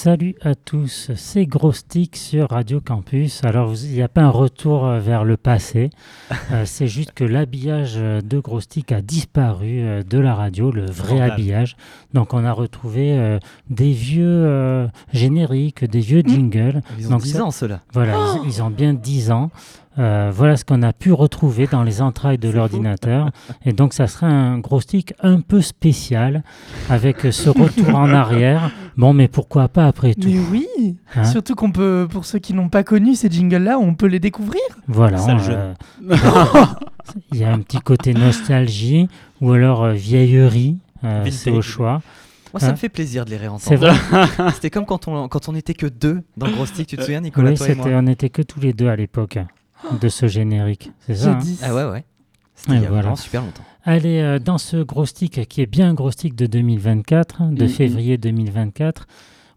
Salut 0.00 0.36
à 0.42 0.54
tous, 0.54 1.10
c'est 1.16 1.44
Grostic 1.44 2.14
sur 2.14 2.50
Radio 2.50 2.80
Campus. 2.80 3.42
Alors, 3.42 3.72
il 3.82 3.90
n'y 3.90 4.00
a 4.00 4.06
pas 4.06 4.20
un 4.20 4.30
retour 4.30 4.86
euh, 4.86 5.00
vers 5.00 5.24
le 5.24 5.36
passé, 5.36 5.90
euh, 6.52 6.62
c'est 6.66 6.86
juste 6.86 7.10
que 7.14 7.24
l'habillage 7.24 7.94
euh, 7.96 8.20
de 8.20 8.38
Grostic 8.38 8.92
a 8.92 9.02
disparu 9.02 10.04
de 10.08 10.18
la 10.20 10.36
radio, 10.36 10.70
le 10.70 10.86
vrai 10.86 11.20
habillage. 11.20 11.76
Donc, 12.14 12.32
on 12.32 12.44
a 12.44 12.52
retrouvé 12.52 13.18
euh, 13.18 13.40
des 13.70 13.90
vieux 13.90 14.24
euh, 14.46 14.86
génériques, 15.12 15.84
des 15.84 15.98
vieux 15.98 16.22
jingles. 16.24 16.80
Ils 16.96 17.08
ont 17.08 17.10
Donc 17.10 17.22
10 17.22 17.32
ça- 17.32 17.44
ans, 17.46 17.50
ceux-là. 17.50 17.80
Voilà, 17.92 18.14
ils, 18.44 18.50
ils 18.50 18.62
ont 18.62 18.70
bien 18.70 18.94
10 18.94 19.32
ans. 19.32 19.50
Euh, 19.98 20.30
voilà 20.32 20.56
ce 20.56 20.64
qu'on 20.64 20.82
a 20.82 20.92
pu 20.92 21.12
retrouver 21.12 21.66
dans 21.66 21.82
les 21.82 22.00
entrailles 22.02 22.38
de 22.38 22.48
l'ordinateur. 22.48 23.30
Et 23.64 23.72
donc, 23.72 23.92
ça 23.94 24.06
sera 24.06 24.26
un 24.28 24.58
gros 24.58 24.80
stick 24.80 25.12
un 25.20 25.40
peu 25.40 25.60
spécial 25.60 26.44
avec 26.88 27.24
euh, 27.26 27.32
ce 27.32 27.50
retour 27.50 27.94
en 27.96 28.10
arrière. 28.12 28.70
Bon, 28.96 29.12
mais 29.12 29.26
pourquoi 29.28 29.68
pas 29.68 29.86
après 29.86 30.14
tout? 30.14 30.28
Mais 30.28 30.38
oui 30.50 30.96
hein? 31.16 31.24
Surtout 31.24 31.54
qu'on 31.54 31.72
peut, 31.72 32.06
pour 32.10 32.24
ceux 32.24 32.38
qui 32.38 32.54
n'ont 32.54 32.68
pas 32.68 32.84
connu 32.84 33.14
ces 33.16 33.28
jingles-là, 33.28 33.78
on 33.78 33.94
peut 33.94 34.06
les 34.06 34.20
découvrir. 34.20 34.60
Voilà. 34.86 35.18
Euh, 35.50 35.74
Il 37.32 37.38
y 37.38 37.44
a 37.44 37.52
un 37.52 37.58
petit 37.60 37.78
côté 37.80 38.12
nostalgie 38.14 39.08
ou 39.40 39.52
alors 39.52 39.84
euh, 39.84 39.92
vieillerie. 39.94 40.78
euh, 41.04 41.24
c'est 41.30 41.50
au 41.50 41.62
choix. 41.62 42.02
Moi, 42.52 42.60
ça 42.60 42.68
Hein? 42.68 42.72
me 42.72 42.76
fait 42.76 42.88
plaisir 42.88 43.24
de 43.24 43.30
les 43.30 43.36
C'est 43.36 43.42
réentendre. 43.76 43.78
vrai. 44.10 44.50
C'était 44.54 44.70
comme 44.70 44.86
quand 44.86 45.06
on, 45.08 45.28
quand 45.28 45.48
on 45.48 45.54
était 45.54 45.74
que 45.74 45.86
deux 45.86 46.22
dans 46.36 46.50
Gros 46.50 46.66
Stick, 46.66 46.86
tu 46.86 46.96
te 46.96 47.02
souviens, 47.02 47.20
Nicolas, 47.20 47.50
Oui, 47.50 47.56
toi 47.56 47.68
et 47.68 47.74
moi? 47.74 47.86
on 47.92 48.02
n'était 48.02 48.30
que 48.30 48.42
tous 48.42 48.60
les 48.60 48.72
deux 48.72 48.88
à 48.88 48.96
l'époque 48.96 49.38
de 50.00 50.08
ce 50.08 50.26
générique. 50.26 50.90
C'est 51.06 51.14
ça. 51.16 51.32
hein. 51.32 51.38
Ah 51.62 51.74
ouais, 51.74 51.84
ouais. 51.84 52.04
C'était 52.54 52.72
il 52.76 52.82
y 52.82 52.84
a 52.84 52.88
voilà. 52.88 53.02
vraiment 53.02 53.16
super 53.16 53.42
longtemps. 53.42 53.62
Allez, 53.84 54.20
euh, 54.20 54.38
dans 54.38 54.58
ce 54.58 54.76
gros 54.78 55.06
stick 55.06 55.46
qui 55.48 55.62
est 55.62 55.66
bien 55.66 55.90
un 55.90 55.94
gros 55.94 56.10
stick 56.10 56.34
de 56.34 56.46
2024, 56.46 57.42
hein, 57.42 57.52
de 57.52 57.62
Mhm. 57.64 57.68
février 57.70 58.18
2024, 58.18 59.06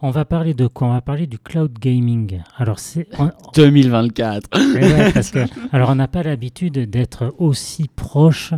on 0.03 0.09
va 0.11 0.23
parler 0.25 0.53
de 0.53 0.67
quoi? 0.67 0.87
On 0.87 0.93
va 0.93 1.01
parler 1.01 1.27
du 1.27 1.37
cloud 1.37 1.73
gaming. 1.79 2.41
Alors, 2.57 2.79
c'est. 2.79 3.07
on- 3.19 3.29
2024. 3.55 4.47
Eh 4.53 4.79
ouais, 4.79 5.11
parce 5.11 5.31
que, 5.31 5.39
alors, 5.71 5.89
on 5.89 5.95
n'a 5.95 6.07
pas 6.07 6.23
l'habitude 6.23 6.89
d'être 6.89 7.33
aussi 7.39 7.87
proche, 7.95 8.53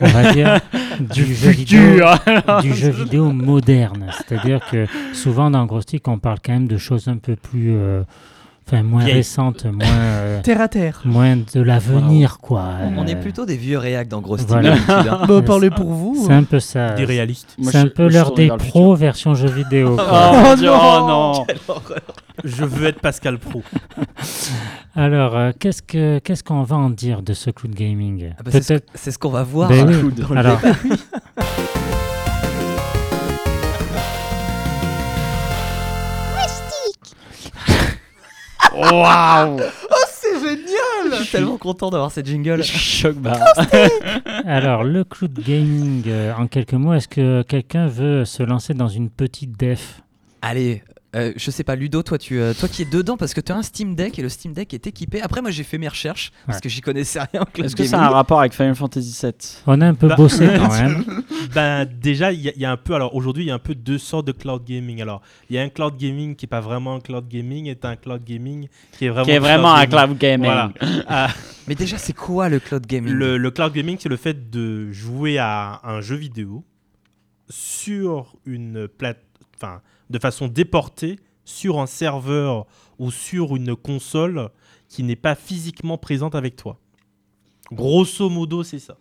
on 0.00 0.06
va 0.06 0.32
dire, 0.32 0.60
du, 1.00 1.34
jeu 1.34 1.50
vidéo, 1.50 2.04
du 2.62 2.74
jeu 2.74 2.90
vidéo 2.90 3.32
moderne. 3.32 4.10
C'est-à-dire 4.16 4.60
que 4.70 4.86
souvent 5.12 5.50
dans 5.50 5.66
Gros 5.66 5.80
Stick, 5.80 6.06
on 6.08 6.18
parle 6.18 6.38
quand 6.44 6.52
même 6.52 6.68
de 6.68 6.78
choses 6.78 7.08
un 7.08 7.16
peu 7.18 7.36
plus. 7.36 7.74
euh, 7.74 8.02
Enfin, 8.68 8.82
moins 8.82 9.04
récentes, 9.04 9.64
moins, 9.64 9.86
euh, 9.86 10.42
Terre 10.42 10.60
à 10.60 10.66
terre. 10.66 11.00
moins 11.04 11.36
de 11.36 11.60
l'avenir, 11.60 12.38
quoi. 12.38 12.64
On 12.96 13.04
Euh, 13.04 13.06
est 13.06 13.14
plutôt 13.14 13.46
des 13.46 13.56
vieux 13.56 13.78
réacs 13.78 14.08
dans 14.08 14.20
Gros 14.20 14.38
Stick. 14.38 14.48
voilà. 14.48 14.70
d'habitude, 14.70 14.90
hein. 15.08 15.20
Bah, 15.28 15.40
parlez 15.42 15.70
pour 15.70 15.92
vous. 15.92 16.24
C'est 16.26 16.32
un 16.32 16.42
peu 16.42 16.58
ça. 16.58 16.90
Des 16.94 17.04
réalistes. 17.04 17.54
Moi, 17.58 17.70
C'est 17.70 17.80
je- 17.80 17.86
un 17.86 17.88
peu 17.88 18.08
je 18.08 18.14
l'heure 18.14 18.26
tourne 18.26 18.36
des 18.38 18.46
vers 18.48 18.56
le 18.56 18.64
pros 18.64 18.94
version 18.96 19.34
jeu 19.36 19.48
vidéo. 19.48 19.94
quoi. 19.94 20.32
Oh, 20.34 20.48
Oh 20.52 20.56
Dieu, 20.56 20.68
oh 20.72 21.06
non 21.06 21.46
Je 22.44 22.64
veux 22.64 22.86
être 22.88 22.98
Pascal 23.00 23.38
Pro. 23.38 23.62
Alors, 24.96 25.36
euh, 25.36 25.52
qu'est-ce 25.58 25.82
que 25.82 26.18
qu'est-ce 26.18 26.42
qu'on 26.42 26.62
va 26.64 26.74
en 26.76 26.90
dire 26.90 27.22
de 27.22 27.34
ce 27.34 27.50
cloud 27.50 27.72
gaming? 27.74 28.30
Ah 28.36 28.42
bah, 28.44 28.50
c'est 28.52 28.62
ce- 28.62 28.68
Peut-être. 28.74 28.90
C'est 28.94 29.10
ce 29.12 29.18
qu'on 29.18 29.30
va 29.30 29.44
voir. 29.44 29.68
Ben 29.68 29.86
oui. 29.88 30.12
Dans 30.12 30.34
le 30.34 30.38
Alors, 30.40 30.60
Waouh 38.76 39.60
C'est 40.10 40.38
génial 40.40 41.10
Je 41.10 41.22
suis 41.22 41.32
tellement 41.32 41.56
content 41.58 41.90
d'avoir 41.90 42.10
cette 42.10 42.26
jingle. 42.26 42.62
Choc 42.62 43.16
barre. 43.16 43.40
alors, 44.46 44.84
le 44.84 45.04
cloud 45.04 45.32
gaming, 45.40 46.02
euh, 46.06 46.32
en 46.34 46.46
quelques 46.46 46.74
mots, 46.74 46.92
est-ce 46.92 47.08
que 47.08 47.42
quelqu'un 47.42 47.86
veut 47.86 48.24
se 48.24 48.42
lancer 48.42 48.74
dans 48.74 48.88
une 48.88 49.10
petite 49.10 49.58
def? 49.58 50.02
Allez, 50.42 50.82
euh, 51.16 51.32
je 51.36 51.50
sais 51.50 51.64
pas, 51.64 51.74
Ludo, 51.76 52.02
toi, 52.02 52.18
tu, 52.18 52.38
euh, 52.38 52.52
toi 52.54 52.68
qui 52.68 52.82
es 52.82 52.84
dedans 52.84 53.16
parce 53.16 53.32
que 53.34 53.40
tu 53.40 53.50
as 53.50 53.56
un 53.56 53.62
Steam 53.62 53.94
Deck 53.94 54.18
et 54.18 54.22
le 54.22 54.28
Steam 54.28 54.52
Deck 54.52 54.74
est 54.74 54.86
équipé. 54.86 55.22
Après, 55.22 55.40
moi, 55.42 55.50
j'ai 55.50 55.62
fait 55.64 55.78
mes 55.78 55.88
recherches 55.88 56.30
parce 56.46 56.58
Ouais. 56.58 56.62
que 56.62 56.68
j'y 56.68 56.80
connaissais 56.80 57.20
rien. 57.20 57.40
en 57.42 57.44
cloud 57.46 57.66
Est-ce 57.66 57.74
que 57.76 57.84
ça 57.84 58.00
a 58.02 58.06
un 58.06 58.10
rapport 58.10 58.40
avec 58.40 58.52
Final 58.52 58.74
Fantasy 58.74 59.18
VII 59.22 59.32
On 59.66 59.80
a 59.80 59.86
un 59.86 59.94
peu 59.94 60.08
Bah- 60.08 60.16
bossé 60.16 60.46
quand 60.58 60.68
même. 60.82 61.04
Ben 61.54 61.84
déjà, 61.86 62.32
il 62.32 62.40
y, 62.40 62.48
a- 62.48 62.52
il 62.54 62.60
y 62.60 62.64
a 62.64 62.70
un 62.70 62.76
peu. 62.76 62.94
Alors 62.94 63.14
aujourd'hui, 63.14 63.44
il 63.44 63.46
y 63.48 63.50
a 63.50 63.54
un 63.54 63.58
peu 63.58 63.74
deux 63.74 63.98
sortes 63.98 64.26
de 64.26 64.32
cloud 64.32 64.62
gaming. 64.64 65.00
Alors, 65.02 65.22
il 65.48 65.56
y 65.56 65.58
a 65.58 65.62
un 65.62 65.68
cloud 65.68 65.96
gaming 65.96 66.36
qui 66.36 66.44
est 66.46 66.48
pas 66.48 66.60
vraiment 66.60 66.94
un 66.96 67.00
cloud 67.00 67.26
gaming, 67.28 67.66
et 67.66 67.78
un 67.82 67.96
cloud 67.96 68.22
gaming 68.24 68.68
qui 68.92 69.06
est 69.06 69.08
vraiment. 69.08 69.24
Qui 69.24 69.30
est 69.32 69.38
vraiment 69.38 69.74
un 69.74 69.86
cloud 69.86 70.18
gaming. 70.18 70.46
Voilà. 70.46 70.72
Ah, 71.08 71.28
Mais 71.68 71.74
déjà, 71.74 71.98
c'est 71.98 72.12
quoi 72.12 72.48
le 72.48 72.58
cloud 72.60 72.86
gaming? 72.86 73.12
Le, 73.12 73.38
le 73.38 73.50
cloud 73.50 73.72
gaming, 73.72 73.96
c'est 74.00 74.08
le 74.08 74.16
fait 74.16 74.50
de 74.50 74.90
jouer 74.92 75.38
à 75.38 75.80
un 75.84 76.00
jeu 76.00 76.16
vidéo 76.16 76.64
sur 77.48 78.34
une 78.44 78.88
plate, 78.88 79.22
enfin, 79.56 79.80
de 80.10 80.18
façon 80.18 80.48
déportée 80.48 81.18
sur 81.44 81.78
un 81.78 81.86
serveur 81.86 82.66
ou 82.98 83.10
sur 83.10 83.56
une 83.56 83.76
console 83.76 84.50
qui 84.88 85.02
n'est 85.02 85.16
pas 85.16 85.34
physiquement 85.34 85.98
présente 85.98 86.34
avec 86.34 86.56
toi. 86.56 86.78
Grosso 87.72 88.28
modo, 88.28 88.62
c'est 88.62 88.78
ça. 88.78 88.96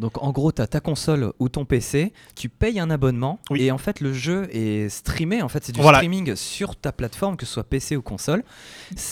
Donc 0.00 0.22
en 0.22 0.30
gros, 0.32 0.50
tu 0.50 0.62
as 0.62 0.66
ta 0.66 0.80
console 0.80 1.32
ou 1.38 1.48
ton 1.48 1.64
PC, 1.64 2.12
tu 2.34 2.48
payes 2.48 2.80
un 2.80 2.90
abonnement 2.90 3.38
Oui. 3.50 3.62
et 3.62 3.70
en 3.70 3.78
fait 3.78 4.00
le 4.00 4.12
jeu 4.12 4.48
est 4.50 4.88
streamé, 4.88 5.42
en 5.42 5.48
fait 5.48 5.64
c'est 5.64 5.72
du 5.72 5.80
Voilà. 5.80 5.98
streaming 5.98 6.34
sur 6.36 6.74
ta 6.74 6.90
plateforme, 6.92 7.36
que 7.36 7.44
ce 7.46 7.52
soit 7.52 7.64
PC 7.64 7.96
ou 7.96 8.02
console. 8.02 8.42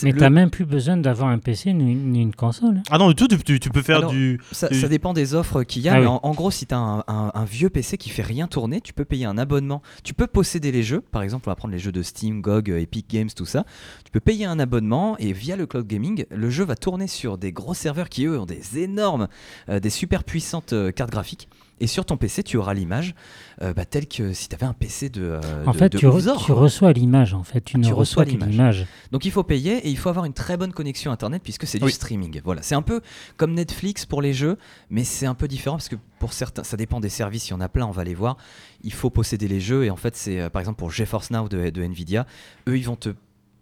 Mais 0.03 0.12
le- 0.12 0.19
t'as 0.19 0.31
même 0.31 0.50
plus 0.50 0.65
besoin 0.65 0.97
d'avoir 0.97 1.28
un 1.28 1.38
PC 1.38 1.72
ni, 1.75 1.94
ni 1.94 2.22
une 2.22 2.34
console. 2.34 2.82
Ah 2.91 2.98
non, 2.98 3.09
du 3.09 3.15
tout, 3.15 3.28
tu, 3.28 3.38
tu- 3.38 3.60
tu 3.60 3.71
peux 3.71 3.82
faire 3.82 3.98
Alors, 3.98 4.10
du. 4.10 4.41
ça, 4.50 4.69
du- 4.69 4.81
ça 4.81 4.88
dépend 4.88 5.12
des 5.12 5.34
offres 5.34 5.62
qu'il 5.62 5.82
y 5.82 5.88
a, 5.88 5.94
Ah 5.94 5.97
mais 6.00 6.06
oui. 6.06 6.09
en, 6.09 6.21
en 6.22 6.32
gros 6.32 6.50
si 6.50 6.66
tu 6.66 6.75
as 6.75 6.78
un, 6.78 7.00
un- 7.06 7.32
un 7.34 7.44
vieux 7.44 7.69
PC 7.71 7.98
qui 7.98 8.09
fait 8.10 8.22
rien 8.22 8.47
tourner, 8.48 8.81
tu 8.81 8.93
peux 8.93 9.04
payer 9.04 9.27
un 9.27 9.37
abonnement. 9.38 9.82
Tu 10.04 10.15
peux 10.15 10.27
posséder 10.27 10.72
les 10.72 10.82
jeux, 10.82 11.00
par 11.00 11.22
exemple 11.22 11.48
on 11.48 11.50
va 11.50 11.56
prendre 11.56 11.72
les 11.72 11.78
jeux 11.81 11.93
de 11.93 12.03
Steam, 12.03 12.41
GOG, 12.41 12.71
euh, 12.71 12.81
Epic 12.81 13.09
Games, 13.10 13.28
tout 13.34 13.47
ça. 13.47 13.65
Tu 14.04 14.10
peux 14.10 14.21
payer 14.21 14.47
un 14.47 14.59
abonnement 14.59 15.16
et 15.19 15.32
via 15.32 15.56
le 15.56 15.66
cloud 15.66 15.87
gaming, 15.87 16.25
le 16.31 16.50
jeu 16.50 16.65
va 16.65 16.77
tourner 16.77 17.06
sur 17.09 17.37
des 17.37 17.53
gros 17.53 17.75
serveurs 17.75 18.09
qui 18.09 18.25
eux 18.25 18.38
ont 18.41 18.47
des 18.47 18.78
énormes, 18.78 19.28
euh, 19.69 19.81
des 19.81 19.91
super 19.91 20.25
puissantes 20.25 20.72
euh, 20.78 20.91
cartes 20.93 21.11
graphiques. 21.11 21.49
Et 21.81 21.87
sur 21.87 22.05
ton 22.05 22.16
PC, 22.16 22.43
tu 22.43 22.56
auras 22.56 22.75
l'image 22.75 23.15
euh, 23.62 23.72
bah, 23.72 23.84
telle 23.84 24.09
que 24.09 24.33
si 24.33 24.49
tu 24.49 24.55
avais 24.56 24.66
un 24.66 24.72
PC 24.72 25.11
de. 25.11 25.22
euh, 25.22 25.65
En 25.65 25.71
de- 25.71 25.77
fait, 25.77 25.93
de 25.93 25.99
tu, 25.99 26.06
re- 26.06 26.15
Buzor, 26.16 26.41
tu 26.41 26.47
quoi. 26.53 26.62
reçois 26.62 26.93
l'image. 26.93 27.34
En 27.34 27.44
fait, 27.44 27.61
tu 27.61 27.77
Ah, 27.77 27.78
ne 27.78 27.84
tu 27.84 27.93
reçois 27.93 28.25
l'image. 28.25 28.84
Donc 29.12 29.25
il 29.25 29.31
faut 29.31 29.44
payer 29.44 29.77
et 29.87 29.89
il 29.89 29.97
faut 29.97 30.09
avoir 30.09 30.25
une 30.25 30.33
très 30.33 30.56
bonne 30.56 30.72
connexion 30.72 31.12
internet 31.12 31.41
puisque 31.43 31.69
c'est 31.69 31.78
du 31.78 31.84
Oui. 31.84 31.93
streaming. 31.93 32.41
Voilà, 32.44 32.62
c'est 32.62 32.75
un 32.75 32.83
peu 32.83 33.00
comme 33.37 33.55
Netflix 33.55 34.06
pour 34.06 34.22
les 34.22 34.33
jeux, 34.34 34.59
mais 34.91 35.05
c'est 35.05 35.27
un 35.27 35.34
peu 35.34 35.47
différent 35.47 35.77
parce 35.77 35.89
que 35.89 35.94
pour 36.19 36.33
certains, 36.33 36.65
ça 36.65 36.77
dépend 36.77 36.99
des 36.99 37.10
services. 37.10 37.47
Il 37.49 37.53
y 37.53 37.55
en 37.55 37.60
a 37.60 37.69
plein, 37.69 37.87
on 37.87 37.93
va 37.93 38.03
les 38.03 38.15
voir. 38.15 38.39
Il 38.83 38.93
faut 38.93 39.10
posséder 39.10 39.47
les 39.47 39.60
jeux 39.60 39.84
et 39.84 39.91
en 39.91 39.97
fait, 39.97 40.16
c'est 40.16 40.41
euh, 40.41 40.50
par 40.50 40.59
exemple 40.59 40.78
pour 40.78 40.91
GeForce 40.91 41.31
Now 41.31 41.49
de, 41.49 41.71
de 41.71 41.83
Nvidia, 41.83 42.27
eux 42.69 42.77
ils 42.77 42.84
vont 42.87 42.97
te, 42.97 43.10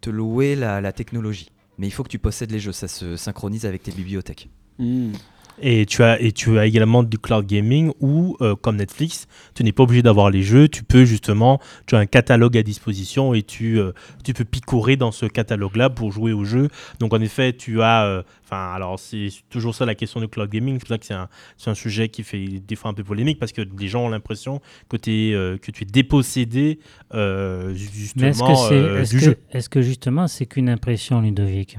te 0.01 0.09
louer 0.09 0.55
la, 0.55 0.81
la 0.81 0.91
technologie. 0.91 1.49
Mais 1.77 1.85
il 1.85 1.91
faut 1.91 2.01
que 2.01 2.09
tu 2.09 2.17
possèdes 2.17 2.49
les 2.49 2.57
jeux, 2.59 2.71
ça 2.71 2.87
se 2.87 3.15
synchronise 3.15 3.67
avec 3.67 3.83
tes 3.83 3.91
bibliothèques. 3.91 4.49
Hmm. 4.79 5.11
Et 5.59 5.85
tu 5.87 6.03
as, 6.03 6.21
et 6.21 6.31
tu 6.31 6.59
as 6.59 6.65
également 6.67 7.01
du 7.01 7.17
cloud 7.17 7.45
gaming 7.47 7.91
où, 7.99 8.37
euh, 8.41 8.55
comme 8.55 8.75
Netflix, 8.75 9.27
tu 9.55 9.63
n'es 9.63 9.71
pas 9.71 9.83
obligé 9.83 10.03
d'avoir 10.03 10.29
les 10.29 10.43
jeux. 10.43 10.67
Tu 10.67 10.83
peux 10.83 11.03
justement, 11.03 11.59
tu 11.87 11.95
as 11.95 11.99
un 11.99 12.05
catalogue 12.05 12.55
à 12.57 12.63
disposition 12.63 13.33
et 13.33 13.41
tu, 13.41 13.79
euh, 13.79 13.91
tu 14.23 14.33
peux 14.33 14.43
picorer 14.45 14.97
dans 14.97 15.11
ce 15.11 15.25
catalogue-là 15.25 15.89
pour 15.89 16.11
jouer 16.11 16.31
au 16.31 16.43
jeu. 16.45 16.67
Donc 16.99 17.13
en 17.13 17.21
effet, 17.21 17.53
tu 17.53 17.81
as, 17.81 18.05
euh, 18.05 18.21
enfin, 18.45 18.71
alors 18.73 18.99
c'est 18.99 19.29
toujours 19.49 19.73
ça 19.73 19.85
la 19.85 19.95
question 19.95 20.19
du 20.19 20.27
cloud 20.27 20.49
gaming. 20.49 20.75
C'est 20.75 20.79
pour 20.81 20.89
ça 20.89 20.97
que 20.99 21.05
c'est 21.05 21.13
un, 21.15 21.27
c'est 21.57 21.69
un 21.71 21.75
sujet 21.75 22.09
qui 22.09 22.21
fait 22.23 22.45
des 22.67 22.75
fois 22.75 22.91
un 22.91 22.93
peu 22.93 23.03
polémique 23.03 23.39
parce 23.39 23.51
que 23.51 23.61
les 23.79 23.87
gens 23.87 24.05
ont 24.05 24.09
l'impression 24.09 24.61
que, 24.89 24.97
t'es, 24.97 25.31
que 25.61 25.71
tu 25.71 25.83
es 25.83 25.87
dépossédé 25.87 26.79
Mais 27.13 27.19
est-ce 27.19 27.77
justement 27.93 28.31
que, 28.53 28.55
c'est, 28.69 29.01
est-ce 29.01 29.09
du 29.11 29.19
que- 29.19 29.25
jeu. 29.25 29.37
est-ce 29.51 29.69
que 29.69 29.81
justement 29.81 30.27
c'est 30.27 30.45
qu'une 30.45 30.69
impression, 30.69 31.19
Ludovic? 31.21 31.77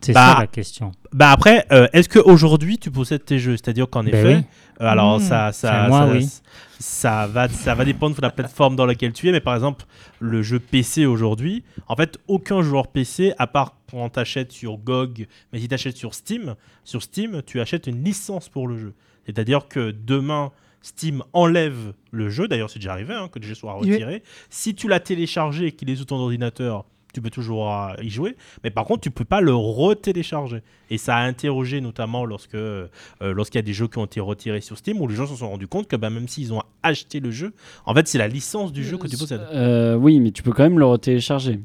C'est 0.00 0.12
Bah, 0.12 0.34
ça 0.34 0.40
la 0.40 0.46
question. 0.46 0.92
Bah 1.12 1.30
après, 1.32 1.66
euh, 1.72 1.88
est-ce 1.92 2.08
qu'aujourd'hui 2.08 2.78
tu 2.78 2.90
possèdes 2.90 3.24
tes 3.24 3.38
jeux? 3.38 3.56
C'est-à-dire 3.56 3.88
qu'en 3.88 4.04
Ben 4.04 4.14
effet, 4.14 4.36
oui. 4.36 4.42
euh, 4.82 4.86
alors 4.86 5.18
Mmh. 5.18 5.22
ça, 5.22 5.52
ça, 5.52 5.88
moi, 5.88 6.06
ça, 6.06 6.12
oui. 6.12 6.28
ça 6.78 7.26
va, 7.26 7.48
ça 7.48 7.74
va 7.74 7.84
dépendre 7.84 8.14
de 8.16 8.20
la 8.22 8.30
plateforme 8.30 8.76
dans 8.76 8.86
laquelle 8.86 9.12
tu 9.12 9.28
es, 9.28 9.32
mais 9.32 9.40
par 9.40 9.54
exemple, 9.54 9.84
le 10.20 10.42
jeu 10.42 10.58
PC 10.58 11.06
aujourd'hui, 11.06 11.64
en 11.88 11.96
fait, 11.96 12.18
aucun 12.28 12.62
joueur 12.62 12.88
PC, 12.88 13.32
à 13.38 13.46
part 13.46 13.76
quand 13.90 14.10
tu 14.10 14.20
achètes 14.20 14.52
sur 14.52 14.76
GOG, 14.78 15.26
mais 15.52 15.60
si 15.60 15.68
tu 15.68 15.74
achètes 15.74 15.96
sur 15.96 16.14
Steam, 16.14 16.54
sur 16.84 17.02
Steam, 17.02 17.42
tu 17.46 17.60
achètes 17.60 17.86
une 17.86 18.02
licence 18.04 18.48
pour 18.48 18.68
le 18.68 18.76
jeu. 18.76 18.94
C'est-à-dire 19.24 19.66
que 19.68 19.90
demain, 19.92 20.52
Steam 20.82 21.22
enlève 21.32 21.94
le 22.12 22.28
jeu, 22.30 22.46
d'ailleurs 22.46 22.70
c'est 22.70 22.78
déjà 22.78 22.92
arrivé 22.92 23.12
hein, 23.14 23.28
que 23.32 23.38
le 23.40 23.44
jeu 23.46 23.54
soit 23.54 23.76
Oui. 23.80 23.90
retiré. 23.92 24.22
Si 24.50 24.74
tu 24.74 24.86
l'as 24.88 25.00
téléchargé 25.00 25.66
et 25.66 25.72
qu'il 25.72 25.90
est 25.90 25.96
sous 25.96 26.04
ton 26.04 26.16
ordinateur, 26.16 26.84
tu 27.16 27.22
peux 27.22 27.30
toujours 27.30 27.72
euh, 27.72 27.94
y 28.02 28.10
jouer, 28.10 28.36
mais 28.62 28.70
par 28.70 28.84
contre 28.84 29.00
tu 29.00 29.10
peux 29.10 29.24
pas 29.24 29.40
le 29.40 29.54
retélécharger. 29.54 30.62
Et 30.90 30.98
ça 30.98 31.16
a 31.16 31.22
interrogé 31.22 31.80
notamment 31.80 32.26
lorsque 32.26 32.54
euh, 32.54 32.88
lorsqu'il 33.22 33.58
y 33.58 33.60
a 33.60 33.62
des 33.62 33.72
jeux 33.72 33.88
qui 33.88 33.96
ont 33.96 34.04
été 34.04 34.20
retirés 34.20 34.60
sur 34.60 34.76
Steam 34.76 35.00
où 35.00 35.08
les 35.08 35.14
gens 35.14 35.26
se 35.26 35.34
sont 35.34 35.48
rendus 35.48 35.66
compte 35.66 35.88
que 35.88 35.96
bah, 35.96 36.10
même 36.10 36.28
s'ils 36.28 36.52
ont 36.52 36.62
acheté 36.82 37.20
le 37.20 37.30
jeu, 37.30 37.54
en 37.86 37.94
fait 37.94 38.06
c'est 38.06 38.18
la 38.18 38.28
licence 38.28 38.70
du 38.70 38.84
jeu 38.84 38.98
que 38.98 39.06
tu 39.06 39.16
possèdes. 39.16 39.40
Euh, 39.50 39.94
oui, 39.94 40.20
mais 40.20 40.30
tu 40.30 40.42
peux 40.42 40.52
quand 40.52 40.64
même 40.64 40.78
le 40.78 40.84
retélécharger. 40.84 41.60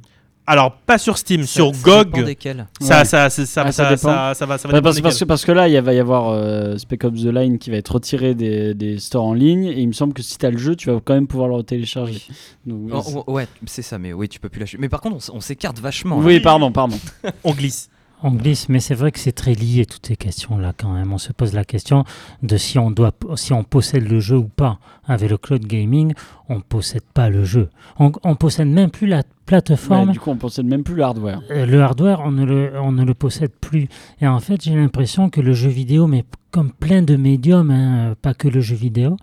Alors, 0.51 0.73
pas 0.73 0.97
sur 0.97 1.17
Steam, 1.17 1.43
Ça- 1.43 1.47
sur 1.47 1.73
ça 1.73 1.81
GOG. 2.03 2.15
Ça, 2.15 2.19
Ouais. 2.19 3.05
ça, 3.05 3.05
ça, 3.05 3.29
ça, 3.29 3.63
Ah, 3.65 3.71
ça 3.71 3.71
ça, 3.71 3.83
dépend. 3.89 3.97
ça, 4.09 4.33
ça 4.33 4.45
va, 4.45 4.57
ça 4.57 4.67
va 4.67 4.73
Ouais, 4.73 4.81
parce, 4.81 4.99
parce 4.99 5.13
que, 5.15 5.19
desquels. 5.19 5.27
parce 5.27 5.45
que 5.45 5.51
là, 5.53 5.67
il 5.69 5.79
va 5.81 5.93
y 5.93 5.99
avoir 5.99 6.29
euh, 6.31 6.77
Spec 6.77 7.05
Ops 7.05 7.21
The 7.21 7.27
Line 7.27 7.57
qui 7.57 7.69
va 7.69 7.77
être 7.77 7.93
retiré 7.93 8.35
des, 8.35 8.73
des 8.73 8.99
stores 8.99 9.23
en 9.25 9.33
ligne. 9.33 9.63
Et 9.65 9.79
il 9.79 9.87
me 9.87 9.93
semble 9.93 10.13
que 10.13 10.21
si 10.21 10.37
tu 10.37 10.45
as 10.45 10.51
le 10.51 10.57
jeu, 10.57 10.75
tu 10.75 10.91
vas 10.91 10.99
quand 11.03 11.13
même 11.13 11.27
pouvoir 11.27 11.47
le 11.49 11.63
télécharger. 11.63 12.21
Donc, 12.65 12.89
Oh, 12.93 13.23
oh, 13.27 13.31
ouais, 13.33 13.47
c'est 13.65 13.81
ça, 13.81 13.97
mais 13.97 14.11
oui, 14.11 14.27
tu 14.27 14.39
peux 14.41 14.49
plus 14.49 14.59
lâcher. 14.59 14.77
Mais 14.77 14.89
par 14.89 14.99
contre, 14.99 15.17
on, 15.33 15.39
s'écarte 15.39 15.79
vachement. 15.79 16.17
oui, 16.17 16.41
pardon, 16.41 16.69
pardon. 16.71 16.97
On 17.45 17.53
glisse. 17.53 17.89
On 18.23 18.31
glisse, 18.31 18.69
mais 18.69 18.79
c'est 18.79 18.93
vrai 18.93 19.11
que 19.11 19.19
c'est 19.19 19.31
très 19.31 19.53
lié 19.53 19.85
toutes 19.85 20.05
ces 20.05 20.15
questions-là 20.15 20.73
quand 20.77 20.93
même. 20.93 21.11
On 21.11 21.17
se 21.17 21.33
pose 21.33 21.53
la 21.53 21.65
question 21.65 22.03
de 22.43 22.55
si 22.57 22.77
on 22.77 22.91
doit, 22.91 23.13
si 23.35 23.51
on 23.51 23.63
possède 23.63 24.07
le 24.07 24.19
jeu 24.19 24.37
ou 24.37 24.47
pas. 24.47 24.79
Avec 25.07 25.29
le 25.29 25.37
cloud 25.37 25.65
gaming, 25.65 26.13
on 26.47 26.57
ne 26.57 26.61
possède 26.61 27.01
pas 27.13 27.29
le 27.29 27.43
jeu. 27.43 27.69
On, 27.97 28.11
on 28.23 28.35
possède 28.35 28.67
même 28.67 28.91
plus 28.91 29.07
la 29.07 29.23
plateforme. 29.45 30.07
Ouais, 30.07 30.13
du 30.13 30.19
coup, 30.19 30.29
on 30.29 30.37
possède 30.37 30.65
même 30.65 30.83
plus 30.83 30.95
le 30.95 31.03
hardware. 31.03 31.41
Euh, 31.49 31.65
le 31.65 31.81
hardware, 31.81 32.21
on 32.23 32.31
ne 32.31 32.45
le, 32.45 32.73
on 32.79 32.91
ne 32.91 33.03
le 33.03 33.13
possède 33.13 33.51
plus. 33.59 33.87
Et 34.21 34.27
en 34.27 34.39
fait, 34.39 34.61
j'ai 34.61 34.75
l'impression 34.75 35.29
que 35.29 35.41
le 35.41 35.53
jeu 35.53 35.69
vidéo, 35.69 36.05
mais 36.07 36.23
comme 36.51 36.71
plein 36.71 37.01
de 37.01 37.15
médiums, 37.15 37.71
hein, 37.71 38.15
pas 38.21 38.33
que 38.33 38.47
le 38.47 38.61
jeu 38.61 38.75
vidéo, 38.75 39.17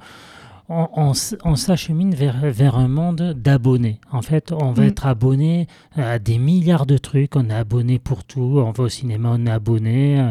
on, 0.68 0.86
on 0.96 1.12
on 1.44 1.56
s'achemine 1.56 2.14
vers, 2.14 2.36
vers 2.42 2.76
un 2.76 2.88
monde 2.88 3.34
d'abonnés. 3.36 4.00
En 4.12 4.22
fait, 4.22 4.52
on 4.52 4.72
va 4.72 4.82
Mm. 4.84 4.88
être 4.88 5.06
abonné 5.06 5.66
à 5.96 6.18
des 6.18 6.38
milliards 6.38 6.86
de 6.86 6.98
trucs. 6.98 7.36
On 7.36 7.48
est 7.48 7.54
abonné 7.54 7.98
pour 7.98 8.24
tout. 8.24 8.62
On 8.64 8.70
va 8.72 8.84
au 8.84 8.88
cinéma, 8.88 9.30
on 9.34 9.46
est 9.46 9.50
abonné. 9.50 10.20
Euh, 10.20 10.30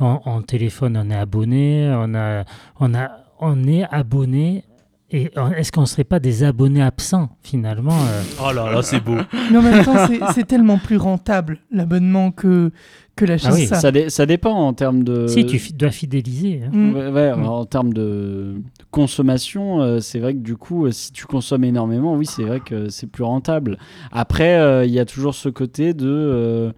En, 0.00 0.20
en 0.24 0.42
téléphone, 0.42 0.96
on 0.96 1.10
est 1.10 1.14
abonné. 1.16 1.92
On, 1.96 2.14
a, 2.14 2.44
on, 2.80 2.94
a, 2.94 3.10
on 3.40 3.64
est 3.68 3.84
abonné. 3.90 4.64
Et 5.10 5.30
euh, 5.36 5.50
est-ce 5.50 5.70
qu'on 5.70 5.82
ne 5.82 5.86
serait 5.86 6.02
pas 6.02 6.18
des 6.18 6.42
abonnés 6.42 6.82
absents 6.82 7.28
finalement 7.42 7.92
euh, 8.08 8.22
Oh 8.42 8.52
là 8.52 8.72
là, 8.72 8.82
c'est 8.82 8.98
beau. 9.00 9.16
Mais 9.52 9.58
en 9.58 9.62
même 9.62 9.84
temps, 9.84 10.06
c'est 10.34 10.46
tellement 10.46 10.78
plus 10.78 10.96
rentable 10.96 11.58
l'abonnement 11.70 12.32
que, 12.32 12.72
que 13.16 13.24
la 13.24 13.34
Ah 13.34 13.38
chose 13.38 13.54
oui. 13.54 13.66
ça. 13.66 13.76
Ça, 13.76 13.90
dé- 13.92 14.10
ça 14.10 14.26
dépend 14.26 14.52
en 14.54 14.72
termes 14.72 15.04
de. 15.04 15.26
Si, 15.28 15.46
tu 15.46 15.60
dois 15.74 15.90
fidéliser. 15.90 16.62
hein. 16.64 16.70
Mm. 16.72 16.94
Ouais, 16.94 17.08
ouais, 17.10 17.36
Mm. 17.36 17.44
en 17.46 17.64
termes 17.64 17.92
de 17.92 18.56
consommation, 18.90 19.80
euh, 19.82 20.00
c'est 20.00 20.18
vrai 20.18 20.34
que 20.34 20.38
du 20.40 20.56
coup, 20.56 20.86
euh, 20.86 20.90
si 20.92 21.12
tu 21.12 21.26
consommes 21.26 21.64
énormément, 21.64 22.14
oui, 22.14 22.26
c'est 22.26 22.42
vrai 22.44 22.60
que 22.60 22.88
c'est 22.88 23.06
plus 23.06 23.24
rentable. 23.24 23.78
Après, 24.12 24.56
euh, 24.58 24.84
il 24.84 24.92
y 24.92 24.98
a 24.98 25.04
toujours 25.04 25.34
ce 25.34 25.48
côté 25.48 25.94
de 25.94 26.08
euh, 26.08 26.72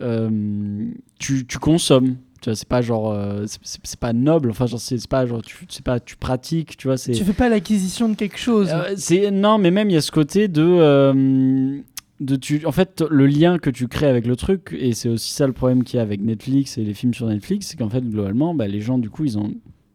euh, 0.00 0.30
tu, 1.18 1.46
tu 1.46 1.58
consommes. 1.58 2.16
Tu 2.40 2.50
vois, 2.50 2.56
c'est 2.56 2.66
pas 2.68 2.82
genre, 2.82 3.12
euh, 3.12 3.44
c'est- 3.62 3.96
pas 4.00 4.12
noble. 4.12 4.50
Enfin, 4.50 4.66
genre, 4.66 4.80
c'est 4.80 5.06
pas 5.06 5.26
genre, 5.26 5.42
tu, 5.42 5.64
c'est 5.68 5.84
pas, 5.84 6.00
tu 6.00 6.16
pratiques. 6.16 6.76
Tu 6.76 6.88
vois, 6.88 6.96
c'est. 6.96 7.12
Tu 7.12 7.22
fais 7.24 7.32
pas 7.32 7.48
l'acquisition 7.48 8.08
de 8.08 8.14
quelque 8.16 8.38
chose. 8.38 8.68
Euh, 8.72 8.94
c'est 8.96 9.30
non, 9.30 9.58
mais 9.58 9.70
même 9.70 9.90
il 9.90 9.92
y 9.92 9.96
a 9.96 10.00
ce 10.00 10.10
côté 10.10 10.48
de 10.48 10.62
euh, 10.64 11.78
en 12.66 12.72
fait 12.72 13.02
le 13.10 13.26
lien 13.26 13.58
que 13.58 13.70
tu 13.70 13.88
crées 13.88 14.06
avec 14.08 14.26
le 14.26 14.36
truc 14.36 14.76
et 14.78 14.92
c'est 14.92 15.08
aussi 15.08 15.32
ça 15.32 15.46
le 15.46 15.52
problème 15.52 15.84
qu'il 15.84 15.96
y 15.96 16.00
a 16.00 16.02
avec 16.02 16.20
Netflix 16.20 16.78
et 16.78 16.84
les 16.84 16.94
films 16.94 17.14
sur 17.14 17.26
Netflix, 17.26 17.66
c'est 17.68 17.76
qu'en 17.76 17.88
fait 17.88 18.02
globalement 18.02 18.54
bah, 18.54 18.66
les 18.68 18.80
gens 18.80 18.98
du 18.98 19.10
coup 19.10 19.24
ils 19.24 19.36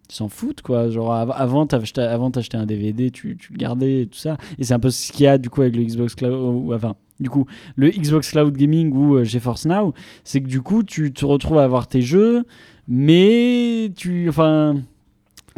s'en 0.09 0.29
foutent 0.29 0.61
quoi. 0.61 0.89
Genre 0.89 1.13
av- 1.13 1.33
avant 1.35 1.65
t'achetais 1.67 2.01
un 2.01 2.65
DVD 2.65 3.11
tu, 3.11 3.37
le 3.51 3.57
gardais 3.57 4.01
et 4.03 4.07
tout 4.07 4.17
ça. 4.17 4.37
Et 4.57 4.63
c'est 4.63 4.73
un 4.73 4.79
peu 4.79 4.89
ce 4.89 5.11
qu'il 5.11 5.23
y 5.25 5.27
a 5.27 5.37
du 5.37 5.49
coup 5.49 5.61
avec 5.61 5.75
le 5.75 5.83
Xbox 5.83 6.15
Cloud 6.15 6.33
ou 6.33 6.73
enfin 6.73 6.95
du 7.19 7.29
coup 7.29 7.45
le 7.75 7.89
Xbox 7.89 8.31
Cloud 8.31 8.55
Gaming 8.55 8.91
ou 8.93 9.15
euh, 9.15 9.23
GeForce 9.23 9.65
Now 9.65 9.93
c'est 10.23 10.41
que 10.41 10.47
du 10.47 10.61
coup 10.61 10.83
tu 10.83 11.11
te 11.13 11.25
retrouves 11.25 11.57
à 11.57 11.63
avoir 11.63 11.87
tes 11.87 12.01
jeux 12.01 12.43
mais 12.87 13.91
tu 13.95 14.29
enfin 14.29 14.75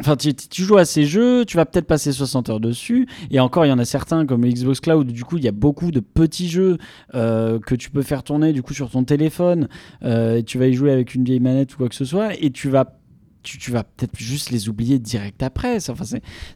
Enfin, 0.00 0.16
tu, 0.16 0.62
joues 0.64 0.78
à 0.78 0.86
ces 0.86 1.04
jeux, 1.04 1.44
tu 1.44 1.58
vas 1.58 1.66
peut-être 1.66 1.86
passer 1.86 2.10
60 2.10 2.48
heures 2.48 2.60
dessus, 2.60 3.06
et 3.30 3.38
encore, 3.38 3.66
il 3.66 3.68
y 3.68 3.72
en 3.72 3.78
a 3.78 3.84
certains 3.84 4.24
comme 4.24 4.46
Xbox 4.46 4.80
Cloud, 4.80 5.06
du 5.06 5.24
coup, 5.24 5.36
il 5.36 5.44
y 5.44 5.48
a 5.48 5.52
beaucoup 5.52 5.90
de 5.90 6.00
petits 6.00 6.48
jeux 6.48 6.78
euh, 7.14 7.58
que 7.58 7.74
tu 7.74 7.90
peux 7.90 8.00
faire 8.00 8.22
tourner 8.22 8.54
du 8.54 8.62
coup 8.62 8.72
sur 8.72 8.90
ton 8.90 9.04
téléphone, 9.04 9.68
euh, 10.02 10.38
et 10.38 10.42
tu 10.42 10.58
vas 10.58 10.68
y 10.68 10.72
jouer 10.72 10.90
avec 10.90 11.14
une 11.14 11.24
vieille 11.24 11.40
manette 11.40 11.74
ou 11.74 11.76
quoi 11.76 11.88
que 11.90 11.94
ce 11.94 12.06
soit, 12.06 12.34
et 12.40 12.50
tu 12.50 12.70
vas 12.70 12.99
tu, 13.42 13.70
vas 13.70 13.84
peut-être 13.84 14.16
juste 14.18 14.50
les 14.50 14.68
oublier 14.68 14.98
direct 14.98 15.42
après. 15.42 15.76
Enfin, 15.90 16.04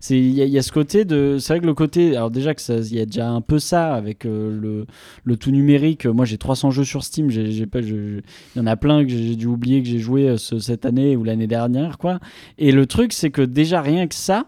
c'est, 0.00 0.18
il 0.18 0.30
y, 0.32 0.58
a- 0.58 0.62
ce 0.62 0.72
côté 0.72 1.04
de, 1.04 1.38
c'est 1.38 1.52
vrai 1.54 1.60
que 1.60 1.66
le 1.66 1.74
côté, 1.74 2.16
alors 2.16 2.30
déjà 2.30 2.54
que 2.54 2.60
il 2.82 2.94
y 2.94 3.00
a 3.00 3.06
déjà 3.06 3.28
un 3.28 3.40
peu 3.40 3.58
ça 3.58 3.94
avec 3.94 4.26
euh, 4.26 4.58
le, 4.60 4.86
le 5.24 5.36
tout 5.36 5.50
numérique. 5.50 6.06
Moi, 6.06 6.24
j'ai 6.24 6.38
300 6.38 6.70
jeux 6.70 6.84
sur 6.84 7.04
Steam. 7.04 7.30
J'ai, 7.30 7.66
pas, 7.66 7.80
il 7.80 8.22
y 8.56 8.60
en 8.60 8.66
a 8.66 8.76
plein 8.76 9.02
que 9.04 9.10
j'ai 9.10 9.36
dû 9.36 9.46
oublier 9.46 9.82
que 9.82 9.88
j'ai 9.88 9.98
joué 9.98 10.28
euh, 10.28 10.36
ce- 10.36 10.58
cette 10.58 10.84
année 10.86 11.16
ou 11.16 11.24
l'année 11.24 11.46
dernière, 11.46 11.98
quoi. 11.98 12.20
Et 12.58 12.72
le 12.72 12.86
truc, 12.86 13.12
c'est 13.12 13.30
que 13.30 13.42
déjà 13.42 13.80
rien 13.82 14.06
que 14.06 14.14
ça. 14.14 14.46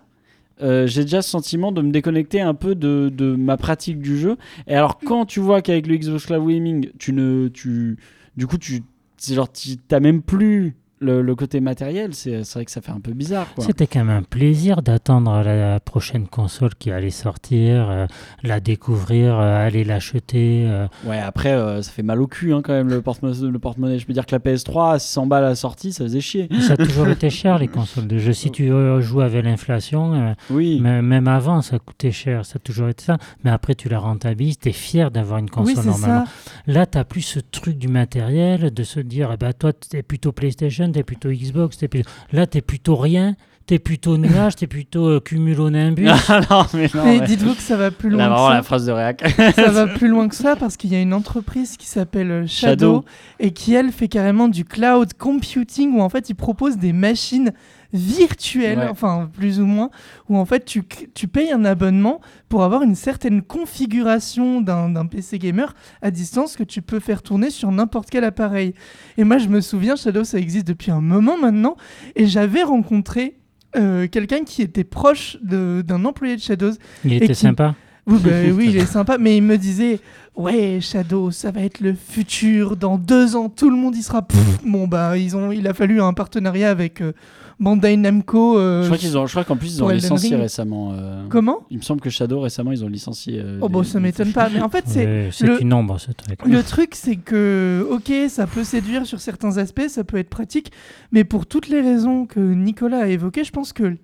euh, 0.62 0.86
j'ai 0.86 1.02
déjà 1.02 1.20
ce 1.22 1.30
sentiment 1.30 1.70
de 1.72 1.82
me 1.82 1.90
déconnecter 1.92 2.40
un 2.40 2.54
peu 2.54 2.74
de, 2.74 3.12
de 3.14 3.36
ma 3.36 3.56
pratique 3.58 4.00
du 4.00 4.18
jeu. 4.18 4.36
Et 4.66 4.74
alors, 4.74 4.98
quand 4.98 5.26
tu 5.26 5.40
vois 5.40 5.60
qu'avec 5.62 5.86
le 5.86 5.96
Xbox 5.98 6.26
Cloud 6.26 6.48
Gaming, 6.48 6.90
tu 6.98 7.12
ne, 7.12 7.48
tu, 7.48 7.98
du 8.36 8.46
coup, 8.46 8.56
tu, 8.58 8.82
c'est 9.18 9.34
genre, 9.34 9.48
t'as 9.88 10.00
même 10.00 10.22
plus 10.22 10.74
le, 10.98 11.22
le 11.22 11.34
côté 11.34 11.60
matériel. 11.60 12.14
C'est, 12.14 12.44
c'est 12.44 12.54
vrai 12.58 12.64
que 12.64 12.70
ça 12.70 12.80
fait 12.80 12.92
un 12.92 13.00
peu 13.00 13.12
bizarre, 13.12 13.46
quoi. 13.54 13.64
C'était 13.64 13.86
quand 13.86 14.04
même 14.04 14.16
un 14.16 14.22
plaisir 14.22 14.82
d'attendre 14.82 15.42
la 15.42 15.78
prochaine 15.80 16.26
console 16.26 16.74
qui 16.78 16.90
allait 16.90 17.10
sortir, 17.10 17.88
euh, 17.90 18.06
la 18.42 18.60
découvrir, 18.60 19.38
euh, 19.38 19.66
aller 19.66 19.84
l'acheter. 19.84 20.64
euh. 20.66 20.86
Ouais, 21.04 21.18
après, 21.18 21.52
euh, 21.52 21.82
ça 21.82 21.90
fait 21.90 22.02
mal 22.02 22.20
au 22.22 22.26
cul, 22.26 22.52
hein, 22.54 22.60
quand 22.64 22.72
même, 22.72 22.88
le 22.88 23.02
porte-monnaie. 23.02 23.34
Le. 23.40 23.98
Je 23.98 24.06
peux 24.06 24.12
dire 24.12 24.26
que 24.26 24.34
la 24.34 24.38
PS3, 24.38 24.94
à 24.94 24.98
600 24.98 25.26
balles 25.26 25.44
à 25.44 25.48
la 25.50 25.54
sortie, 25.54 25.92
ça 25.92 26.04
faisait 26.04 26.20
chier. 26.20 26.48
Ça 26.66 26.74
a 26.74 26.76
toujours 26.76 27.08
été 27.16 27.30
cher 27.30 27.58
les 27.58 27.68
consoles 27.68 28.06
de 28.06 28.18
jeux. 28.18 28.32
Si 28.32 28.50
tu 28.50 28.70
euh, 28.72 29.00
joues 29.00 29.20
avec 29.20 29.44
l'inflation, 29.44 30.14
euh, 30.14 30.32
Oui. 30.50 30.80
même 30.80 31.28
avant 31.28 31.62
ça 31.62 31.78
coûtait 31.78 32.12
cher, 32.12 32.44
ça 32.46 32.54
a 32.56 32.58
toujours 32.58 32.88
été 32.88 33.04
ça. 33.04 33.18
Mais 33.44 33.50
après 33.50 33.74
tu 33.74 33.88
la 33.88 33.98
rentabilises, 33.98 34.58
tu 34.58 34.68
es 34.68 34.72
fier 34.72 35.10
d'avoir 35.10 35.38
une 35.38 35.50
console 35.50 35.78
oui, 35.84 35.90
normalement. 35.90 36.24
ça. 36.26 36.32
Là, 36.66 36.86
tu 36.86 36.98
plus 37.04 37.22
ce 37.22 37.40
truc 37.40 37.78
du 37.78 37.88
matériel, 37.88 38.72
de 38.72 38.82
se 38.82 39.00
dire, 39.00 39.30
eh 39.32 39.36
ben, 39.36 39.52
toi, 39.52 39.72
tu 39.72 39.96
es 39.96 40.02
plutôt 40.02 40.32
PlayStation, 40.32 40.85
tu 40.92 40.98
es 40.98 41.02
plutôt 41.02 41.30
Xbox, 41.30 41.78
t'es 41.78 41.88
plutôt... 41.88 42.08
là, 42.32 42.46
tu 42.46 42.60
plutôt 42.62 42.96
rien, 42.96 43.34
tu 43.66 43.74
es 43.74 43.78
plutôt 43.78 44.16
nuage, 44.16 44.54
tu 44.56 44.64
es 44.64 44.66
plutôt 44.68 45.06
euh, 45.08 45.20
cumulonimbus. 45.20 46.06
Ah 46.28 46.40
non, 46.50 46.66
mais 46.74 46.88
non. 46.94 47.04
Mais 47.04 47.18
ouais. 47.20 47.26
dites-vous 47.26 47.54
que 47.54 47.62
ça 47.62 47.76
va 47.76 47.90
plus 47.90 48.10
Là, 48.10 48.28
loin 48.28 48.28
vraiment, 48.28 48.46
que 48.48 48.52
la 48.52 48.56
ça. 48.58 48.62
phrase 48.62 48.86
de 48.86 48.92
réac. 48.92 49.24
ça 49.56 49.70
va 49.70 49.86
plus 49.98 50.08
loin 50.08 50.28
que 50.28 50.34
ça 50.36 50.54
parce 50.56 50.76
qu'il 50.76 50.92
y 50.92 50.96
a 50.96 51.00
une 51.00 51.12
entreprise 51.14 51.76
qui 51.76 51.86
s'appelle 51.86 52.30
euh, 52.30 52.46
Shadow, 52.46 52.70
Shadow. 53.02 53.04
et 53.40 53.50
qui 53.52 53.74
elle 53.74 53.90
fait 53.90 54.08
carrément 54.08 54.48
du 54.48 54.64
cloud 54.64 55.12
computing 55.14 55.94
où 55.96 56.00
en 56.02 56.08
fait 56.08 56.30
ils 56.30 56.34
proposent 56.36 56.78
des 56.78 56.92
machines 56.92 57.52
Ouais. 57.94 58.88
enfin 58.90 59.28
plus 59.32 59.60
ou 59.60 59.66
moins, 59.66 59.90
où 60.28 60.36
en 60.36 60.44
fait 60.44 60.64
tu, 60.64 60.82
tu 61.14 61.28
payes 61.28 61.52
un 61.52 61.64
abonnement 61.64 62.20
pour 62.48 62.64
avoir 62.64 62.82
une 62.82 62.94
certaine 62.94 63.42
configuration 63.42 64.60
d'un 64.60 65.06
PC 65.06 65.38
gamer 65.38 65.74
à 66.02 66.10
distance 66.10 66.56
que 66.56 66.62
tu 66.64 66.82
peux 66.82 67.00
faire 67.00 67.22
tourner 67.22 67.50
sur 67.50 67.70
n'importe 67.70 68.10
quel 68.10 68.24
appareil. 68.24 68.74
Et 69.18 69.24
moi 69.24 69.38
je 69.38 69.48
me 69.48 69.60
souviens, 69.60 69.96
Shadow 69.96 70.24
ça 70.24 70.38
existe 70.38 70.66
depuis 70.66 70.90
un 70.90 71.00
moment 71.00 71.36
maintenant, 71.38 71.76
et 72.16 72.26
j'avais 72.26 72.62
rencontré 72.62 73.36
euh, 73.76 74.08
quelqu'un 74.08 74.44
qui 74.44 74.62
était 74.62 74.84
proche 74.84 75.36
d'un 75.42 76.04
employé 76.04 76.36
de 76.36 76.40
Shadows 76.40 76.72
Il 77.04 77.12
était 77.12 77.28
qui- 77.28 77.34
sympa. 77.34 77.74
oui, 78.06 78.18
bah 78.22 78.30
oui, 78.54 78.66
il 78.70 78.76
est 78.76 78.86
sympa, 78.86 79.18
mais 79.18 79.36
il 79.36 79.42
me 79.42 79.58
disait 79.58 80.00
Ouais, 80.34 80.80
Shadow, 80.82 81.30
ça 81.30 81.50
va 81.50 81.62
être 81.62 81.80
le 81.80 81.94
futur. 81.94 82.76
Dans 82.76 82.98
deux 82.98 83.36
ans, 83.36 83.48
tout 83.48 83.70
le 83.70 83.76
monde 83.76 83.96
y 83.96 84.02
sera. 84.02 84.20
Pff, 84.20 84.58
bon, 84.66 84.86
bah, 84.86 85.16
ils 85.16 85.34
ont, 85.34 85.50
il 85.50 85.66
a 85.66 85.72
fallu 85.72 85.98
un 86.02 86.12
partenariat 86.12 86.70
avec 86.70 87.00
euh, 87.00 87.12
Bandai 87.58 87.96
Namco. 87.96 88.58
euh, 88.58 88.82
Je 88.82 88.86
crois 88.86 88.98
qu'ils 88.98 89.16
ont, 89.16 89.26
je 89.26 89.32
crois 89.32 89.44
qu'en 89.44 89.56
plus 89.56 89.76
ils 89.76 89.82
ont 89.82 89.88
licencié 89.88 90.30
Ring. 90.30 90.40
récemment. 90.42 90.92
euh, 90.92 91.24
Comment 91.30 91.60
Il 91.70 91.78
me 91.78 91.82
semble 91.82 92.00
que 92.02 92.10
Shadow 92.10 92.40
récemment 92.40 92.72
ils 92.72 92.84
ont 92.84 92.88
licencié. 92.88 93.40
euh, 93.42 93.58
Oh, 93.62 93.68
bon, 93.68 93.80
des- 93.80 93.86
ça 93.88 93.98
m'étonne 94.00 94.32
pas. 94.32 94.48
Mais 94.50 94.60
en 94.60 94.68
fait, 94.68 94.84
c'est. 94.86 95.04
Ouais, 95.06 95.28
C'est 95.32 95.46
le- 95.46 95.62
une 95.62 95.72
ombre, 95.72 95.98
ce 95.98 96.12
truc. 96.12 96.38
Le 96.44 96.62
truc, 96.62 96.90
c'est 96.94 97.16
que, 97.16 97.86
ok, 97.90 98.12
ça 98.28 98.46
peut 98.46 98.62
séduire 98.64 99.06
sur 99.06 99.20
certains 99.20 99.56
aspects, 99.56 99.88
ça 99.88 100.04
peut 100.04 100.18
être 100.18 100.28
pratique, 100.28 100.70
mais 101.12 101.24
pour 101.24 101.46
toutes 101.46 101.68
les 101.68 101.80
raisons 101.80 102.26
que 102.26 102.40
Nicolas 102.40 103.00
a 103.04 103.06
évoquées, 103.08 103.44
je 103.44 103.52
pense 103.52 103.72
que 103.72 103.96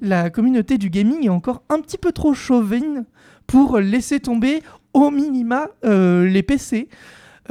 la 0.00 0.30
communauté 0.30 0.78
du 0.78 0.88
gaming 0.88 1.24
est 1.26 1.30
encore 1.30 1.62
un 1.68 1.80
petit 1.80 1.98
peu 1.98 2.12
trop 2.12 2.32
chauvine 2.32 3.04
pour 3.46 3.78
laisser 3.80 4.20
tomber 4.20 4.62
au 4.94 5.10
minima 5.10 5.68
euh, 5.84 6.26
les 6.26 6.42
PC. 6.42 6.88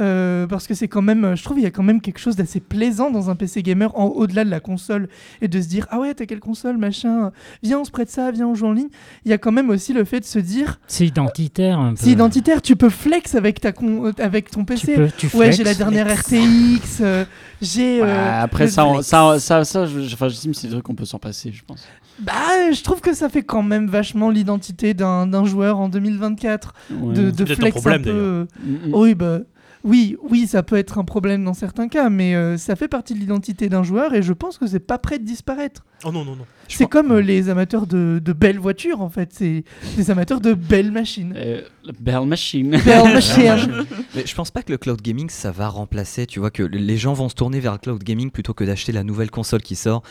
Euh, 0.00 0.46
parce 0.46 0.66
que 0.66 0.74
c'est 0.74 0.88
quand 0.88 1.02
même, 1.02 1.36
je 1.36 1.44
trouve, 1.44 1.58
il 1.58 1.62
y 1.62 1.66
a 1.66 1.70
quand 1.70 1.82
même 1.82 2.00
quelque 2.00 2.18
chose 2.20 2.34
d'assez 2.36 2.60
plaisant 2.60 3.10
dans 3.10 3.28
un 3.28 3.36
PC 3.36 3.62
gamer 3.62 3.94
en 3.98 4.06
au-delà 4.06 4.44
de 4.44 4.50
la 4.50 4.60
console 4.60 5.08
et 5.42 5.48
de 5.48 5.60
se 5.60 5.68
dire 5.68 5.86
ah 5.90 6.00
ouais 6.00 6.14
t'as 6.14 6.24
quelle 6.26 6.40
console 6.40 6.78
machin, 6.78 7.32
viens 7.62 7.80
on 7.80 7.84
se 7.84 7.90
prête 7.90 8.08
ça, 8.10 8.30
viens 8.30 8.46
on 8.48 8.54
joue 8.54 8.66
en 8.66 8.72
ligne. 8.72 8.88
Il 9.24 9.30
y 9.30 9.34
a 9.34 9.38
quand 9.38 9.52
même 9.52 9.68
aussi 9.68 9.92
le 9.92 10.04
fait 10.04 10.20
de 10.20 10.24
se 10.24 10.38
dire 10.38 10.80
C'est 10.86 11.06
identitaire 11.06 11.92
c'est 11.96 12.10
identitaire, 12.10 12.62
tu 12.62 12.76
peux 12.76 12.88
flex 12.88 13.34
avec 13.34 13.60
ta 13.60 13.72
con- 13.72 14.06
euh, 14.06 14.12
avec 14.18 14.50
ton 14.50 14.60
Tu 14.60 14.66
PC. 14.66 14.94
peux, 14.94 15.08
tu 15.16 15.26
Ouais, 15.36 15.46
flex. 15.52 15.56
j'ai 15.58 15.64
la 15.64 15.74
dernière 15.74 16.06
RTX, 16.06 17.00
euh, 17.02 17.24
j'ai. 17.60 18.00
Ouais, 18.00 18.08
euh, 18.08 18.42
après 18.42 18.68
ça, 18.68 18.86
on- 18.86 18.94
flex. 18.94 19.06
ça, 19.08 19.38
ça, 19.38 19.64
ça, 19.64 19.86
je, 19.86 20.00
je- 20.00 20.14
enfin, 20.14 20.28
j'estime 20.28 20.52
que 20.52 20.56
c'est 20.58 20.68
des 20.68 20.72
trucs 20.72 20.84
qu'on 20.84 20.94
peut 20.94 21.04
s'en 21.04 21.18
passer, 21.18 21.52
je 21.52 21.62
pense. 21.66 21.86
Bah, 22.20 22.32
je 22.72 22.82
trouve 22.82 23.00
que 23.00 23.12
ça 23.14 23.28
fait 23.28 23.42
quand 23.42 23.62
même 23.62 23.86
vachement 23.86 24.30
l'identité 24.30 24.94
d'un 24.94 25.26
d'un 25.26 25.44
joueur 25.44 25.78
en 25.78 25.88
2024 25.88 26.74
Ouais. 26.90 27.14
de, 27.14 27.30
de 27.30 27.44
peut-être 27.44 27.50
un 27.52 27.54
flex 27.56 27.76
problème, 27.80 28.00
un 28.00 28.04
peu. 28.04 28.10
euh, 28.10 28.44
Mm, 28.64 28.88
mm. 28.90 28.94
Oui, 28.94 29.14
bah. 29.14 29.38
Oui, 29.82 30.16
oui, 30.22 30.46
ça 30.46 30.62
peut 30.62 30.76
être 30.76 30.98
un 30.98 31.04
problème 31.04 31.44
dans 31.44 31.54
certains 31.54 31.88
cas, 31.88 32.10
mais 32.10 32.34
euh, 32.34 32.56
ça 32.58 32.76
fait 32.76 32.88
partie 32.88 33.14
de 33.14 33.18
l'identité 33.18 33.68
d'un 33.68 33.82
joueur 33.82 34.14
et 34.14 34.22
je 34.22 34.32
pense 34.32 34.58
que 34.58 34.66
c'est 34.66 34.80
pas 34.80 34.98
prêt 34.98 35.18
de 35.18 35.24
disparaître. 35.24 35.84
Oh 36.04 36.12
non, 36.12 36.24
non, 36.24 36.36
non. 36.36 36.46
C'est 36.68 36.86
comme 36.86 37.12
euh, 37.12 37.20
les 37.20 37.48
amateurs 37.48 37.86
de, 37.86 38.20
de 38.22 38.32
belles 38.32 38.58
voitures, 38.58 39.00
en 39.00 39.08
fait. 39.08 39.30
C'est 39.32 39.64
des 39.96 40.10
amateurs 40.10 40.40
de 40.40 40.54
belles 40.54 40.92
machines. 40.92 41.34
Euh, 41.36 41.62
belle 41.98 42.20
machine. 42.26 42.78
Belle 42.84 43.12
machine. 43.12 43.86
Mais 44.14 44.26
je 44.26 44.34
pense 44.34 44.50
pas 44.50 44.62
que 44.62 44.70
le 44.70 44.78
cloud 44.78 45.00
gaming 45.00 45.28
ça 45.30 45.50
va 45.50 45.68
remplacer. 45.68 46.26
Tu 46.26 46.40
vois 46.40 46.50
que 46.50 46.62
les 46.62 46.96
gens 46.96 47.12
vont 47.12 47.28
se 47.28 47.34
tourner 47.34 47.60
vers 47.60 47.72
le 47.72 47.78
cloud 47.78 48.02
gaming 48.02 48.30
plutôt 48.30 48.54
que 48.54 48.64
d'acheter 48.64 48.92
la 48.92 49.04
nouvelle 49.04 49.30
console 49.30 49.62
qui 49.62 49.76
sort, 49.76 50.02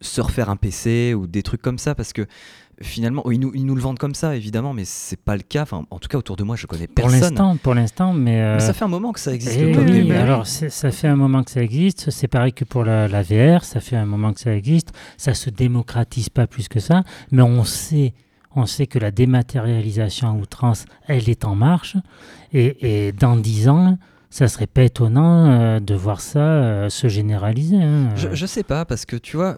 se 0.00 0.20
refaire 0.20 0.50
un 0.50 0.56
PC 0.56 1.14
ou 1.14 1.26
des 1.26 1.42
trucs 1.42 1.62
comme 1.62 1.78
ça 1.78 1.94
parce 1.94 2.12
que 2.12 2.26
finalement, 2.82 3.22
ils 3.30 3.40
nous, 3.40 3.52
ils 3.54 3.64
nous 3.64 3.74
le 3.74 3.80
vendent 3.80 3.98
comme 3.98 4.14
ça 4.14 4.36
évidemment, 4.36 4.72
mais 4.74 4.84
c'est 4.84 5.18
pas 5.20 5.36
le 5.36 5.42
cas. 5.42 5.62
Enfin, 5.62 5.84
en 5.90 5.98
tout 5.98 6.08
cas 6.08 6.18
autour 6.18 6.36
de 6.36 6.42
moi, 6.44 6.56
je 6.56 6.66
connais 6.66 6.86
Pour 6.86 6.94
personne. 7.06 7.20
l'instant, 7.20 7.56
pour 7.56 7.74
l'instant, 7.74 8.12
mais. 8.12 8.40
euh, 8.42 8.54
Mais 8.56 8.60
ça 8.60 8.72
fait 8.72 8.84
un 8.84 8.88
moment 8.88 9.12
que 9.12 9.20
ça 9.20 9.32
existe. 9.32 9.56
eh 9.58 9.76
oui, 9.76 10.12
alors 10.12 10.46
ça 10.46 10.90
fait 10.90 11.08
un 11.08 11.16
moment 11.16 11.42
que 11.42 11.50
ça 11.50 11.62
existe. 11.62 12.10
C'est 12.10 12.28
pareil 12.28 12.52
que 12.52 12.64
pour 12.64 12.84
la, 12.84 13.08
la 13.08 13.22
VR, 13.22 13.64
ça 13.64 13.80
fait 13.80 13.96
un 13.96 14.06
moment 14.06 14.32
que 14.32 14.40
ça 14.40 14.54
existe. 14.54 14.92
Ça 15.16 15.34
se 15.34 15.50
démocratise 15.50 16.28
pas 16.28 16.46
plus 16.46 16.68
que 16.68 16.80
ça, 16.80 17.02
mais 17.32 17.42
on 17.42 17.64
sait, 17.64 18.12
on 18.54 18.66
sait 18.66 18.86
que 18.86 18.98
la 18.98 19.10
dématérialisation 19.10 20.28
à 20.28 20.32
outrance, 20.32 20.84
elle 21.06 21.28
est 21.28 21.44
en 21.44 21.54
marche. 21.54 21.96
Et, 22.52 23.06
et 23.08 23.12
dans 23.12 23.36
dix 23.36 23.68
ans, 23.68 23.98
ça 24.30 24.48
serait 24.48 24.66
pas 24.66 24.82
étonnant 24.82 25.46
euh, 25.50 25.80
de 25.80 25.94
voir 25.94 26.20
ça 26.20 26.40
euh, 26.40 26.88
se 26.90 27.08
généraliser. 27.08 27.76
hein. 27.82 28.10
Je, 28.16 28.28
je 28.34 28.46
sais 28.46 28.64
pas, 28.64 28.84
parce 28.84 29.06
que 29.06 29.16
tu 29.16 29.36
vois, 29.36 29.56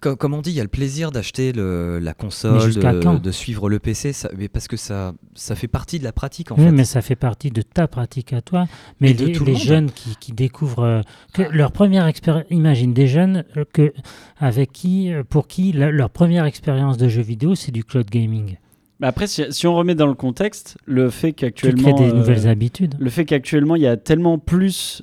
co- 0.00 0.16
comme 0.16 0.34
on 0.34 0.42
dit, 0.42 0.50
il 0.50 0.56
y 0.56 0.60
a 0.60 0.64
le 0.64 0.68
plaisir 0.68 1.10
d'acheter 1.10 1.52
la 1.52 2.14
console, 2.14 2.74
de, 2.74 3.18
de 3.18 3.30
suivre 3.30 3.68
le 3.68 3.78
PC, 3.78 4.12
ça- 4.12 4.30
mais 4.36 4.48
parce 4.48 4.68
que 4.68 4.76
ça, 4.76 5.12
ça 5.34 5.54
fait 5.54 5.68
partie 5.68 5.98
de 5.98 6.04
la 6.04 6.12
pratique 6.12 6.52
en 6.52 6.56
oui, 6.56 6.64
fait. 6.64 6.72
mais 6.72 6.84
ça 6.84 7.00
fait 7.02 7.16
partie 7.16 7.50
de 7.50 7.62
ta 7.62 7.88
pratique 7.88 8.32
à 8.32 8.40
toi. 8.42 8.66
Mais 9.00 9.10
Et 9.10 9.14
de 9.14 9.26
les, 9.26 9.32
tout 9.32 9.44
le 9.44 9.52
les 9.52 9.58
monde. 9.58 9.62
jeunes 9.62 9.90
qui, 9.90 10.16
qui 10.20 10.32
découvrent 10.32 10.82
euh, 10.84 11.00
que 11.32 11.42
leur 11.42 11.72
première 11.72 12.06
expérience, 12.06 12.44
imagine 12.50 12.92
des 12.92 13.06
jeunes 13.06 13.44
euh, 13.56 13.64
que 13.72 13.92
avec 14.38 14.72
qui, 14.72 15.12
euh, 15.12 15.22
pour 15.28 15.46
qui 15.48 15.72
la- 15.72 15.90
leur 15.90 16.10
première 16.10 16.44
expérience 16.44 16.96
de 16.96 17.08
jeu 17.08 17.22
vidéo, 17.22 17.54
c'est 17.54 17.72
du 17.72 17.84
cloud 17.84 18.08
gaming. 18.10 18.56
Mais 19.00 19.06
après, 19.06 19.26
si, 19.28 19.44
si 19.50 19.66
on 19.68 19.76
remet 19.76 19.94
dans 19.94 20.06
le 20.08 20.14
contexte, 20.14 20.76
le 20.84 21.08
fait 21.10 21.28
Tu 21.28 21.34
qu'actuellement. 21.34 21.92
des 21.94 22.10
euh, 22.10 22.12
nouvelles 22.12 22.48
habitudes. 22.48 22.96
Le 22.98 23.10
fait 23.10 23.24
qu'actuellement 23.24 23.76
il 23.76 23.82
y 23.82 23.86
a 23.86 23.96
tellement 23.96 24.38
plus 24.38 25.02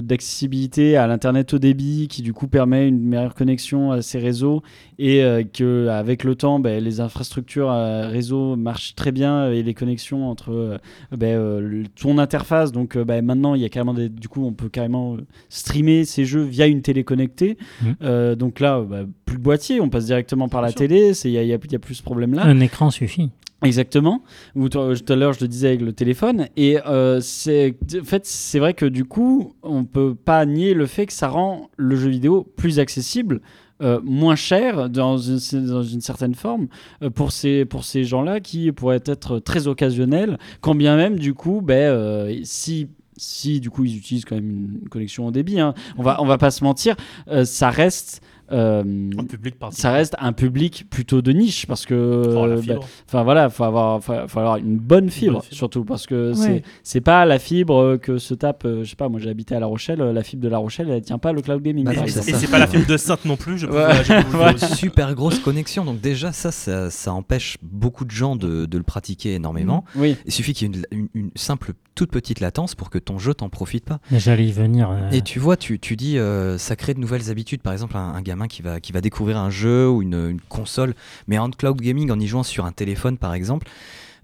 d'accessibilité 0.00 0.96
à 0.96 1.06
l'internet 1.06 1.52
haut 1.54 1.58
débit 1.58 2.08
qui 2.08 2.22
du 2.22 2.32
coup 2.32 2.48
permet 2.48 2.88
une 2.88 3.00
meilleure 3.00 3.34
connexion 3.34 3.92
à 3.92 4.02
ces 4.02 4.18
réseaux 4.18 4.62
et 4.98 5.22
euh, 5.22 5.42
que 5.44 5.88
avec 5.88 6.24
le 6.24 6.34
temps 6.34 6.58
ben, 6.60 6.82
les 6.82 7.00
infrastructures 7.00 7.70
euh, 7.70 8.08
réseau 8.08 8.56
marchent 8.56 8.94
très 8.94 9.12
bien 9.12 9.50
et 9.50 9.62
les 9.62 9.74
connexions 9.74 10.28
entre 10.28 10.50
euh, 10.52 10.78
euh, 11.22 11.60
le- 11.60 11.86
ton 11.88 12.18
interface 12.18 12.72
donc 12.72 12.96
euh, 12.96 13.04
ben, 13.04 13.24
maintenant 13.24 13.54
il 13.54 13.62
y 13.62 13.64
a 13.64 13.68
carrément 13.68 13.94
des, 13.94 14.08
du 14.08 14.28
coup 14.28 14.44
on 14.44 14.52
peut 14.52 14.68
carrément 14.68 15.14
euh, 15.14 15.20
streamer 15.48 16.04
ces 16.04 16.24
jeux 16.24 16.42
via 16.42 16.66
une 16.66 16.82
télé 16.82 17.04
connectée. 17.04 17.56
Euh, 18.02 18.34
donc 18.34 18.60
là 18.60 18.80
bah, 18.82 19.04
plus 19.30 19.38
de 19.38 19.42
boîtier 19.42 19.80
on 19.80 19.88
passe 19.88 20.06
directement 20.06 20.48
par 20.48 20.60
la 20.62 20.72
télé 20.72 21.14
c'est 21.14 21.28
il 21.30 21.34
y 21.34 21.38
a, 21.38 21.42
y 21.44 21.52
a- 21.52 21.58
il 21.64 21.72
y 21.72 21.76
a 21.76 21.78
plus 21.78 21.94
ce 21.94 22.02
problème 22.02 22.34
là 22.34 22.42
Un 22.44 22.60
écran 22.60 22.90
suffit. 22.90 23.30
Exactement. 23.62 24.22
Ou 24.56 24.70
toi, 24.70 24.94
tout 24.96 25.12
à 25.12 25.16
l'heure, 25.16 25.34
je 25.34 25.40
le 25.42 25.48
disais 25.48 25.68
avec 25.68 25.82
le 25.82 25.92
téléphone. 25.92 26.48
Et 26.56 26.78
euh, 26.86 27.20
c'est, 27.20 27.76
en 28.00 28.04
fait, 28.04 28.24
c'est 28.24 28.58
vrai 28.58 28.72
que 28.72 28.86
du 28.86 29.04
coup, 29.04 29.52
on 29.62 29.84
peut 29.84 30.14
pas 30.14 30.46
nier 30.46 30.72
le 30.72 30.86
fait 30.86 31.04
que 31.04 31.12
ça 31.12 31.28
rend 31.28 31.68
le 31.76 31.94
jeu 31.94 32.08
vidéo 32.08 32.46
plus 32.56 32.78
accessible. 32.78 33.42
euh, 33.82 34.00
moins 34.02 34.34
cher 34.34 34.88
dans 34.88 35.18
une, 35.18 35.66
dans 35.66 35.82
une 35.82 36.00
certaine 36.00 36.34
forme 36.34 36.68
euh, 37.02 37.10
pour 37.10 37.32
ces, 37.32 37.66
pour 37.66 37.84
ces 37.84 38.04
gens-là 38.04 38.40
qui 38.40 38.72
pourraient 38.72 39.02
être 39.04 39.38
très 39.38 39.66
occasionnels 39.68 40.38
quand 40.62 40.74
bien 40.74 40.96
même 40.96 41.18
du 41.18 41.32
coup 41.34 41.60
ben, 41.62 41.74
euh, 41.92 42.40
si 42.44 42.88
si 43.16 43.58
du 43.60 43.68
coup 43.70 43.84
ils 43.84 43.96
utilisent 43.98 44.24
quand 44.26 44.34
même 44.36 44.50
une 44.82 44.88
connexion 44.90 45.26
au 45.26 45.30
débit 45.30 45.60
hein, 45.60 45.72
on 45.98 46.02
va 46.02 46.20
on 46.22 46.26
va 46.26 46.36
pas 46.38 46.50
se 46.50 46.62
mentir 46.64 46.94
euh, 47.28 47.44
ça 47.46 47.70
reste 47.70 48.22
euh, 48.52 48.82
Un 49.18 49.24
public 49.24 49.58
particulier. 49.58 49.82
ça 49.82 49.92
reste 49.92 50.14
un 50.18 50.32
public 50.32 50.86
plutôt 50.90 51.22
de 51.22 51.32
niche 51.32 51.66
parce 51.66 51.86
que 51.86 52.34
Oh, 52.36 52.46
la 52.46 52.56
bah, 52.56 52.62
fibre. 52.62 52.86
Enfin 53.06 53.22
voilà, 53.22 53.48
faut 53.50 53.64
avoir, 53.64 54.02
faut, 54.02 54.12
faut 54.28 54.40
avoir 54.40 54.56
une 54.56 54.78
bonne 54.78 55.10
fibre, 55.10 55.32
bonne 55.34 55.42
fibre. 55.42 55.54
surtout 55.54 55.84
parce 55.84 56.06
que 56.06 56.30
Ouais. 56.30 56.34
c'est 56.34 56.62
c'est 56.82 57.00
pas 57.00 57.24
la 57.26 57.38
fibre 57.38 57.76
euh, 57.80 57.98
que 57.98 58.18
se 58.18 58.34
tape, 58.34 58.64
euh, 58.64 58.84
je 58.84 58.90
sais 58.90 58.96
pas, 58.96 59.08
moi 59.08 59.20
j'ai 59.20 59.30
habité 59.30 59.54
à 59.54 59.60
La 59.60 59.66
Rochelle, 59.66 60.00
euh, 60.00 60.12
la 60.12 60.22
fibre 60.22 60.42
de 60.42 60.48
La 60.48 60.58
Rochelle 60.58 60.90
elle 60.90 61.02
tient 61.02 61.18
pas 61.18 61.32
le 61.32 61.42
cloud 61.42 61.62
gaming. 61.62 61.84
Bah 61.84 61.92
Et 61.94 62.08
et 62.08 62.08
c'est 62.10 62.50
pas 62.50 62.58
la 62.58 62.66
fibre 62.66 62.86
de 62.86 62.96
Sainte 62.96 63.24
non 63.24 63.36
plus, 63.36 63.58
je 63.58 63.66
peux, 63.66 63.74
Ouais. 63.76 63.86
Ouais. 64.40 64.58
Super 64.74 65.14
grosse 65.14 65.38
connexion, 65.38 65.84
donc 65.84 66.00
déjà 66.00 66.32
ça, 66.32 66.50
ça, 66.52 66.90
ça 66.90 67.12
empêche 67.12 67.56
beaucoup 67.62 68.04
de 68.04 68.10
gens 68.10 68.36
de, 68.36 68.66
de 68.66 68.78
le 68.78 68.84
pratiquer 68.84 69.34
énormément. 69.34 69.84
Oui, 69.96 70.16
Il 70.26 70.32
suffit 70.32 70.52
qu'il 70.54 70.68
y 70.68 70.78
ait 70.78 70.82
une, 70.92 70.98
une- 70.98 71.08
une 71.14 71.30
simple 71.34 71.72
toute 71.94 72.10
petite 72.10 72.40
latence 72.40 72.74
pour 72.74 72.88
que 72.88 72.98
ton 72.98 73.18
jeu 73.18 73.34
t'en 73.34 73.48
profite 73.50 73.84
pas. 73.84 73.98
J'allais 74.12 74.46
y 74.46 74.52
venir. 74.52 74.90
euh, 74.90 75.10
Et 75.10 75.20
tu 75.22 75.38
vois, 75.38 75.56
tu, 75.56 75.78
tu 75.78 75.96
dis, 75.96 76.16
euh, 76.18 76.56
ça 76.56 76.74
crée 76.76 76.94
de 76.94 77.00
nouvelles 77.00 77.30
habitudes. 77.30 77.60
Par 77.60 77.72
exemple, 77.74 77.96
un, 77.96 78.14
un 78.14 78.22
gamin 78.22 78.39
qui 78.48 78.62
va, 78.62 79.00
découvrir 79.00 79.38
un 79.38 79.50
jeu 79.50 79.88
ou 79.88 80.02
une, 80.02 80.40
console, 80.48 80.94
mais 81.26 81.38
en 81.38 81.50
cloud 81.50 81.80
gaming, 81.80 82.10
en 82.10 82.18
y 82.18 82.26
jouant 82.26 82.42
sur 82.42 82.64
un 82.64 82.72
téléphone, 82.72 83.18
par 83.18 83.34
exemple, 83.34 83.68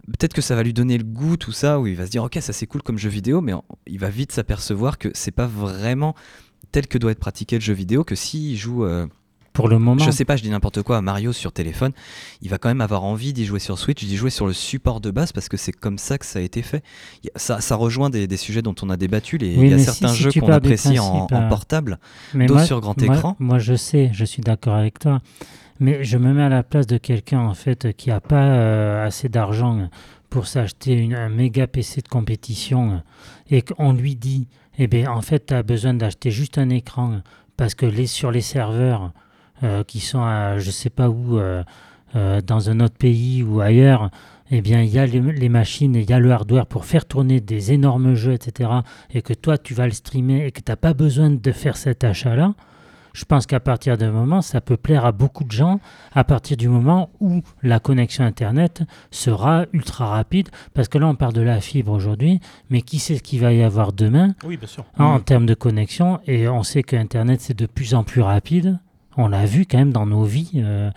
peut-être 0.06 0.35
que 0.35 0.42
ça 0.42 0.54
va 0.54 0.62
lui 0.62 0.73
donner 0.73 0.99
le 0.99 1.04
goût, 1.04 1.37
tout 1.37 1.52
ça, 1.52 1.80
où 1.80 1.87
il 1.87 1.96
va 1.96 2.06
se 2.06 2.11
dire, 2.11 2.25
ok, 2.25 2.38
ça 2.40 2.52
c'est 2.52 2.66
cool 2.66 2.82
comme 2.82 2.99
jeu 2.99 3.11
vidéo, 3.11 3.40
mais 3.40 3.52
il 3.87 3.99
va 3.99 4.11
vite 4.11 4.32
s'apercevoir 4.32 4.99
que 4.99 5.08
c'est 5.14 5.30
pas 5.30 5.46
vraiment 5.46 6.14
tel 6.73 6.87
que 6.87 6.99
doit 6.99 7.12
être 7.12 7.20
pratiqué 7.20 7.56
le 7.56 7.62
jeu 7.62 7.75
vidéo, 7.75 8.04
que 8.04 8.14
s'il 8.14 8.56
joue, 8.56 8.85
euh, 8.85 9.06
pour 9.56 9.68
le 9.68 9.78
moment, 9.78 10.02
je 10.04 10.10
sais 10.10 10.25
pas, 10.25 10.36
je 10.36 10.42
dis 10.42 10.50
n'importe 10.50 10.82
quoi, 10.82 10.98
à 10.98 11.00
Mario 11.02 11.32
sur 11.32 11.52
téléphone, 11.52 11.92
il 12.42 12.48
va 12.50 12.58
quand 12.58 12.68
même 12.68 12.80
avoir 12.80 13.02
envie 13.04 13.32
d'y 13.32 13.44
jouer 13.44 13.58
sur 13.58 13.78
Switch, 13.78 14.04
d'y 14.04 14.16
jouer 14.16 14.30
sur 14.30 14.46
le 14.46 14.52
support 14.52 15.00
de 15.00 15.10
base, 15.10 15.32
parce 15.32 15.48
que 15.48 15.56
c'est 15.56 15.72
comme 15.72 15.98
ça 15.98 16.18
que 16.18 16.26
ça 16.26 16.38
a 16.38 16.42
été 16.42 16.62
fait. 16.62 16.84
Ça, 17.36 17.60
ça 17.60 17.75
rejoint 17.76 18.10
des, 18.10 18.26
des 18.26 18.36
sujets 18.36 18.62
dont 18.62 18.75
on 18.82 18.90
a 18.90 18.96
débattu, 18.96 19.38
les, 19.38 19.56
Oui, 19.56 19.66
il 19.66 19.70
y 19.70 19.75
a 19.75 19.78
certains 19.78 20.08
si- 20.08 20.22
jeux 20.22 20.30
qu'on 20.40 20.52
apprécie 20.52 20.98
en, 20.98 21.26
euh, 21.32 21.48
portable. 21.48 21.98
d'autres 22.34 22.64
sur 22.64 22.80
grand 22.80 23.00
écran. 23.02 23.36
Moi, 23.38 23.58
je 23.58 23.75
sais, 23.75 24.10
je 24.12 24.25
suis 24.25 24.42
d'accord 24.42 24.75
avec 24.75 24.98
toi. 24.98 25.20
Mais 25.80 26.04
je 26.04 26.16
me 26.16 26.32
mets 26.32 26.42
à 26.44 26.48
la 26.48 26.62
place 26.62 26.86
de 26.86 26.96
quelqu'un 26.96 27.40
en 27.40 27.52
fait 27.52 27.94
qui 27.96 28.08
n'a 28.08 28.20
pas 28.20 28.44
euh, 28.46 29.06
assez 29.06 29.28
d'argent 29.28 29.90
pour 30.30 30.46
s'acheter 30.46 31.06
un 31.14 31.28
méga 31.28 31.66
PC 31.66 32.00
de 32.00 32.08
compétition 32.08 33.02
et 33.50 33.60
qu'on 33.62 33.92
lui 33.92 34.16
dit, 34.16 34.48
eh 34.78 34.86
bien, 34.86 35.10
en 35.10 35.20
fait, 35.20 35.46
tu 35.46 35.54
as 35.54 35.62
besoin 35.62 35.92
d'acheter 35.94 36.30
juste 36.30 36.56
un 36.56 36.70
écran 36.70 37.20
parce 37.58 37.75
que 37.75 37.84
les, 37.86 38.06
sur 38.06 38.30
les 38.30 38.40
serveurs 38.40 39.12
qui 39.86 40.00
sont 40.00 40.22
à 40.22 40.58
je 40.58 40.70
sais 40.70 40.90
pas 40.90 41.08
où, 41.08 41.38
euh, 41.38 41.62
euh, 42.14 42.40
dans 42.40 42.70
un 42.70 42.80
autre 42.80 42.96
pays 42.96 43.42
ou 43.42 43.60
ailleurs, 43.60 44.10
eh 44.50 44.60
bien, 44.60 44.80
il 44.82 44.90
y 44.90 44.98
a 44.98 45.06
les, 45.06 45.20
les 45.20 45.48
machines 45.48 45.96
et 45.96 46.00
il 46.02 46.10
y 46.10 46.12
a 46.12 46.20
le 46.20 46.30
hardware 46.30 46.66
pour 46.66 46.84
faire 46.84 47.04
tourner 47.04 47.40
des 47.40 47.72
énormes 47.72 48.14
jeux, 48.14 48.32
etc. 48.32 48.70
Et 49.12 49.22
que 49.22 49.34
toi, 49.34 49.58
tu 49.58 49.75
vas 49.75 49.86
le 49.86 49.92
streamer 49.92 50.46
et 50.46 50.52
que 50.52 50.60
tu 50.60 50.70
n'as 50.70 50.76
pas 50.76 50.94
besoin 50.94 51.30
de 51.30 51.52
faire 51.52 51.76
cet 51.76 52.04
achat-là. 52.04 52.54
Je 53.12 53.25
pense 53.25 53.46
qu'à 53.46 53.60
partir 53.60 53.96
d'un 53.96 54.10
moment, 54.12 54.42
ça 54.42 54.60
peut 54.60 54.76
plaire 54.76 55.06
à 55.06 55.10
beaucoup 55.10 55.42
de 55.42 55.50
gens 55.50 55.80
à 56.12 56.22
partir 56.22 56.58
du 56.58 56.68
moment 56.68 57.08
où 57.18 57.40
la 57.62 57.80
connexion 57.80 58.25
Internet 58.25 58.82
sera 59.10 59.64
ultra 59.72 60.06
rapide. 60.08 60.50
Parce 60.75 60.88
que 60.88 60.98
là, 60.98 61.08
on 61.08 61.14
parle 61.14 61.32
de 61.32 61.40
la 61.40 61.62
fibre 61.62 61.92
aujourd'hui, 61.92 62.40
mais 62.68 62.82
qui 62.82 62.98
sait 62.98 63.16
ce 63.16 63.22
qu'il 63.22 63.40
va 63.40 63.54
y 63.54 63.62
avoir 63.62 63.94
demain 63.94 64.34
Oui, 64.44 64.58
bien 64.58 64.68
sûr. 64.68 64.84
en 64.98 65.18
termes 65.20 65.46
de 65.46 65.54
connexion 65.54 66.20
Et 66.26 66.46
on 66.46 66.62
sait 66.62 66.82
que 66.82 66.94
Internet, 66.94 67.40
c'est 67.40 67.56
de 67.56 67.64
plus 67.66 67.94
en 67.94 68.04
plus 68.04 68.20
rapide. 68.20 68.78
On 69.16 69.28
l'a 69.28 69.46
vu 69.46 69.66
quand 69.66 69.78
même 69.78 69.92
dans 69.92 70.06
nos 70.06 70.25
vies. 70.25 70.52
euh, 70.56 70.90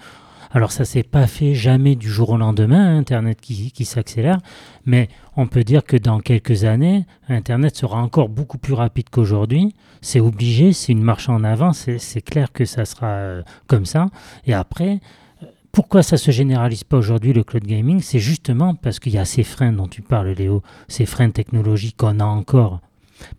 alors 0.51 0.71
ça 0.71 0.83
s'est 0.83 1.03
pas 1.03 1.27
fait 1.27 1.53
jamais 1.53 1.95
du 1.95 2.09
jour 2.09 2.31
au 2.31 2.37
lendemain, 2.37 2.95
hein, 2.95 2.97
Internet 2.97 3.39
qui, 3.39 3.71
qui 3.71 3.85
s'accélère, 3.85 4.39
mais 4.85 5.07
on 5.37 5.45
peut 5.45 5.63
dire 5.63 5.83
que 5.83 5.95
dans 5.95 6.19
quelques 6.19 6.63
années, 6.63 7.05
Internet 7.27 7.75
sera 7.75 8.01
encore 8.01 8.29
beaucoup 8.29 8.57
plus 8.57 8.73
rapide 8.73 9.09
qu'aujourd'hui. 9.11 9.75
C'est 10.01 10.19
obligé, 10.19 10.73
c'est 10.73 10.91
une 10.91 11.03
marche 11.03 11.29
en 11.29 11.43
avant, 11.43 11.71
c'est 11.73 12.21
clair 12.21 12.51
que 12.51 12.65
ça 12.65 12.85
sera 12.85 13.07
euh, 13.07 13.43
comme 13.67 13.85
ça. 13.85 14.07
Et 14.47 14.53
après, 14.53 14.99
euh, 15.43 15.45
pourquoi 15.71 16.01
ça 16.01 16.17
se 16.17 16.31
généralise 16.31 16.83
pas 16.83 16.97
aujourd'hui 16.97 17.31
le 17.31 17.43
cloud 17.43 17.65
gaming? 17.65 18.01
C'est 18.01 18.19
justement 18.19 18.73
parce 18.73 18.99
qu'il 18.99 19.13
y 19.13 19.19
a 19.19 19.25
ces 19.25 19.43
freins 19.43 19.73
dont 19.73 19.87
tu 19.87 20.01
parles, 20.01 20.29
Léo, 20.29 20.63
ces 20.87 21.05
freins 21.05 21.29
technologiques 21.29 21.97
qu'on 21.97 22.19
a 22.19 22.25
encore. 22.25 22.79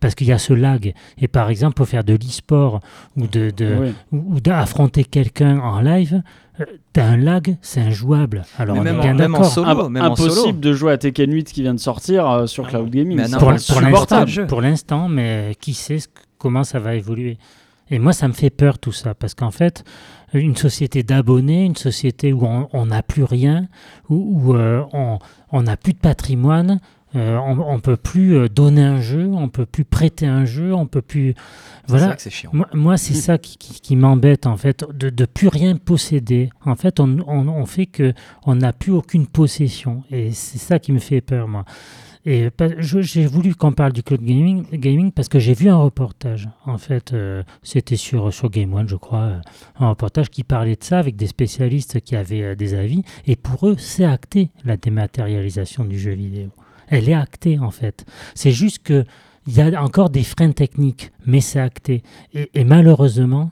Parce 0.00 0.14
qu'il 0.14 0.26
y 0.26 0.32
a 0.32 0.38
ce 0.38 0.52
lag. 0.52 0.94
Et 1.18 1.28
par 1.28 1.50
exemple, 1.50 1.74
pour 1.74 1.86
faire 1.88 2.04
de 2.04 2.14
l'e-sport 2.14 2.80
ou 3.16 3.26
de, 3.26 3.50
de, 3.50 3.76
oui. 3.80 3.94
ou, 4.12 4.34
ou 4.36 4.40
d'affronter 4.40 5.04
quelqu'un 5.04 5.58
en 5.60 5.80
live, 5.80 6.22
euh, 6.60 6.64
t'as 6.92 7.04
un 7.06 7.16
lag, 7.16 7.56
c'est 7.62 7.80
injouable. 7.80 8.44
Alors 8.58 8.74
Mais 8.74 8.80
on 8.80 8.84
même 8.84 8.96
est 8.96 8.98
en- 8.98 9.02
bien 9.02 9.14
même 9.14 9.34
en 9.34 9.38
d'accord. 9.38 9.52
solo, 9.52 9.88
même 9.88 10.02
en 10.04 10.16
solo. 10.16 10.32
impossible 10.32 10.60
de 10.60 10.72
jouer 10.72 10.92
à 10.92 10.98
Tekken 10.98 11.32
8 11.32 11.52
qui 11.52 11.62
vient 11.62 11.74
de 11.74 11.80
sortir 11.80 12.28
euh, 12.30 12.46
sur 12.46 12.66
Ah 12.66 12.70
cloud 12.70 12.90
gaming. 12.90 13.16
Mais 13.16 13.28
Pour, 13.38 13.48
pour 13.48 13.58
supportable, 13.60 13.90
l'instant, 13.92 14.26
jeu. 14.26 14.46
pour 14.46 14.60
l'instant, 14.60 15.08
mais 15.08 15.56
qui 15.60 15.74
sait 15.74 15.98
ce- 16.00 16.08
comment 16.38 16.64
ça 16.64 16.78
va 16.78 16.94
évoluer. 16.94 17.38
Et 17.92 17.98
moi, 17.98 18.12
ça 18.12 18.28
me 18.28 18.32
fait 18.32 18.50
peur 18.50 18.78
tout 18.78 18.92
ça, 18.92 19.14
parce 19.14 19.34
qu'en 19.34 19.50
fait, 19.50 19.82
une 20.32 20.54
société 20.54 21.02
d'abonnés, 21.02 21.64
une 21.64 21.74
société 21.74 22.32
où 22.32 22.46
on 22.72 22.86
n'a 22.86 23.02
plus 23.02 23.24
rien, 23.24 23.66
où, 24.08 24.40
où, 24.50 24.54
euh, 24.54 24.82
on 24.92 25.18
on 25.52 25.62
n'a 25.62 25.76
plus 25.76 25.94
de 25.94 25.98
patrimoine, 25.98 26.78
euh, 27.16 27.36
on 27.38 27.74
ne 27.76 27.80
peut 27.80 27.96
plus 27.96 28.36
euh, 28.36 28.48
donner 28.48 28.82
un 28.84 29.00
jeu, 29.00 29.26
on 29.32 29.48
peut 29.48 29.66
plus 29.66 29.84
prêter 29.84 30.26
un 30.26 30.44
jeu, 30.44 30.72
on 30.74 30.86
peut 30.86 31.02
plus... 31.02 31.34
Voilà, 31.88 32.14
que 32.14 32.22
c'est 32.22 32.30
chiant. 32.30 32.50
moi, 32.52 32.68
moi, 32.72 32.96
c'est 32.96 33.14
ça 33.14 33.36
qui, 33.38 33.56
qui- 33.58 33.80
qui 33.80 33.96
m'embête 33.96 34.46
en 34.46 34.56
fait, 34.56 34.84
de, 34.94 35.10
de 35.10 35.24
plus 35.24 35.48
rien 35.48 35.76
posséder. 35.76 36.50
En 36.64 36.76
fait, 36.76 37.00
on, 37.00 37.18
on, 37.26 37.48
on 37.48 37.66
fait 37.66 37.86
que 37.86 38.12
on 38.46 38.54
n'a 38.54 38.72
plus 38.72 38.92
aucune 38.92 39.26
possession, 39.26 40.04
et 40.10 40.30
c'est 40.30 40.58
ça 40.58 40.78
qui 40.78 40.92
me 40.92 40.98
fait 41.00 41.20
peur, 41.20 41.48
moi. 41.48 41.64
Et 42.26 42.50
j'ai 42.80 43.24
voulu 43.26 43.54
qu'on 43.54 43.72
parle 43.72 43.94
du 43.94 44.02
cloud 44.02 44.20
gaming, 44.20 44.66
gaming 44.74 45.10
parce 45.10 45.28
que 45.30 45.38
j'ai 45.38 45.54
vu 45.54 45.70
un 45.70 45.78
reportage. 45.78 46.50
En 46.66 46.76
fait, 46.76 47.14
euh, 47.14 47.42
c'était 47.62 47.96
sur, 47.96 48.30
sur 48.30 48.50
Game 48.50 48.74
One, 48.74 48.86
je 48.86 48.96
crois, 48.96 49.20
euh, 49.20 49.40
un 49.78 49.88
reportage 49.88 50.28
qui 50.28 50.44
parlait 50.44 50.76
de 50.76 50.84
ça 50.84 50.98
avec 50.98 51.16
des 51.16 51.26
spécialistes 51.26 52.02
qui 52.02 52.16
avaient 52.16 52.42
euh, 52.42 52.54
des 52.54 52.74
avis. 52.74 53.04
Et 53.26 53.36
pour 53.36 53.66
eux, 53.66 53.76
c'est 53.78 54.04
acté 54.04 54.50
la 54.66 54.76
dématérialisation 54.76 55.86
du 55.86 55.98
jeu 55.98 56.12
vidéo. 56.12 56.50
Elle 56.90 57.08
est 57.08 57.14
actée 57.14 57.58
en 57.58 57.70
fait. 57.70 58.04
C'est 58.34 58.52
juste 58.52 58.82
que 58.82 59.04
il 59.46 59.54
y 59.54 59.62
a 59.62 59.82
encore 59.82 60.10
des 60.10 60.22
freins 60.22 60.52
techniques, 60.52 61.10
mais 61.24 61.40
c'est 61.40 61.58
acté. 61.58 62.02
et 62.34 62.62
malheureusement, 62.62 63.50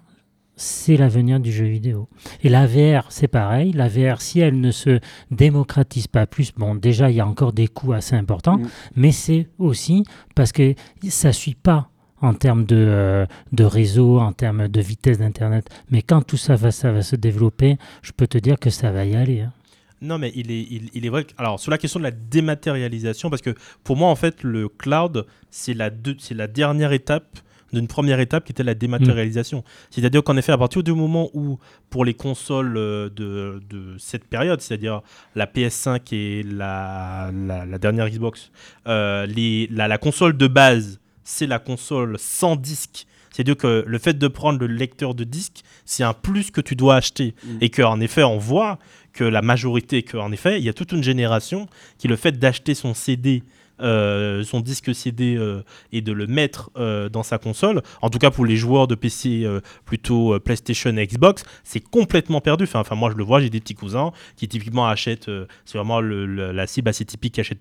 c'est 0.58 0.96
l'avenir 0.96 1.40
du 1.40 1.52
jeu 1.52 1.66
vidéo. 1.66 2.08
Et 2.42 2.48
la 2.48 2.66
VR, 2.66 3.06
c'est 3.10 3.28
pareil. 3.28 3.72
La 3.72 3.88
VR, 3.88 4.20
si 4.20 4.40
elle 4.40 4.60
ne 4.60 4.70
se 4.70 5.00
démocratise 5.30 6.08
pas 6.08 6.26
plus, 6.26 6.52
bon, 6.52 6.74
déjà, 6.74 7.10
il 7.10 7.16
y 7.16 7.20
a 7.20 7.26
encore 7.26 7.52
des 7.52 7.68
coûts 7.68 7.92
assez 7.92 8.16
importants, 8.16 8.58
mm. 8.58 8.68
mais 8.96 9.12
c'est 9.12 9.48
aussi 9.58 10.04
parce 10.34 10.52
que 10.52 10.74
ça 11.08 11.28
ne 11.28 11.32
suit 11.32 11.54
pas 11.54 11.90
en 12.20 12.34
termes 12.34 12.64
de, 12.64 12.76
euh, 12.76 13.26
de 13.52 13.64
réseau, 13.64 14.18
en 14.18 14.32
termes 14.32 14.66
de 14.66 14.80
vitesse 14.80 15.18
d'Internet. 15.18 15.68
Mais 15.90 16.02
quand 16.02 16.22
tout 16.22 16.36
ça 16.36 16.56
va, 16.56 16.72
ça 16.72 16.90
va 16.90 17.02
se 17.02 17.14
développer, 17.14 17.78
je 18.02 18.10
peux 18.10 18.26
te 18.26 18.38
dire 18.38 18.58
que 18.58 18.70
ça 18.70 18.90
va 18.90 19.04
y 19.04 19.14
aller. 19.14 19.42
Hein. 19.42 19.52
Non, 20.00 20.18
mais 20.18 20.32
il 20.34 20.50
est, 20.50 20.66
il, 20.94 21.06
est 21.06 21.08
vrai. 21.08 21.24
Que, 21.24 21.32
alors, 21.38 21.58
sur 21.58 21.70
la 21.70 21.78
question 21.78 21.98
de 21.98 22.04
la 22.04 22.10
dématérialisation, 22.10 23.30
parce 23.30 23.42
que 23.42 23.54
pour 23.84 23.96
moi, 23.96 24.08
en 24.08 24.16
fait, 24.16 24.42
le 24.42 24.68
cloud, 24.68 25.26
c'est 25.50 25.74
la, 25.74 25.90
la 26.30 26.46
dernière 26.46 26.92
étape 26.92 27.38
d'une 27.72 27.86
première 27.86 28.18
étape 28.20 28.44
qui 28.44 28.52
était 28.52 28.62
la 28.62 28.74
dématérialisation. 28.74 29.62
C'est-à-dire 29.90 30.22
qu'en 30.22 30.36
effet, 30.36 30.52
à 30.52 30.58
partir 30.58 30.82
du 30.82 30.92
moment 30.92 31.28
où, 31.34 31.58
pour 31.90 32.04
les 32.04 32.14
consoles 32.14 32.76
euh, 32.76 33.10
de, 33.10 33.62
de 33.68 33.96
cette 33.98 34.24
période, 34.24 34.60
c'est-à-dire 34.60 35.02
la 35.34 35.46
PS5 35.46 36.14
et 36.14 36.42
la, 36.44 37.30
la, 37.32 37.78
dernière 37.78 38.08
Xbox, 38.08 38.50
euh, 38.86 39.26
les, 39.26 39.68
la, 39.70 39.86
la 39.86 39.98
console 39.98 40.36
de 40.36 40.46
base, 40.46 40.98
c'est 41.24 41.46
la 41.46 41.58
console 41.58 42.16
sans 42.18 42.56
disque 42.56 43.06
c'est-à-dire 43.38 43.56
que 43.56 43.84
le 43.86 43.98
fait 43.98 44.18
de 44.18 44.26
prendre 44.26 44.58
le 44.58 44.66
lecteur 44.66 45.14
de 45.14 45.22
disque, 45.22 45.60
c'est 45.84 46.02
un 46.02 46.12
plus 46.12 46.50
que 46.50 46.60
tu 46.60 46.74
dois 46.74 46.96
acheter. 46.96 47.36
Mm. 47.44 47.58
Et 47.60 47.70
qu'en 47.70 48.00
effet, 48.00 48.24
on 48.24 48.36
voit 48.36 48.80
la 49.24 49.42
majorité, 49.42 50.02
qu'en 50.02 50.32
effet, 50.32 50.58
il 50.58 50.64
y 50.64 50.68
a 50.68 50.72
toute 50.72 50.92
une 50.92 51.02
génération 51.02 51.66
qui, 51.98 52.08
le 52.08 52.16
fait 52.16 52.38
d'acheter 52.38 52.74
son 52.74 52.94
CD 52.94 53.42
euh, 53.80 54.42
son 54.44 54.60
disque 54.60 54.94
CD 54.94 55.36
euh, 55.36 55.62
et 55.92 56.00
de 56.00 56.12
le 56.12 56.26
mettre 56.26 56.70
euh, 56.76 57.08
dans 57.08 57.22
sa 57.22 57.38
console, 57.38 57.82
en 58.02 58.10
tout 58.10 58.18
cas 58.18 58.30
pour 58.30 58.44
les 58.44 58.56
joueurs 58.56 58.86
de 58.88 58.94
PC 58.94 59.46
plutôt 59.84 60.38
PlayStation 60.40 60.96
et 60.96 61.06
Xbox, 61.06 61.44
c'est 61.64 61.80
complètement 61.80 62.40
perdu. 62.40 62.64
Enfin, 62.72 62.94
moi 62.94 63.10
je 63.10 63.16
le 63.16 63.24
vois, 63.24 63.40
j'ai 63.40 63.50
des 63.50 63.60
petits 63.60 63.74
cousins 63.74 64.12
qui 64.36 64.48
typiquement 64.48 64.88
achètent, 64.88 65.30
c'est 65.64 65.78
vraiment 65.78 66.00
la 66.00 66.66
cible 66.66 66.88
assez 66.88 67.04
typique 67.04 67.34
qui 67.34 67.40
achète, 67.40 67.60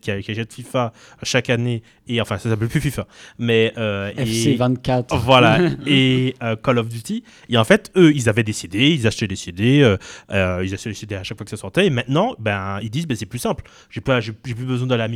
qui, 0.00 0.10
achète 0.10 0.52
FIFA 0.52 0.92
chaque 1.22 1.50
année, 1.50 1.82
et 2.06 2.20
enfin 2.20 2.38
ça 2.38 2.48
s'appelle 2.48 2.68
plus 2.68 2.80
FIFA, 2.80 3.06
mais 3.38 3.72
FC 4.16 4.54
24. 4.56 5.16
Voilà, 5.18 5.58
et 5.86 6.34
Call 6.62 6.78
of 6.78 6.88
Duty. 6.88 7.22
Et 7.48 7.58
en 7.58 7.64
fait, 7.64 7.90
eux, 7.96 8.12
ils 8.14 8.28
avaient 8.28 8.44
des 8.44 8.52
CD, 8.52 8.90
ils 8.90 9.06
achetaient 9.06 9.28
des 9.28 9.36
CD, 9.36 9.96
ils 10.30 10.34
achetaient 10.34 10.90
des 10.90 10.94
CD 10.94 11.14
à 11.14 11.22
chaque 11.22 11.38
fois 11.38 11.44
que 11.44 11.50
ça 11.50 11.56
sortait, 11.56 11.86
et 11.86 11.90
maintenant, 11.90 12.34
ben, 12.38 12.78
ils 12.82 12.90
disent, 12.90 13.06
ben, 13.06 13.16
c'est 13.16 13.26
plus 13.26 13.38
simple, 13.38 13.64
j'ai 13.90 14.00
plus 14.00 14.54
besoin 14.64 14.86
de 14.86 14.94
la 14.94 15.08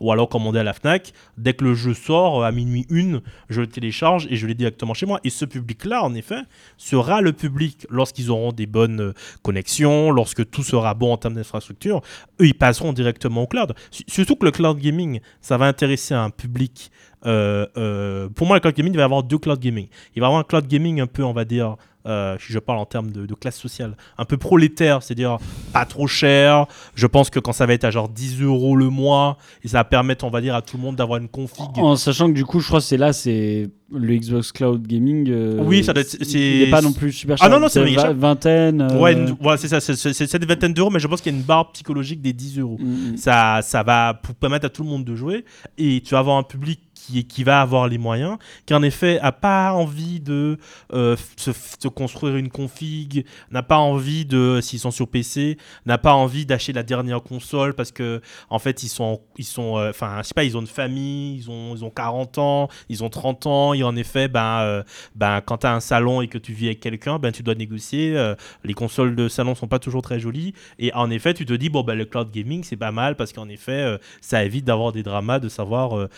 ou 0.00 0.12
alors 0.12 0.28
commander 0.28 0.60
à 0.60 0.62
la 0.62 0.72
Fnac. 0.72 1.12
Dès 1.38 1.54
que 1.54 1.64
le 1.64 1.74
jeu 1.74 1.94
sort 1.94 2.42
euh, 2.42 2.46
à 2.46 2.52
minuit 2.52 2.86
une, 2.90 3.22
je 3.48 3.60
le 3.60 3.66
télécharge 3.66 4.26
et 4.30 4.36
je 4.36 4.46
l'ai 4.46 4.54
directement 4.54 4.94
chez 4.94 5.06
moi. 5.06 5.20
Et 5.24 5.30
ce 5.30 5.44
public-là, 5.44 6.02
en 6.02 6.14
effet, 6.14 6.42
sera 6.76 7.20
le 7.20 7.32
public 7.32 7.86
lorsqu'ils 7.90 8.30
auront 8.30 8.52
des 8.52 8.66
bonnes 8.66 9.00
euh, 9.00 9.12
connexions, 9.42 10.10
lorsque 10.10 10.48
tout 10.50 10.62
sera 10.62 10.94
bon 10.94 11.12
en 11.12 11.16
termes 11.16 11.34
d'infrastructure. 11.34 12.00
Eux, 12.40 12.46
ils 12.46 12.54
passeront 12.54 12.92
directement 12.92 13.42
au 13.42 13.46
cloud. 13.46 13.74
Surtout 13.90 14.36
que 14.36 14.44
le 14.44 14.50
cloud 14.50 14.78
gaming, 14.78 15.20
ça 15.40 15.56
va 15.56 15.66
intéresser 15.66 16.14
un 16.14 16.30
public. 16.30 16.90
Euh, 17.26 18.28
pour 18.34 18.46
moi, 18.46 18.56
le 18.56 18.60
cloud 18.60 18.74
gaming, 18.74 18.92
il 18.92 18.96
va 18.96 19.02
y 19.02 19.04
avoir 19.04 19.22
deux 19.22 19.38
cloud 19.38 19.58
gaming. 19.58 19.88
Il 20.14 20.20
va 20.20 20.26
y 20.26 20.28
avoir 20.28 20.40
un 20.40 20.44
cloud 20.44 20.66
gaming 20.66 21.00
un 21.00 21.06
peu, 21.06 21.24
on 21.24 21.32
va 21.32 21.44
dire, 21.44 21.76
euh, 22.06 22.36
je 22.38 22.58
parle 22.58 22.78
en 22.78 22.86
termes 22.86 23.10
de, 23.10 23.34
classe 23.34 23.56
sociale, 23.56 23.96
un 24.18 24.24
peu 24.24 24.36
prolétaire, 24.36 25.02
c'est-à-dire 25.02 25.38
pas 25.72 25.84
trop 25.84 26.06
cher. 26.06 26.66
Je 26.94 27.06
pense 27.06 27.30
que 27.30 27.40
quand 27.40 27.52
ça 27.52 27.66
va 27.66 27.72
être 27.72 27.84
à 27.84 27.90
genre 27.90 28.08
10 28.08 28.42
euros 28.42 28.76
le 28.76 28.90
mois, 28.90 29.38
et 29.62 29.68
ça 29.68 29.78
va 29.78 29.84
permettre, 29.84 30.24
on 30.24 30.30
va 30.30 30.40
dire, 30.40 30.54
à 30.54 30.62
tout 30.62 30.76
le 30.76 30.82
monde 30.82 30.96
d'avoir 30.96 31.18
une 31.18 31.28
config. 31.28 31.66
En 31.76 31.96
sachant 31.96 32.28
que 32.28 32.34
du 32.34 32.44
coup, 32.44 32.60
je 32.60 32.66
crois 32.68 32.80
que 32.80 32.86
c'est 32.86 32.96
là, 32.96 33.12
c'est 33.12 33.70
le 33.92 34.16
Xbox 34.16 34.52
Cloud 34.52 34.86
Gaming. 34.86 35.28
Euh, 35.30 35.62
oui, 35.62 35.84
ça 35.84 35.92
doit 35.92 36.02
être. 36.02 36.16
Il 36.20 36.60
n'est 36.60 36.70
pas 36.70 36.82
non 36.82 36.92
plus 36.92 37.12
super 37.12 37.36
cher. 37.36 37.46
Ah 37.46 37.50
non, 37.50 37.60
non, 37.60 37.68
c'est 37.68 37.86
une 37.86 38.12
vingtaine. 38.12 38.82
Euh, 38.82 38.98
Ouais, 38.98 39.16
voilà, 39.40 39.56
c'est 39.58 39.68
ça, 39.68 39.80
c'est 39.80 40.12
cette 40.12 40.44
vingtaine 40.44 40.72
d'euros, 40.72 40.90
mais 40.90 41.00
je 41.00 41.06
pense 41.06 41.20
qu'il 41.20 41.32
y 41.32 41.34
a 41.34 41.38
une 41.38 41.44
barre 41.44 41.72
psychologique 41.72 42.20
des 42.20 42.32
10 42.32 42.58
euros. 42.58 42.78
Mm, 42.78 43.12
mm. 43.12 43.16
Ça, 43.16 43.60
ça 43.62 43.82
va 43.82 44.14
pour 44.14 44.34
permettre 44.34 44.66
à 44.66 44.68
tout 44.68 44.82
le 44.82 44.88
monde 44.88 45.04
de 45.04 45.14
jouer, 45.14 45.44
et 45.78 46.00
tu 46.00 46.12
vas 46.12 46.20
avoir 46.20 46.36
un 46.36 46.42
public 46.42 46.80
qui, 47.28 47.44
va 47.44 47.60
avoir 47.60 47.88
les 47.88 47.98
moyens, 47.98 48.38
qui 48.66 48.74
en 48.74 48.82
effet 48.82 49.18
a 49.20 49.32
pas 49.32 49.72
envie 49.72 50.20
de 50.20 50.58
se, 50.90 51.52
se, 51.52 51.88
construire 51.88 52.36
une 52.36 52.48
config, 52.48 53.24
n'a 53.50 53.62
pas 53.62 53.78
envie 53.78 54.24
de, 54.24 54.60
s'ils 54.62 54.78
sont 54.78 54.90
sur 54.90 55.08
PC, 55.08 55.58
n'a 55.86 55.98
pas 55.98 56.14
envie 56.14 56.46
d'acheter 56.46 56.72
la 56.72 56.82
dernière 56.82 57.22
console 57.22 57.74
parce 57.74 57.92
que 57.92 58.20
en 58.50 58.58
fait 58.58 58.82
ils 58.82 58.88
sont, 58.88 59.20
ils 59.36 59.44
sont, 59.44 59.78
euh, 59.78 59.90
enfin 59.90 60.18
je 60.22 60.28
sais 60.28 60.34
pas, 60.34 60.44
ils 60.44 60.56
ont 60.56 60.60
une 60.60 60.66
famille, 60.66 61.36
ils 61.36 61.50
ont, 61.50 61.74
ils 61.74 61.84
ont 61.84 61.90
40 61.90 62.38
ans, 62.38 62.68
ils 62.88 63.04
ont 63.04 63.10
30 63.10 63.46
ans, 63.46 63.74
et 63.74 63.82
en 63.82 63.96
effet, 63.96 64.28
ben, 64.28 64.60
euh, 64.60 64.82
ben 65.14 65.40
quand 65.40 65.58
tu 65.58 65.66
as 65.66 65.74
un 65.74 65.80
salon 65.80 66.20
et 66.20 66.28
que 66.28 66.38
tu 66.38 66.52
vis 66.52 66.66
avec 66.66 66.80
quelqu'un, 66.80 67.18
ben 67.18 67.32
tu 67.32 67.42
dois 67.42 67.54
négocier. 67.54 68.16
Euh, 68.16 68.34
les 68.64 68.74
consoles 68.74 69.16
de 69.16 69.28
salon 69.28 69.54
sont 69.54 69.68
pas 69.68 69.78
toujours 69.78 70.02
très 70.02 70.20
jolies, 70.20 70.54
et 70.78 70.92
en 70.94 71.10
effet 71.10 71.34
tu 71.34 71.46
te 71.46 71.52
dis 71.52 71.68
bon 71.68 71.82
ben 71.82 71.94
le 71.96 72.04
cloud 72.04 72.30
gaming 72.30 72.64
c'est 72.64 72.76
pas 72.76 72.92
mal 72.92 73.16
parce 73.16 73.32
qu'en 73.32 73.48
effet 73.48 73.98
ça 74.20 74.44
évite 74.44 74.64
d'avoir 74.64 74.92
des 74.92 75.02
dramas 75.02 75.38
de 75.38 75.48
savoir 75.48 76.08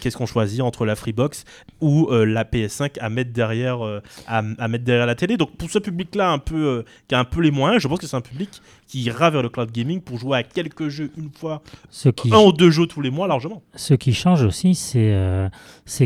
qu'est-ce 0.00 0.16
qu'on 0.16 0.26
choisit 0.32 0.60
entre 0.60 0.84
la 0.84 0.96
Freebox 0.96 1.44
ou 1.80 2.08
la 2.10 2.44
PS5 2.44 2.98
à 3.00 3.08
mettre 3.08 3.32
derrière, 3.32 3.82
à, 4.26 4.42
à 4.58 4.68
mettre 4.68 4.84
derrière 4.84 5.06
la 5.06 5.14
télé. 5.14 5.36
Donc 5.36 5.56
pour 5.56 5.70
ce 5.70 5.78
public-là 5.78 6.30
un 6.30 6.38
peu, 6.38 6.66
euh, 6.66 6.82
qui 7.08 7.14
a 7.14 7.18
un 7.18 7.24
peu 7.24 7.40
les 7.40 7.50
moyens, 7.50 7.82
je 7.82 7.88
pense 7.88 7.98
que 7.98 8.06
c'est 8.06 8.16
un 8.16 8.20
public 8.20 8.48
qui 8.92 9.04
ira 9.04 9.30
vers 9.30 9.42
le 9.42 9.48
cloud 9.48 9.72
gaming 9.72 10.02
pour 10.02 10.18
jouer 10.18 10.36
à 10.36 10.42
quelques 10.42 10.88
jeux 10.88 11.10
une 11.16 11.30
fois, 11.30 11.62
ce 11.88 12.10
qui 12.10 12.30
un 12.30 12.40
ou 12.40 12.52
deux 12.52 12.70
jeux 12.70 12.86
tous 12.86 13.00
les 13.00 13.10
mois 13.10 13.26
largement. 13.26 13.62
Ce 13.74 13.94
qui 13.94 14.12
change 14.12 14.42
aussi, 14.42 14.74
c'est 14.74 15.14
euh, 15.14 15.48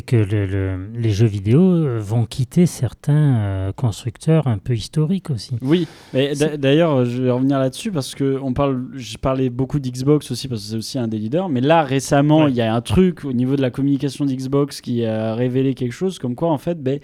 que 0.07 0.15
le, 0.15 0.89
les 0.95 1.11
jeux 1.11 1.27
vidéo 1.27 1.61
euh, 1.61 1.99
vont 1.99 2.27
quitter 2.27 2.65
certains 2.65 3.73
constructeurs 3.75 4.47
un 4.47 4.59
peu 4.59 4.75
historiques 4.75 5.31
aussi. 5.31 5.57
Oui, 5.63 5.89
mais 6.15 6.35
d'ailleurs, 6.37 7.05
je 7.05 7.25
vais 7.25 7.31
revenir 7.33 7.59
là-dessus 7.59 7.91
parce 7.91 8.15
que 8.15 8.39
on 8.41 8.53
parle, 8.53 8.87
j'ai 8.95 9.19
parlé 9.19 9.51
beaucoup 9.51 9.81
d'Xbox 9.81 10.31
aussi 10.31 10.47
parce 10.47 10.63
que 10.63 10.69
c'est 10.69 10.77
aussi 10.77 10.99
un 11.01 11.09
des 11.09 11.19
leaders, 11.19 11.49
mais 11.49 11.61
là 11.61 11.83
récemment, 11.83 12.47
il 12.47 12.55
y 12.55 12.61
a 12.61 12.73
un 12.73 12.81
truc 12.83 13.25
au 13.25 13.33
niveau 13.33 13.57
de 13.57 13.63
la 13.63 13.71
communication 13.71 14.25
d'Xbox 14.27 14.81
qui 14.81 15.05
a 15.05 15.35
révélé 15.35 15.75
quelque 15.75 15.91
chose 15.91 16.21
comme 16.21 16.37
quoi 16.37 16.53
en 16.53 16.59
fait, 16.59 16.81
ben 16.81 17.01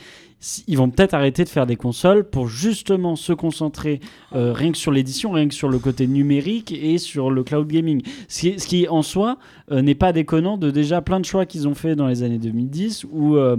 ils 0.67 0.77
vont 0.77 0.91
peut-être 0.91 1.15
arrêter 1.15 1.45
de 1.45 1.49
faire 1.49 1.67
des 1.67 1.77
consoles 1.77 2.25
pour 2.25 2.49
justement 2.49 3.17
se 3.17 3.33
concentrer 3.33 4.01
euh, 4.35 4.53
rien 4.53 4.73
que 4.73 4.79
sur 4.79 4.91
l'édition, 4.91 5.31
rien 5.33 5.49
que 5.49 5.55
sur 5.55 5.69
le 5.69 5.79
côté 5.79 6.07
numérique 6.07 6.73
et 6.73 6.99
sur 6.99 7.31
le 7.31 7.45
cloud 7.45 7.69
gaming. 7.69 8.03
Ce 8.29 8.67
qui, 8.67 8.89
en 8.89 9.03
soi 9.03 9.39
euh, 9.71 9.83
n'est 9.83 9.95
pas 9.95 10.13
déconnant 10.13 10.59
de 10.59 10.71
déjà 10.71 11.01
plein 11.01 11.21
de 11.21 11.25
choix 11.25 11.47
qu'ils 11.47 11.69
ont 11.69 11.75
fait 11.75 11.95
dans 11.95 12.09
les 12.09 12.23
années 12.23 12.39
2010 12.39 13.07
où 13.13 13.37
euh, 13.37 13.57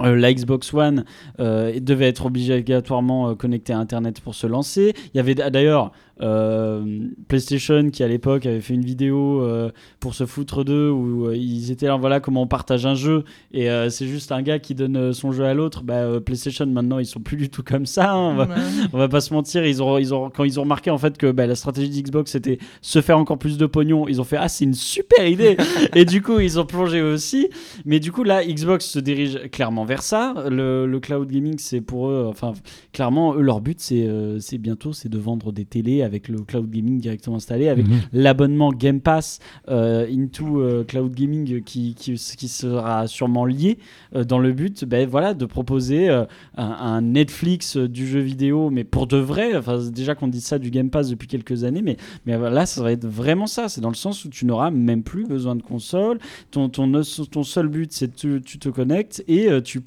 la 0.00 0.32
Xbox 0.32 0.74
One 0.74 1.04
devait 1.38 2.08
être 2.08 2.26
obligatoirement 2.26 3.34
connectée 3.34 3.72
à 3.72 3.78
Internet 3.78 4.20
pour 4.20 4.34
se 4.34 4.46
lancer. 4.46 4.92
Il 5.14 5.16
y 5.16 5.20
avait 5.20 5.34
d'ailleurs 5.34 5.92
PlayStation 6.18 7.90
qui 7.90 8.02
à 8.02 8.08
l'époque 8.08 8.46
avait 8.46 8.60
fait 8.60 8.74
une 8.74 8.84
vidéo 8.84 9.42
euh, 9.42 9.70
pour 10.00 10.14
se 10.14 10.24
foutre 10.24 10.64
d'eux 10.64 10.90
où 10.90 11.26
euh, 11.26 11.36
ils 11.36 11.70
étaient 11.70 11.86
là 11.86 11.96
voilà 11.96 12.20
comment 12.20 12.42
on 12.42 12.46
partage 12.46 12.86
un 12.86 12.94
jeu. 12.94 13.24
Et 13.52 13.68
c'est 13.90 14.06
juste 14.06 14.32
un 14.32 14.42
gars 14.42 14.58
qui 14.58 14.74
donne 14.74 15.12
son 15.12 15.32
jeu 15.32 15.44
à 15.44 15.54
l'autre. 15.54 15.82
Bah, 15.82 16.20
PlayStation 16.24 16.66
maintenant 16.66 16.98
ils 16.98 17.06
sont 17.06 17.20
plus 17.20 17.36
du 17.36 17.50
tout 17.50 17.62
comme 17.62 17.86
ça 17.86 18.12
hein, 18.12 18.48
on, 18.92 18.98
va, 18.98 19.08
pas 19.08 19.20
se 19.20 19.34
mentir. 19.34 19.66
Ils 19.66 19.82
ont, 19.82 19.98
ils 19.98 20.14
ont, 20.14 20.30
quand 20.30 20.44
ils 20.44 20.58
ont 20.58 20.62
remarqué 20.62 20.90
en 20.90 20.98
fait 20.98 21.18
que 21.18 21.30
bah, 21.30 21.46
la 21.46 21.54
stratégie 21.54 21.90
d'Xbox 21.90 22.32
c'était 22.32 22.58
se 22.80 23.00
faire 23.00 23.18
encore 23.18 23.38
plus 23.38 23.58
de 23.58 23.66
pognon 23.66 24.08
ils 24.08 24.20
ont 24.20 24.24
fait 24.24 24.36
ah 24.38 24.48
c'est 24.48 24.64
une 24.64 24.74
super 24.74 25.26
idée. 25.26 25.56
Et 25.94 26.04
du 26.04 26.22
coup 26.22 26.40
ils 26.40 26.58
ont 26.58 26.66
plongé 26.66 27.02
aussi. 27.02 27.48
Mais 27.84 28.00
du 28.00 28.12
coup 28.12 28.24
là 28.24 28.44
Xbox 28.44 28.86
se 28.86 28.98
dirige 28.98 29.50
clairement 29.50 29.84
vers 29.84 30.02
ça. 30.02 30.34
Le, 30.48 30.86
le 30.86 31.00
cloud 31.00 31.30
gaming 31.30 31.58
c'est 31.58 31.80
pour 31.80 32.08
eux 32.08 32.26
enfin 32.28 32.54
clairement 32.92 33.34
eux 33.34 33.42
leur 33.42 33.60
but 33.60 33.80
c'est 33.80 34.08
c'est 34.40 34.58
bientôt 34.58 34.92
c'est 34.92 35.08
de 35.08 35.18
vendre 35.18 35.52
des 35.52 35.64
télés 35.64 36.05
avec 36.06 36.28
le 36.28 36.38
cloud 36.38 36.70
gaming 36.70 36.98
directement 36.98 37.36
installé, 37.36 37.68
avec 37.68 37.86
mhm. 37.86 38.00
l'abonnement 38.12 38.72
Game 38.72 39.00
Pass 39.00 39.40
euh, 39.68 40.06
into 40.10 40.60
euh, 40.60 40.84
cloud 40.84 41.14
gaming 41.14 41.62
qui, 41.62 41.94
qui, 41.94 42.16
sera 42.48 43.06
sûrement 43.06 43.44
lié 43.44 43.78
euh, 44.14 44.24
dans 44.24 44.38
le 44.38 44.52
but 44.52 44.84
ben, 44.84 45.08
voilà, 45.08 45.34
de 45.34 45.44
proposer 45.44 46.08
un, 46.56 47.00
Netflix 47.02 47.76
du 47.76 48.06
jeu 48.06 48.20
vidéo, 48.20 48.70
mais 48.70 48.84
pour 48.84 49.06
de 49.06 49.16
vrai. 49.16 49.56
Enfin, 49.56 49.78
déjà 49.90 50.14
qu'on 50.14 50.28
dit 50.28 50.40
ça 50.40 50.58
du 50.58 50.70
Game 50.70 50.90
Pass 50.90 51.10
depuis 51.10 51.28
quelques 51.28 51.64
années, 51.64 51.82
mais, 51.82 51.96
mais 52.24 52.38
là, 52.38 52.64
ça 52.64 52.82
va 52.82 52.92
être 52.92 53.06
vraiment 53.06 53.46
ça. 53.46 53.68
C'est 53.68 53.80
dans 53.80 53.90
le 53.90 53.94
sens 53.94 54.24
où 54.24 54.28
tu 54.28 54.46
n'auras 54.46 54.70
même 54.70 55.02
plus 55.02 55.26
besoin 55.26 55.56
de 55.56 55.62
console. 55.62 56.18
Ton, 56.50 56.68
ton, 56.68 56.90
ton 57.30 57.42
seul 57.42 57.68
but, 57.68 57.92
c'est 57.92 58.14
que 58.14 58.38
tu 58.38 58.58
te 58.58 58.68
connectes 58.68 59.22
et 59.28 59.48
tu 59.62 59.82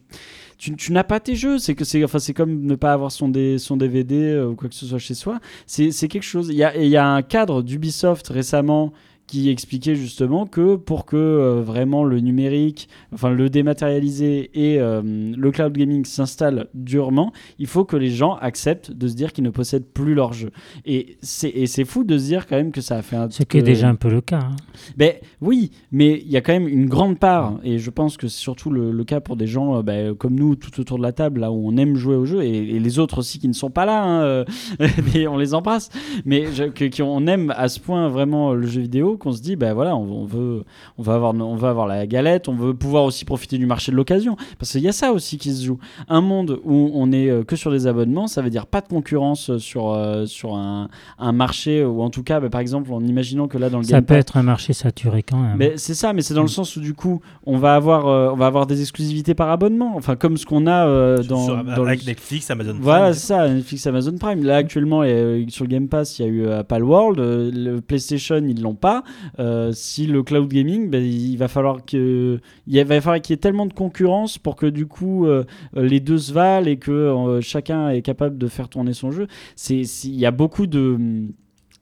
tu, 0.59 0.91
n'as 0.91 1.03
pas 1.03 1.19
tes 1.19 1.35
jeux. 1.35 1.57
C'est 1.57 1.73
que 1.73 1.85
c'est 1.85 2.03
enfin 2.03 2.19
c'est 2.19 2.33
comme 2.33 2.65
ne 2.65 2.75
pas 2.75 2.93
avoir 2.93 3.11
son, 3.11 3.31
son 3.57 3.77
DVD 3.77 4.15
euh, 4.15 4.49
ou 4.49 4.55
quoi 4.55 4.69
que 4.69 4.75
ce 4.75 4.85
soit 4.85 4.99
chez 4.99 5.13
soi. 5.13 5.39
C'est 5.65 5.91
quelque 6.07 6.23
chose. 6.23 6.49
Il 6.49 6.55
y 6.55 6.63
a, 6.63 6.75
y 6.77 6.97
a 6.97 7.07
un 7.07 7.21
cadre 7.21 7.63
d'Ubisoft 7.63 8.27
récemment 8.27 8.93
qui 9.29 9.49
expliquait 9.49 9.93
justement 9.95 10.47
que 10.47 10.75
pour 10.75 11.05
que 11.05 11.15
euh, 11.15 11.61
vraiment 11.61 12.03
le 12.03 12.19
numérique, 12.19 12.89
enfin 13.13 13.29
le 13.29 13.47
dématérialisé 13.49 14.49
et 14.55 14.79
euh, 14.79 15.01
le 15.37 15.51
cloud 15.51 15.71
gaming 15.73 16.03
s'installent 16.03 16.67
durement, 16.73 17.31
il 17.59 17.67
faut 17.67 17.85
que 17.85 17.95
les 17.95 18.09
gens 18.09 18.33
acceptent 18.41 18.91
de 18.91 19.07
se 19.07 19.13
dire 19.15 19.31
qu'ils 19.31 19.43
ne 19.43 19.51
possèdent 19.51 19.85
plus 19.85 20.15
leur 20.15 20.33
jeu. 20.33 20.49
Et 20.85 21.17
c'est 21.21 21.85
fou 21.85 22.03
de 22.03 22.17
se 22.17 22.25
dire 22.25 22.47
quand 22.47 22.55
même 22.55 22.71
que 22.71 22.81
ça 22.81 22.97
a 22.97 23.01
fait 23.03 23.15
un. 23.17 23.29
Ce 23.29 23.43
qui 23.43 23.57
est 23.57 23.61
déjà 23.61 23.89
un 23.89 23.95
peu 23.95 24.09
le 24.09 24.21
cas. 24.21 24.39
hein. 24.39 24.55
ben, 24.97 25.13
oui, 25.41 25.69
mais 25.91 26.21
il 26.25 26.31
y 26.31 26.37
a 26.37 26.41
quand 26.41 26.53
même 26.53 26.67
une 26.67 26.87
grande 26.87 27.19
part, 27.19 27.59
et 27.63 27.77
je 27.77 27.89
pense 27.91 28.17
que 28.17 28.27
c'est 28.27 28.39
surtout 28.39 28.71
le, 28.71 28.91
le 28.91 29.03
cas 29.03 29.19
pour 29.19 29.35
des 29.35 29.47
gens 29.47 29.77
euh, 29.77 29.83
ben, 29.83 30.15
comme 30.15 30.33
nous, 30.33 30.55
tout 30.55 30.79
autour 30.81 30.97
de 30.97 31.03
la 31.03 31.11
table, 31.11 31.41
là 31.41 31.51
où 31.51 31.67
on 31.69 31.77
aime 31.77 31.95
jouer 31.95 32.15
au 32.15 32.25
jeu, 32.25 32.41
et, 32.43 32.57
et 32.75 32.79
les 32.79 32.97
autres 32.99 33.19
aussi 33.19 33.37
qui 33.37 33.47
ne 33.47 33.53
sont 33.53 33.69
pas 33.69 33.85
là, 33.85 34.03
hein, 34.03 34.45
mais 35.13 35.27
on 35.27 35.37
les 35.37 35.53
embrasse, 35.53 35.89
mais 36.25 36.47
je- 36.53 36.63
que, 36.63 36.85
qui 36.85 37.03
on 37.03 37.27
aime 37.27 37.53
à 37.55 37.67
ce 37.69 37.79
point 37.79 38.07
vraiment 38.09 38.53
le 38.53 38.65
jeu 38.65 38.81
vidéo 38.81 39.17
qu'on 39.19 39.31
se 39.31 39.41
dit, 39.41 39.55
ben 39.55 39.73
voilà, 39.73 39.95
on, 39.95 40.01
on 40.21 40.25
veut, 40.25 40.63
on 40.97 41.03
va 41.03 41.13
avoir, 41.13 41.35
on 41.35 41.55
va 41.55 41.69
avoir 41.69 41.85
la 41.85 42.07
galette, 42.07 42.47
on 42.49 42.53
veut 42.55 42.73
pouvoir 42.73 43.03
aussi 43.03 43.23
profiter 43.25 43.57
du 43.59 43.67
marché 43.67 43.91
de 43.91 43.97
l'occasion, 43.97 44.35
parce 44.57 44.71
qu'il 44.71 44.81
y 44.81 44.87
a 44.87 44.91
ça 44.91 45.11
aussi 45.11 45.37
qui 45.37 45.53
se 45.53 45.63
joue. 45.65 45.77
Un 46.07 46.21
monde 46.21 46.59
où 46.63 46.89
on 46.95 47.11
est 47.11 47.29
euh, 47.29 47.43
que 47.43 47.55
sur 47.55 47.69
des 47.71 47.85
abonnements, 47.85 48.25
ça 48.27 48.41
veut 48.41 48.49
dire 48.49 48.65
pas 48.65 48.81
de 48.81 48.87
concurrence 48.87 49.57
sur 49.57 49.91
euh, 49.91 50.25
sur 50.25 50.55
un, 50.55 50.89
un 51.19 51.31
marché, 51.31 51.85
ou 51.85 52.01
en 52.01 52.09
tout 52.09 52.23
cas, 52.23 52.39
ben, 52.39 52.49
par 52.49 52.61
exemple, 52.61 52.91
en 52.91 53.01
imaginant 53.03 53.47
que 53.47 53.57
là 53.59 53.69
dans 53.69 53.77
le 53.77 53.83
Ça 53.83 53.91
Game 53.93 54.01
peut 54.05 54.13
Pass- 54.15 54.21
être 54.21 54.37
un 54.37 54.43
marché 54.43 54.73
saturé 54.73 55.21
quand 55.23 55.37
même. 55.37 55.55
mais 55.57 55.73
c'est 55.77 55.93
ça, 55.93 56.13
mais 56.13 56.21
c'est 56.21 56.33
dans 56.33 56.41
le 56.41 56.47
sens 56.47 56.75
où 56.75 56.79
du 56.81 56.93
coup, 56.93 57.21
on 57.45 57.57
va 57.57 57.75
avoir, 57.75 58.07
euh, 58.07 58.29
on 58.31 58.35
va 58.35 58.47
avoir 58.47 58.65
des 58.65 58.81
exclusivités 58.81 59.33
par 59.35 59.49
abonnement, 59.51 59.93
enfin 59.95 60.15
comme 60.15 60.37
ce 60.37 60.45
qu'on 60.45 60.65
a 60.67 60.87
euh, 60.87 61.21
dans, 61.23 61.43
Sur- 61.45 61.63
dans 61.63 61.83
le- 61.83 61.87
avec 61.89 62.05
Netflix, 62.07 62.49
Amazon 62.49 62.71
Prime. 62.73 62.81
Voilà, 62.81 63.13
c'est 63.13 63.27
ça, 63.27 63.47
Netflix, 63.49 63.85
Amazon 63.87 64.15
Prime. 64.17 64.43
Là 64.43 64.55
actuellement, 64.57 65.01
euh, 65.03 65.43
sur 65.49 65.65
le 65.65 65.69
Game 65.69 65.87
Pass, 65.87 66.19
il 66.19 66.21
y 66.21 66.25
a 66.25 66.31
eu 66.31 66.45
euh, 66.45 66.63
Palworld, 66.63 67.19
euh, 67.19 67.51
le 67.53 67.81
PlayStation, 67.81 68.37
ils 68.37 68.61
l'ont 68.61 68.75
pas. 68.75 69.03
Euh, 69.39 69.71
si 69.73 70.07
le 70.07 70.23
cloud 70.23 70.47
gaming, 70.47 70.89
ben, 70.89 71.03
il 71.03 71.37
va 71.37 71.47
falloir 71.47 71.83
qu'il 71.85 72.39
y 72.67 72.79
ait 72.79 73.37
tellement 73.37 73.65
de 73.65 73.73
concurrence 73.73 74.37
pour 74.37 74.55
que 74.55 74.65
du 74.65 74.85
coup 74.85 75.25
euh, 75.25 75.43
les 75.75 75.99
deux 75.99 76.17
se 76.17 76.33
valent 76.33 76.67
et 76.67 76.77
que 76.77 76.91
euh, 76.91 77.41
chacun 77.41 77.89
est 77.89 78.01
capable 78.01 78.37
de 78.37 78.47
faire 78.47 78.69
tourner 78.69 78.93
son 78.93 79.11
jeu. 79.11 79.27
Il 79.69 80.15
y 80.15 80.25
a 80.25 80.31
beaucoup 80.31 80.67
de 80.67 80.97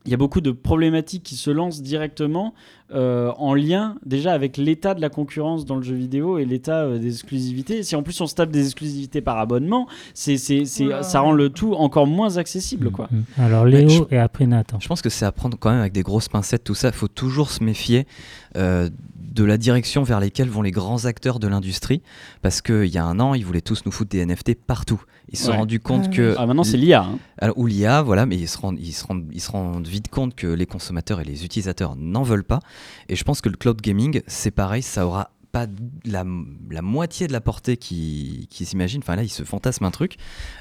il 0.07 0.11
y 0.11 0.13
a 0.13 0.17
beaucoup 0.17 0.41
de 0.41 0.51
problématiques 0.51 1.23
qui 1.23 1.35
se 1.35 1.51
lancent 1.51 1.81
directement 1.81 2.53
euh, 2.93 3.31
en 3.37 3.53
lien 3.53 3.95
déjà 4.05 4.31
avec 4.31 4.55
l'état 4.57 4.93
de 4.93 5.01
la 5.01 5.09
concurrence 5.09 5.65
dans 5.65 5.75
le 5.75 5.83
jeu 5.83 5.95
vidéo 5.95 6.37
et 6.39 6.45
l'état 6.45 6.83
euh, 6.85 6.97
des 6.97 7.09
exclusivités. 7.09 7.83
Si 7.83 7.95
en 7.95 8.01
plus 8.03 8.19
on 8.21 8.27
se 8.27 8.33
tape 8.35 8.49
des 8.49 8.65
exclusivités 8.65 9.19
par 9.21 9.37
abonnement, 9.37 9.87
c'est, 10.13 10.37
c'est, 10.37 10.63
c'est- 10.65 10.85
Oula. 10.85 11.03
ça 11.03 11.19
rend 11.19 11.33
le 11.33 11.49
tout 11.49 11.73
encore 11.73 12.07
moins 12.07 12.37
accessible. 12.37 12.89
Quoi. 12.89 13.09
Mm. 13.11 13.21
Alors 13.41 13.65
Léo 13.65 13.89
je- 13.89 14.15
et 14.15 14.17
après 14.17 14.47
Nathan. 14.47 14.79
Je 14.79 14.87
pense 14.87 15.01
que 15.01 15.09
c'est 15.09 15.25
à 15.25 15.31
prendre 15.33 15.57
quand 15.59 15.69
même 15.69 15.81
avec 15.81 15.91
des 15.93 16.03
grosses 16.03 16.29
pincettes, 16.29 16.63
tout 16.63 16.75
ça. 16.75 16.87
Il 16.87 16.93
faut 16.93 17.09
toujours 17.09 17.51
se 17.51 17.61
méfier 17.63 18.07
euh, 18.55 18.89
de 19.37 19.43
la 19.45 19.57
direction 19.57 20.01
vers 20.03 20.19
lesquelles 20.19 20.49
vont 20.49 20.63
les 20.63 20.71
grands 20.71 21.05
acteurs 21.05 21.39
de 21.39 21.47
l'industrie. 21.47 22.01
Parce 22.41 22.61
qu'il 22.61 22.87
y 22.87 22.97
a 22.97 23.05
un 23.05 23.19
an, 23.19 23.35
ils 23.35 23.45
voulaient 23.45 23.61
tous 23.61 23.85
nous 23.85 23.91
foutre 23.91 24.09
des 24.09 24.25
NFT 24.25 24.55
partout. 24.55 25.01
Ils 25.29 25.37
se 25.37 25.45
sont 25.45 25.51
Ouais. 25.51 25.57
rendus 25.57 25.79
compte 25.79 26.05
Ah 26.07 26.15
que. 26.15 26.35
Ah, 26.37 26.45
maintenant 26.47 26.63
c'est 26.63 26.77
l'IA. 26.77 27.03
hein. 27.03 27.19
Alors, 27.37 27.57
ou 27.57 27.67
l'IA, 27.67 28.01
voilà, 28.01 28.25
mais 28.25 28.35
ils 28.35 28.47
se, 28.47 28.57
rendent, 28.57 28.79
ils, 28.79 28.93
se 28.93 29.05
rendent, 29.05 29.29
ils 29.31 29.39
se 29.41 29.51
rendent 29.51 29.87
vite 29.87 30.09
compte 30.09 30.33
que 30.35 30.47
les 30.47 30.65
consommateurs 30.65 31.21
et 31.21 31.23
les 31.23 31.45
utilisateurs 31.45 31.95
n'en 31.95 32.23
veulent 32.23 32.43
pas. 32.43 32.59
Et 33.09 33.15
je 33.15 33.23
pense 33.23 33.41
que 33.41 33.49
le 33.49 33.57
cloud 33.57 33.79
gaming, 33.79 34.21
c'est 34.27 34.51
pareil, 34.51 34.81
ça 34.81 35.05
aura 35.05 35.29
pas 35.51 35.67
la, 36.05 36.23
la 36.69 36.81
moitié 36.81 37.27
de 37.27 37.31
la 37.33 37.41
portée 37.41 37.77
qui, 37.77 38.47
qui 38.49 38.65
s'imaginent. 38.65 39.01
Enfin 39.03 39.15
là, 39.15 39.23
ils 39.23 39.29
se 39.29 39.43
fantasment 39.43 39.87
un 39.87 39.91
truc. 39.91 40.15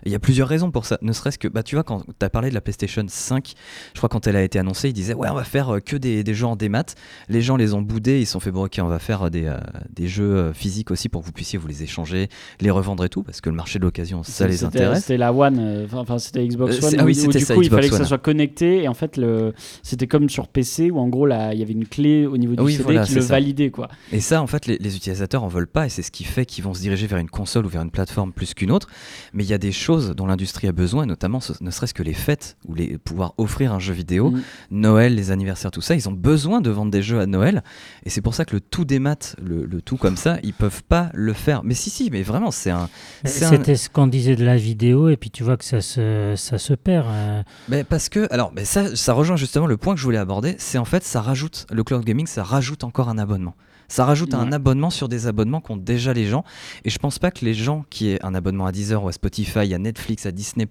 Il 0.05 0.13
y 0.13 0.15
a 0.15 0.19
plusieurs 0.19 0.49
raisons 0.49 0.71
pour 0.71 0.85
ça. 0.87 0.99
Ne 1.03 1.13
serait-ce 1.13 1.39
que, 1.39 1.49
bah, 1.49 1.63
tu 1.63 1.75
vois, 1.77 1.85
quand 1.85 2.03
tu 2.19 2.25
as 2.25 2.31
parlé 2.31 2.49
de 2.51 2.55
la 2.55 2.61
PlayStation 2.61 3.05
5, 3.07 3.53
je 3.95 3.99
crois 3.99 4.09
quand 4.09 4.27
elle 4.27 4.37
a 4.37 4.43
été 4.43 4.59
annoncée, 4.59 4.89
ils 4.89 4.93
disaient 4.93 5.15
Ouais, 5.15 5.29
on 5.31 5.35
va 5.35 5.45
faire 5.45 5.77
euh, 5.77 5.81
que 5.81 5.97
des, 5.97 6.23
des 6.25 6.35
jeux 6.35 6.47
en 6.47 6.57
démat. 6.57 6.85
Les 7.29 7.43
gens 7.43 7.57
les 7.57 7.75
ont 7.75 7.83
boudés, 7.83 8.21
ils 8.21 8.27
se 8.27 8.33
sont 8.33 8.41
fait 8.41 8.51
Bon, 8.51 8.65
ok, 8.65 8.79
on 8.83 8.87
va 8.89 8.99
faire 8.99 9.31
des, 9.31 9.45
euh, 9.47 9.59
des 9.95 10.09
jeux 10.09 10.37
euh, 10.37 10.53
physiques 10.53 10.91
aussi 10.91 11.09
pour 11.09 11.21
que 11.23 11.27
vous 11.27 11.33
puissiez 11.33 11.59
vous 11.59 11.69
les 11.69 11.83
échanger, 11.83 12.29
les 12.61 12.71
revendre 12.71 13.05
et 13.05 13.09
tout, 13.09 13.23
parce 13.23 13.41
que 13.41 13.51
le 13.51 13.57
marché 13.57 13.79
de 13.79 13.85
l'occasion, 13.85 14.23
ça 14.23 14.47
les 14.47 14.65
intéresse. 14.65 15.01
C'était 15.03 15.17
la 15.17 15.33
One, 15.33 15.59
euh, 15.59 15.87
enfin 15.93 16.19
c'était 16.19 16.47
Xbox 16.47 16.83
Euh, 16.83 16.87
One. 16.89 16.95
ah 17.01 17.05
oui, 17.05 17.15
c'était 17.15 17.41
ça, 17.41 17.55
coup 17.55 17.63
il 17.63 17.71
fallait 17.71 17.89
que 17.89 17.97
ça 17.97 18.05
soit 18.05 18.19
connecté 18.19 18.83
et 18.85 18.89
en 18.89 18.95
fait 18.95 19.17
le, 19.17 19.53
c'était 19.83 20.07
comme 20.07 20.29
sur 20.29 20.49
PC 20.49 20.91
où 20.91 20.99
en 20.99 21.09
gros 21.09 21.27
là, 21.27 21.53
il 21.55 21.61
y 21.61 21.63
avait 21.63 21.73
une 21.73 21.87
clé 21.87 22.27
au 22.27 22.37
niveau 22.37 22.55
du 22.55 22.63
Oui, 22.63 22.73
CD 22.73 22.85
voilà, 22.85 23.05
qui 23.05 23.15
le 23.15 23.21
ça. 23.21 23.29
validait 23.29 23.71
quoi. 23.71 23.89
Et 24.13 24.21
ça, 24.21 24.41
en 24.43 24.47
fait, 24.47 24.67
les, 24.67 24.76
les 24.81 24.97
utilisateurs 24.97 25.43
en 25.45 25.49
veulent 25.49 25.67
pas, 25.67 25.87
et 25.87 25.89
c'est 25.89 26.03
ce 26.03 26.11
qui 26.11 26.25
fait 26.25 26.47
qu'ils 26.47 26.65
vont 26.65 26.75
se 26.75 26.81
diriger 26.81 27.07
vers 27.07 27.19
une 27.19 27.29
console 27.31 27.67
ou 27.67 27.69
vers 27.69 27.83
une 27.83 27.91
plateforme 27.91 28.33
plus 28.33 28.55
qu'une 28.55 28.71
autre. 28.71 28.89
Mais 29.33 29.45
il 29.45 29.49
y 29.51 29.55
a 29.55 29.59
des 29.59 29.73
choses 29.73 30.11
dont 30.17 30.27
l'industrie 30.27 30.69
a 30.69 30.73
besoin, 30.73 31.07
notamment 31.07 31.41
ce- 31.41 31.53
ne 31.61 31.71
serait-ce 31.71 31.95
que 31.95 32.03
les 32.03 32.15
fêtes, 32.15 32.57
ou 32.67 32.75
les, 32.75 32.99
pouvoir 32.99 33.35
offrir 33.39 33.73
un 33.73 33.79
jeu 33.79 33.93
vidéo, 33.93 34.31
Mm. 34.31 34.43
Noël, 34.71 35.15
les 35.15 35.31
anniversaires, 35.31 35.71
tout 35.71 35.81
ça, 35.81 35.95
ils 35.95 36.09
ont 36.09 36.13
besoin 36.13 36.61
de 36.61 36.71
vendre 36.71 36.91
des 36.91 37.03
jeux 37.03 37.21
à 37.21 37.27
Noël. 37.27 37.63
Et 38.05 38.11
c'est 38.11 38.21
pour 38.21 38.35
ça 38.35 38.45
que 38.45 38.55
le 38.55 38.61
tout 38.61 38.85
des 38.85 38.99
maths, 38.99 39.37
le, 39.43 39.65
le 39.67 39.83
tout 39.83 39.97
comme 39.97 40.17
ça, 40.17 40.39
ils 40.43 40.55
peuvent 40.55 40.83
pas 40.85 41.11
le 41.15 41.33
faire. 41.33 41.63
Mais 41.65 41.75
si, 41.75 41.91
si, 41.91 42.11
mais 42.11 42.23
vraiment, 42.23 42.51
c'est 42.51 42.71
un. 42.71 42.89
c'est 43.25 43.45
un- 43.45 43.51
C'était 43.51 43.77
ce 43.77 43.89
qu'on 43.89 44.07
disait 44.07 44.37
de 44.37 44.45
la 44.45 44.57
vidéo 44.57 45.09
et 45.09 45.17
puis 45.17 45.31
tu 45.31 45.43
vois 45.45 45.57
que 45.57 45.65
ça 45.65 45.81
se, 45.81 46.35
ça 46.37 46.59
se 46.59 46.75
perd. 46.75 47.07
euh. 47.09 47.43
Mais 47.69 47.85
parce 47.85 48.09
que, 48.09 48.27
alors, 48.33 48.53
mais 48.55 48.65
ça, 48.65 48.95
ça 48.97 49.13
rejoint 49.13 49.37
justement 49.37 49.67
le 49.67 49.77
point 49.77 49.95
que 49.95 50.01
je 50.01 50.05
voulais 50.05 50.19
aborder, 50.19 50.55
c'est 50.59 50.79
en 50.79 50.85
fait, 50.85 51.03
ça 51.05 51.21
rajoute, 51.21 51.67
le 51.73 51.83
cloud 51.85 52.05
gaming, 52.05 52.27
ça 52.27 52.43
rajoute 52.43 52.85
encore 52.85 53.09
un 53.09 53.19
abonnement. 53.19 53.55
Ça 53.89 54.05
rajoute 54.05 54.35
un 54.35 54.53
abonnement 54.53 54.91
sur 54.91 55.09
des 55.09 55.27
abonnements 55.27 55.61
qu'ont 55.61 55.77
déjà 55.77 56.13
les 56.13 56.27
gens. 56.27 56.45
Et 56.85 56.91
je 56.91 56.99
pense 56.99 57.19
pas 57.19 57.31
que 57.31 57.45
les 57.45 57.55
gens 57.55 57.85
qui 57.91 58.09
aient 58.11 58.19
un 58.25 58.35
abonnement 58.35 58.67
à 58.67 58.73
Deezer 58.73 59.03
ou 59.03 59.09
à 59.09 59.13
Spotify, 59.13 59.73
à 59.75 59.79
Netflix, 59.79 60.27
à 60.27 60.33
Disney, 60.33 60.67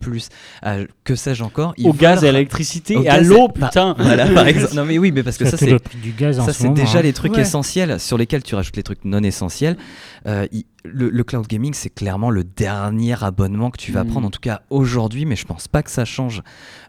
à 0.61 0.77
que 1.03 1.15
sais-je 1.15 1.43
encore, 1.43 1.73
ils 1.77 1.87
Au 1.87 1.93
gaz 1.93 2.23
et 2.23 2.29
à 2.29 2.31
l'électricité 2.31 2.95
et 2.95 3.09
à 3.09 3.21
l'eau, 3.21 3.47
et- 3.55 3.59
bah, 3.59 3.67
putain. 3.67 3.95
Voilà, 3.99 4.27
par 4.27 4.47
exemple. 4.47 4.75
Non, 4.75 4.85
mais 4.85 4.97
oui, 4.97 5.11
mais 5.11 5.23
parce 5.23 5.37
que 5.37 5.45
ça, 5.45 5.57
c'est 5.57 5.69
le 5.69 5.79
prix 5.79 5.97
du 5.97 6.11
gaz 6.11 6.39
en 6.39 6.45
ça, 6.45 6.53
ce 6.53 6.63
c'est 6.63 6.69
déjà 6.73 6.99
hein. 6.99 7.01
les 7.03 7.13
trucs 7.13 7.33
Ouais. 7.33 7.41
essentiels 7.41 7.99
sur 7.99 8.17
lesquels 8.17 8.43
tu 8.43 8.55
rajoutes 8.55 8.75
les 8.77 8.83
trucs 8.83 9.03
non 9.05 9.23
essentiels. 9.23 9.77
Euh, 10.27 10.45
le, 10.93 11.09
le 11.09 11.23
cloud 11.23 11.47
gaming, 11.47 11.73
c'est 11.73 11.89
clairement 11.89 12.29
le 12.29 12.43
dernier 12.43 13.21
abonnement 13.23 13.71
que 13.71 13.77
tu 13.77 13.91
vas 13.91 14.03
Mm. 14.03 14.07
prendre, 14.09 14.27
en 14.27 14.31
tout 14.31 14.39
cas 14.39 14.61
aujourd'hui, 14.69 15.25
mais 15.25 15.35
je 15.35 15.45
pense 15.45 15.67
pas 15.67 15.83
que 15.83 15.91
ça 15.91 16.05
change 16.05 16.41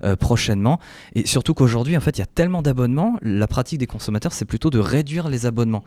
euh, 0.04 0.16
prochainement. 0.16 0.78
Et 1.14 1.26
surtout 1.26 1.54
qu'aujourd'hui, 1.54 1.96
en 1.96 2.00
fait, 2.00 2.16
il 2.18 2.20
y 2.20 2.24
a 2.24 2.26
tellement 2.26 2.62
d'abonnements, 2.62 3.16
la 3.22 3.46
pratique 3.46 3.78
des 3.78 3.86
consommateurs, 3.86 4.32
c'est 4.32 4.44
plutôt 4.44 4.70
de 4.70 4.78
réduire 4.78 5.28
les 5.28 5.46
abonnements. 5.46 5.84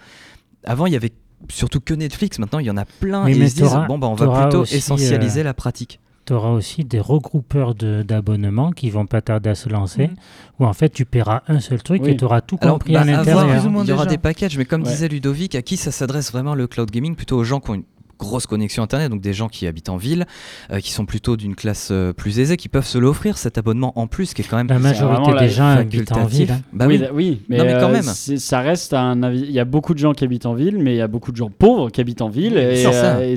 Avant, 0.63 0.85
il 0.87 0.93
y 0.93 0.95
avait 0.95 1.11
surtout 1.49 1.79
que 1.79 1.93
Netflix, 1.93 2.39
maintenant, 2.39 2.59
il 2.59 2.65
y 2.65 2.71
en 2.71 2.77
a 2.77 2.85
plein, 2.85 3.23
Oui, 3.25 3.31
et 3.31 3.39
mais 3.39 3.45
ils 3.45 3.49
se 3.49 3.55
disent, 3.55 3.63
t'auras- 3.69 3.87
bon, 3.87 3.97
bah, 3.97 4.07
on 4.07 4.15
va 4.15 4.41
plutôt 4.43 4.59
aussi, 4.61 4.75
essentialiser 4.75 5.41
euh, 5.41 5.45
la 5.45 5.53
pratique. 5.53 5.99
Tu 6.25 6.33
auras 6.33 6.49
aussi 6.51 6.83
des 6.83 6.99
regroupeurs 6.99 7.73
de- 7.73 8.03
d'abonnements 8.03 8.71
qui 8.71 8.89
vont 8.91 9.07
pas 9.07 9.21
tarder 9.21 9.49
à 9.49 9.55
se 9.55 9.67
lancer, 9.69 10.07
Mhm. 10.09 10.15
où 10.59 10.65
en 10.65 10.73
fait 10.73 10.89
tu 10.89 11.05
paieras 11.05 11.41
un 11.47 11.59
seul 11.59 11.81
truc 11.81 12.03
Oui. 12.03 12.11
et 12.11 12.17
tu 12.17 12.23
auras 12.25 12.41
tout 12.41 12.57
Alors, 12.61 12.75
compris 12.75 12.93
bah, 12.93 13.01
à 13.01 13.03
l'intérieur. 13.05 13.47
il 13.47 13.63
y 13.87 13.91
aura 13.93 14.03
déjà. 14.03 14.05
des 14.05 14.17
packages, 14.19 14.55
mais 14.57 14.65
comme 14.65 14.83
Ouais. 14.83 14.89
disait 14.89 15.07
Ludovic, 15.07 15.55
à 15.55 15.61
qui 15.63 15.75
ça 15.77 15.91
s'adresse 15.91 16.31
vraiment 16.31 16.53
le 16.53 16.67
cloud 16.67 16.91
gaming? 16.91 17.15
Plutôt 17.15 17.37
aux 17.37 17.43
gens 17.43 17.59
qui 17.59 17.71
ont 17.71 17.75
une 17.75 17.83
grosse 18.19 18.45
connexion 18.45 18.83
internet, 18.83 19.09
donc 19.09 19.21
des 19.21 19.33
gens 19.33 19.47
qui 19.47 19.65
habitent 19.65 19.89
en 19.89 19.97
ville, 19.97 20.27
euh, 20.71 20.79
qui 20.79 20.91
sont 20.91 21.05
plutôt 21.05 21.37
d'une 21.37 21.55
classe 21.55 21.89
euh, 21.91 22.13
plus 22.13 22.39
aisée, 22.39 22.57
qui 22.57 22.69
peuvent 22.69 22.85
se 22.85 22.97
l'offrir 22.97 23.37
cet 23.37 23.57
abonnement 23.57 23.97
en 23.97 24.07
plus, 24.07 24.33
qui 24.33 24.41
est 24.41 24.45
quand 24.45 24.57
même 24.57 24.67
La 24.67 24.77
majorité 24.77 25.31
des 25.39 25.49
gens 25.49 25.67
habitent 25.67 26.11
en 26.11 26.25
ville. 26.25 26.51
hein. 26.51 26.61
Bah 26.73 26.85
oui, 26.87 26.99
oui. 27.01 27.07
oui, 27.13 27.41
mais, 27.49 27.57
Non, 27.57 27.63
mais 27.63 27.73
quand 27.73 27.89
euh, 27.89 27.91
même. 27.93 28.03
ça 28.03 28.59
reste 28.59 28.93
un 28.93 29.23
avis. 29.23 29.39
Il 29.41 29.51
y 29.51 29.59
a 29.59 29.65
beaucoup 29.65 29.93
de 29.93 29.99
gens 29.99 30.13
qui 30.13 30.23
habitent 30.23 30.45
en 30.45 30.53
ville, 30.53 30.77
mais 30.77 30.93
il 30.93 30.97
y 30.97 31.01
a 31.01 31.07
beaucoup 31.07 31.31
de 31.31 31.37
gens 31.37 31.49
pauvres 31.49 31.89
qui 31.89 32.01
habitent 32.01 32.21
en 32.21 32.29
ville. 32.29 32.57
Et, 32.57 32.83
ça. 32.83 33.15
euh. 33.17 33.35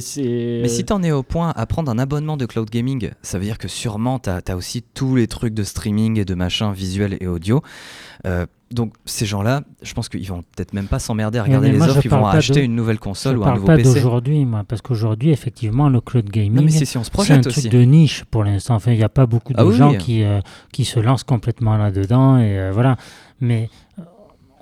Mais 0.63 0.69
si 0.69 0.85
t'en 0.85 1.03
es 1.03 1.13
au 1.13 1.23
point 1.23 1.53
à 1.55 1.67
prendre 1.67 1.91
un 1.91 1.99
abonnement 1.99 2.37
de 2.37 2.47
cloud 2.47 2.69
gaming, 2.69 3.11
ça 3.23 3.39
veut 3.39 3.45
dire 3.45 3.59
que 3.59 3.69
sûrement 3.69 4.19
t'as 4.19 4.41
as 4.49 4.57
aussi 4.57 4.83
tous 4.83 5.17
les 5.17 5.27
trucs 5.29 5.55
de 5.55 5.63
streaming 5.63 6.19
et 6.19 6.25
de 6.25 6.35
machin 6.35 6.73
visuel 6.73 7.17
et 7.21 7.27
audio. 7.27 7.63
Euh, 8.27 8.47
donc 8.73 8.95
ces 9.05 9.27
gens-là, 9.27 9.63
je 9.83 9.93
pense 9.95 10.09
qu'ils 10.09 10.27
vont 10.29 10.43
peut-être 10.43 10.73
même 10.73 10.87
pas 10.87 10.99
s'emmerder 10.99 11.39
à 11.39 11.43
Mais- 11.43 11.49
regarder 11.49 11.73
les 11.73 11.79
moi, 11.79 11.87
je 11.87 11.93
offres, 11.93 12.01
ils 12.05 12.09
vont 12.11 12.19
parle 12.21 12.33
pas 12.33 12.39
acheter 12.39 12.61
de- 12.61 12.65
une 12.65 12.75
nouvelle 12.75 12.97
Je 12.97 13.01
console 13.01 13.39
ou 13.39 13.43
un 13.43 13.45
parle 13.45 13.57
nouveau 13.57 13.67
pas 13.67 13.77
PC. 13.77 13.95
d'aujourd'hui, 13.95 14.45
moi, 14.45 14.65
parce 14.67 14.83
qu'aujourd'hui, 14.83 15.31
effectivement, 15.31 15.89
le 15.89 16.01
cloud 16.01 16.29
gaming, 16.31 16.69
c'est 16.69 16.85
si 16.85 16.99
un 16.99 17.03
truc 17.03 17.47
aussi. 17.59 17.69
de 17.69 17.81
niche 17.83 18.25
pour 18.25 18.45
l'instant. 18.45 18.75
Enfin, 18.75 18.93
il 18.93 18.99
n'y 18.99 19.05
a 19.05 19.09
pas 19.09 19.27
beaucoup 19.27 19.53
de 19.53 19.59
Ah 19.59 19.67
oui, 19.67 19.77
gens 19.77 19.91
oui. 19.91 19.99
qui, 19.99 20.23
euh, 20.23 20.41
qui 20.73 20.85
se 20.85 21.01
lancent 21.01 21.25
complètement 21.25 21.77
là-dedans. 21.77 22.39
Et 22.39 22.59
euh, 22.59 22.71
voilà. 22.73 22.97
Mais 23.41 23.69
euh, 23.99 24.03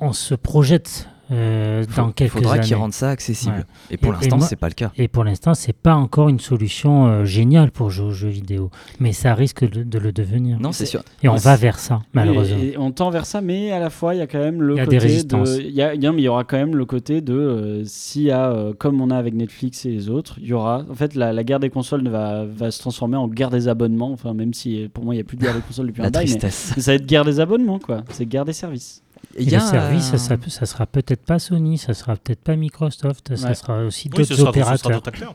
on 0.00 0.12
se 0.12 0.34
projette 0.34 1.08
euh, 1.30 1.84
Faut- 1.88 2.00
dans 2.02 2.08
Il 2.08 2.14
quelques 2.14 2.32
faudra 2.32 2.58
qu'ils 2.58 2.72
années. 2.74 2.82
rendent 2.82 2.92
ça 2.92 3.10
accessible. 3.10 3.54
Ouais. 3.56 3.64
Et 3.92 3.96
pour 3.96 4.12
Et- 4.12 4.16
et 4.16 4.20
l'instant, 4.20 4.36
moi- 4.38 4.46
c'est 4.46 4.56
pas 4.56 4.68
le 4.68 4.74
cas. 4.74 4.90
Et 4.96 5.08
pour 5.08 5.24
l'instant, 5.24 5.54
c'est 5.54 5.72
pas 5.72 5.94
encore 5.94 6.28
une 6.28 6.40
solution 6.40 7.06
euh, 7.06 7.24
géniale 7.24 7.70
pour 7.70 7.90
jouer 7.90 8.06
aux 8.06 8.12
jeux 8.12 8.28
vidéo. 8.28 8.70
Mais 8.98 9.12
ça 9.12 9.34
risque 9.34 9.68
de, 9.68 9.82
de 9.82 9.98
le 9.98 10.12
devenir. 10.12 10.58
Non, 10.60 10.72
c'est 10.72 10.86
sûr. 10.86 11.02
Et 11.22 11.28
on 11.28 11.34
Ouais, 11.34 11.38
va 11.38 11.56
vers 11.56 11.78
ça, 11.78 12.00
malheureusement. 12.12 12.58
et- 12.60 12.68
et 12.72 12.78
on 12.78 12.90
tend 12.90 13.10
vers 13.10 13.26
ça, 13.26 13.40
mais 13.40 13.70
à 13.72 13.78
la 13.78 13.90
fois, 13.90 14.14
il 14.14 14.18
y 14.18 14.22
a 14.22 14.26
quand 14.26 14.38
même 14.38 14.60
le 14.62 14.74
Il 14.74 14.78
y 14.78 14.80
a 14.80 14.84
côté 14.84 14.96
des 14.98 15.02
résistances. 15.04 15.56
de. 15.56 15.62
Il 15.62 15.70
y 15.74 15.82
a, 15.82 15.94
y 15.94 16.00
mais 16.00 16.06
il 16.22 16.24
y 16.24 16.28
aura 16.28 16.44
quand 16.44 16.56
même 16.56 16.74
le 16.76 16.84
côté 16.84 17.20
de. 17.20 17.34
euh, 17.34 17.82
S'il 17.84 18.22
y 18.22 18.30
a, 18.30 18.50
euh, 18.50 18.72
comme 18.76 19.00
on 19.00 19.10
a 19.10 19.16
avec 19.16 19.34
Netflix 19.34 19.86
et 19.86 19.90
les 19.90 20.08
autres, 20.08 20.36
il 20.40 20.46
y 20.48 20.52
aura. 20.52 20.84
En 20.90 20.94
fait, 20.94 21.14
la, 21.14 21.32
la 21.32 21.44
guerre 21.44 21.60
des 21.60 21.70
consoles 21.70 22.06
va, 22.08 22.44
va 22.44 22.70
se 22.70 22.78
transformer 22.80 23.16
en 23.16 23.28
guerre 23.28 23.50
des 23.50 23.68
abonnements. 23.68 24.12
Enfin, 24.12 24.34
même 24.34 24.52
si 24.54 24.88
pour 24.92 25.04
moi, 25.04 25.14
il 25.14 25.18
n'y 25.18 25.22
a 25.22 25.24
plus 25.24 25.36
de 25.36 25.42
guerre 25.42 25.54
des 25.54 25.60
consoles 25.60 25.86
depuis 25.86 26.02
La 26.02 26.08
un 26.08 26.10
bail, 26.10 26.24
mais, 26.24 26.30
tristesse. 26.38 26.72
mais 26.76 26.82
ça 26.82 26.90
va 26.92 26.96
être 26.96 27.06
guerre 27.06 27.24
des 27.24 27.40
abonnements, 27.40 27.78
quoi. 27.78 28.02
C'est 28.10 28.26
guerre 28.26 28.44
des 28.44 28.52
services. 28.52 29.02
Il 29.38 29.48
Et 29.48 29.52
y 29.52 29.54
a 29.54 29.60
le 29.60 29.64
service, 29.64 30.12
un- 30.12 30.18
ça, 30.18 30.36
ça, 30.36 30.50
ça 30.50 30.66
sera 30.66 30.86
peut-être 30.86 31.24
pas 31.24 31.38
Sony, 31.38 31.78
ça 31.78 31.94
sera 31.94 32.16
peut-être 32.16 32.40
pas 32.40 32.56
Microsoft, 32.56 33.36
ça 33.36 33.48
Ouais. 33.48 33.54
sera 33.54 33.84
aussi 33.84 34.08
Oui, 34.12 34.18
d'autres 34.18 34.24
sera, 34.24 34.36
ce 34.36 34.40
sera 34.42 34.50
opérateurs. 34.50 34.90
d'autres 34.92 35.08
acteurs. 35.08 35.34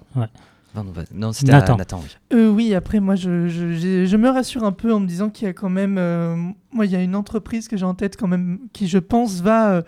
Non, 1.14 1.32
c'était 1.32 1.54
à 1.54 1.60
Nathan. 1.60 1.78
Nathan. 1.78 2.02
oui. 2.04 2.10
Euh, 2.38 2.50
oui, 2.50 2.74
après, 2.76 3.00
moi, 3.00 3.16
je, 3.16 3.48
je, 3.48 3.72
j'ai- 3.72 4.06
je 4.08 4.18
me 4.18 4.28
rassure 4.30 4.66
un 4.66 4.74
peu 4.74 4.94
en 4.94 5.00
me 5.00 5.08
disant 5.08 5.30
qu'il 5.30 5.48
y 5.48 5.50
a 5.50 5.54
quand 5.54 5.70
même. 5.70 5.96
euh, 5.98 6.36
moi, 6.74 6.86
il 6.86 6.92
y 6.92 6.98
a 6.98 7.02
une 7.02 7.16
entreprise 7.16 7.70
que 7.70 7.78
j'ai 7.78 7.86
en 7.86 7.94
tête 7.94 8.18
quand 8.18 8.28
même 8.28 8.60
qui, 8.74 8.90
je 8.90 8.98
pense, 8.98 9.40
va, 9.40 9.70
euh, 9.72 9.82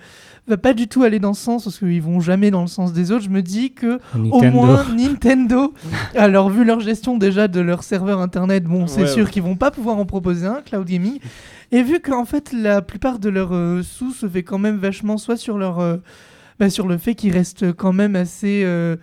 va 0.48 0.56
pas 0.56 0.74
du 0.74 0.88
tout 0.88 1.04
aller 1.04 1.20
dans 1.20 1.34
ce 1.34 1.44
sens 1.44 1.66
parce 1.66 1.78
qu'ils 1.80 2.02
vont 2.02 2.22
jamais 2.22 2.52
dans 2.52 2.62
le 2.62 2.68
sens 2.68 2.94
des 2.94 3.12
autres. 3.12 3.26
Je 3.26 3.30
me 3.30 3.42
dis 3.42 3.74
que 3.74 4.00
au 4.16 4.18
Nintendo. 4.18 4.52
moins 4.52 4.86
Nintendo, 4.96 5.74
alors 6.16 6.50
vu 6.50 6.64
leur 6.64 6.80
gestion 6.80 7.18
déjà 7.18 7.50
de 7.50 7.60
leur 7.60 7.84
serveur 7.84 8.22
internet, 8.22 8.64
bon, 8.64 8.88
c'est 8.88 9.02
Ouais, 9.02 9.08
sûr 9.08 9.26
ouais. 9.26 9.30
qu'ils 9.32 9.44
vont 9.44 9.58
pas 9.58 9.72
pouvoir 9.72 9.98
en 9.98 10.06
proposer 10.06 10.48
un, 10.48 10.62
cloud 10.62 10.88
gaming. 10.88 11.20
Et 11.72 11.84
vu 11.84 12.00
qu'en 12.00 12.26
fait, 12.26 12.54
la 12.54 12.82
plupart 12.82 13.20
de 13.20 13.30
leurs 13.30 13.54
euh, 13.54 13.82
sous 13.84 14.12
se 14.12 14.28
fait 14.28 14.44
quand 14.44 14.58
même 14.60 14.78
vachement 14.78 15.18
soit 15.18 15.38
sur 15.38 15.58
leur. 15.58 15.80
euh, 15.80 15.98
bah, 16.60 16.70
sur 16.70 16.88
le 16.88 16.98
fait 16.98 17.14
qu'ils 17.16 17.34
restent 17.34 17.72
quand 17.74 17.94
même 17.94 18.16
assez. 18.16 18.64
euh, 18.66 18.96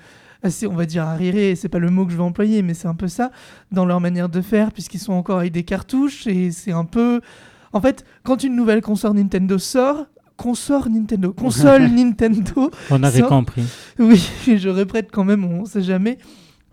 assez, 0.43 0.67
on 0.67 0.75
va 0.75 0.85
dire, 0.85 1.05
arriérés, 1.05 1.55
c'est 1.57 1.71
pas 1.71 1.79
le 1.79 1.89
mot 1.89 2.05
que 2.05 2.13
je 2.13 2.17
vais 2.19 2.23
employer, 2.23 2.61
mais 2.61 2.75
c'est 2.75 2.87
un 2.87 2.95
peu 2.95 3.09
ça, 3.09 3.31
dans 3.73 3.87
leur 3.87 3.99
manière 3.99 4.29
de 4.29 4.43
faire, 4.43 4.73
puisqu'ils 4.73 4.99
sont 4.99 5.15
encore 5.15 5.39
avec 5.39 5.53
des 5.53 5.63
cartouches, 5.63 6.27
et 6.27 6.51
c'est 6.51 6.73
un 6.73 6.85
peu... 6.85 7.23
En 7.73 7.81
fait, 7.81 8.05
quand 8.25 8.45
une 8.45 8.55
nouvelle 8.55 8.83
console 8.83 9.15
Nintendo 9.15 9.57
sort, 9.57 10.05
console 10.37 10.91
Nintendo, 10.91 11.33
console 11.33 11.85
Nintendo, 11.89 12.71
On 12.91 13.03
avait 13.03 13.21
Ça- 13.21 13.27
compris. 13.27 13.63
oui, 13.99 14.23
je 14.59 14.69
répète 14.69 15.09
quand 15.11 15.25
même, 15.25 15.45
on 15.47 15.65
sait 15.65 15.81
jamais. 15.83 16.19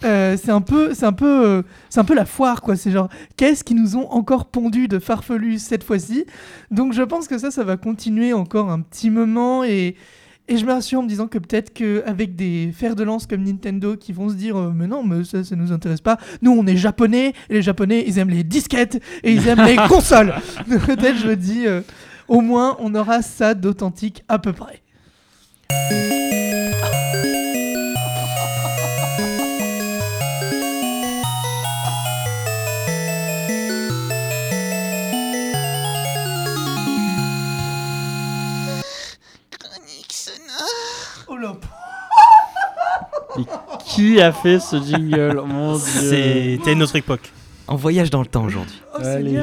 Euh, 0.03 0.35
c'est 0.41 0.51
un 0.51 0.61
peu, 0.61 0.93
c'est 0.93 1.05
un 1.05 1.13
peu, 1.13 1.45
euh, 1.45 1.61
c'est 1.89 1.99
un 1.99 2.03
peu 2.03 2.15
la 2.15 2.25
foire 2.25 2.61
quoi. 2.61 2.75
C'est 2.75 2.91
genre, 2.91 3.09
qu'est-ce 3.37 3.63
qu'ils 3.63 3.77
nous 3.77 3.95
ont 3.95 4.09
encore 4.11 4.45
pondu 4.45 4.87
de 4.87 4.99
farfelu 4.99 5.59
cette 5.59 5.83
fois-ci? 5.83 6.25
Donc 6.71 6.93
je 6.93 7.03
pense 7.03 7.27
que 7.27 7.37
ça, 7.37 7.51
ça 7.51 7.63
va 7.63 7.77
continuer 7.77 8.33
encore 8.33 8.69
un 8.71 8.81
petit 8.81 9.09
moment 9.09 9.63
et 9.63 9.95
et 10.47 10.57
je 10.57 10.65
me 10.65 10.73
rassure 10.73 10.99
en 10.99 11.03
me 11.03 11.07
disant 11.07 11.27
que 11.27 11.37
peut-être 11.37 11.71
qu'avec 11.73 12.35
des 12.35 12.71
fers 12.73 12.95
de 12.95 13.03
lance 13.03 13.25
comme 13.25 13.43
Nintendo 13.43 13.95
qui 13.95 14.11
vont 14.11 14.27
se 14.27 14.33
dire 14.33 14.57
euh, 14.57 14.73
mais 14.75 14.85
non 14.85 15.01
mais 15.03 15.23
ça 15.23 15.43
ça 15.43 15.55
nous 15.55 15.71
intéresse 15.71 16.01
pas. 16.01 16.17
Nous 16.41 16.51
on 16.51 16.65
est 16.67 16.75
japonais 16.75 17.33
et 17.49 17.53
les 17.53 17.61
japonais 17.61 18.03
ils 18.05 18.17
aiment 18.17 18.29
les 18.29 18.43
disquettes 18.43 19.01
et 19.23 19.31
ils 19.31 19.47
aiment 19.47 19.63
les 19.65 19.75
consoles. 19.87 20.33
Peut-être 20.67 21.17
je 21.17 21.27
me 21.27 21.35
dis 21.35 21.67
euh, 21.67 21.81
au 22.27 22.41
moins 22.41 22.75
on 22.79 22.93
aura 22.95 23.21
ça 23.21 23.53
d'authentique 23.53 24.23
à 24.27 24.39
peu 24.39 24.51
près 24.51 24.81
Qui 43.95 44.21
a 44.21 44.31
fait 44.31 44.59
ce 44.59 44.81
jingle? 44.81 45.41
Mon 45.45 45.73
dieu. 45.73 45.81
C'était 46.57 46.73
une 46.73 46.83
autre 46.83 46.95
époque. 46.95 47.31
En 47.67 47.75
voyage 47.75 48.09
dans 48.09 48.21
le 48.21 48.25
temps 48.25 48.45
aujourd'hui. 48.45 48.81
oh 48.93 49.01
Allez. 49.03 49.41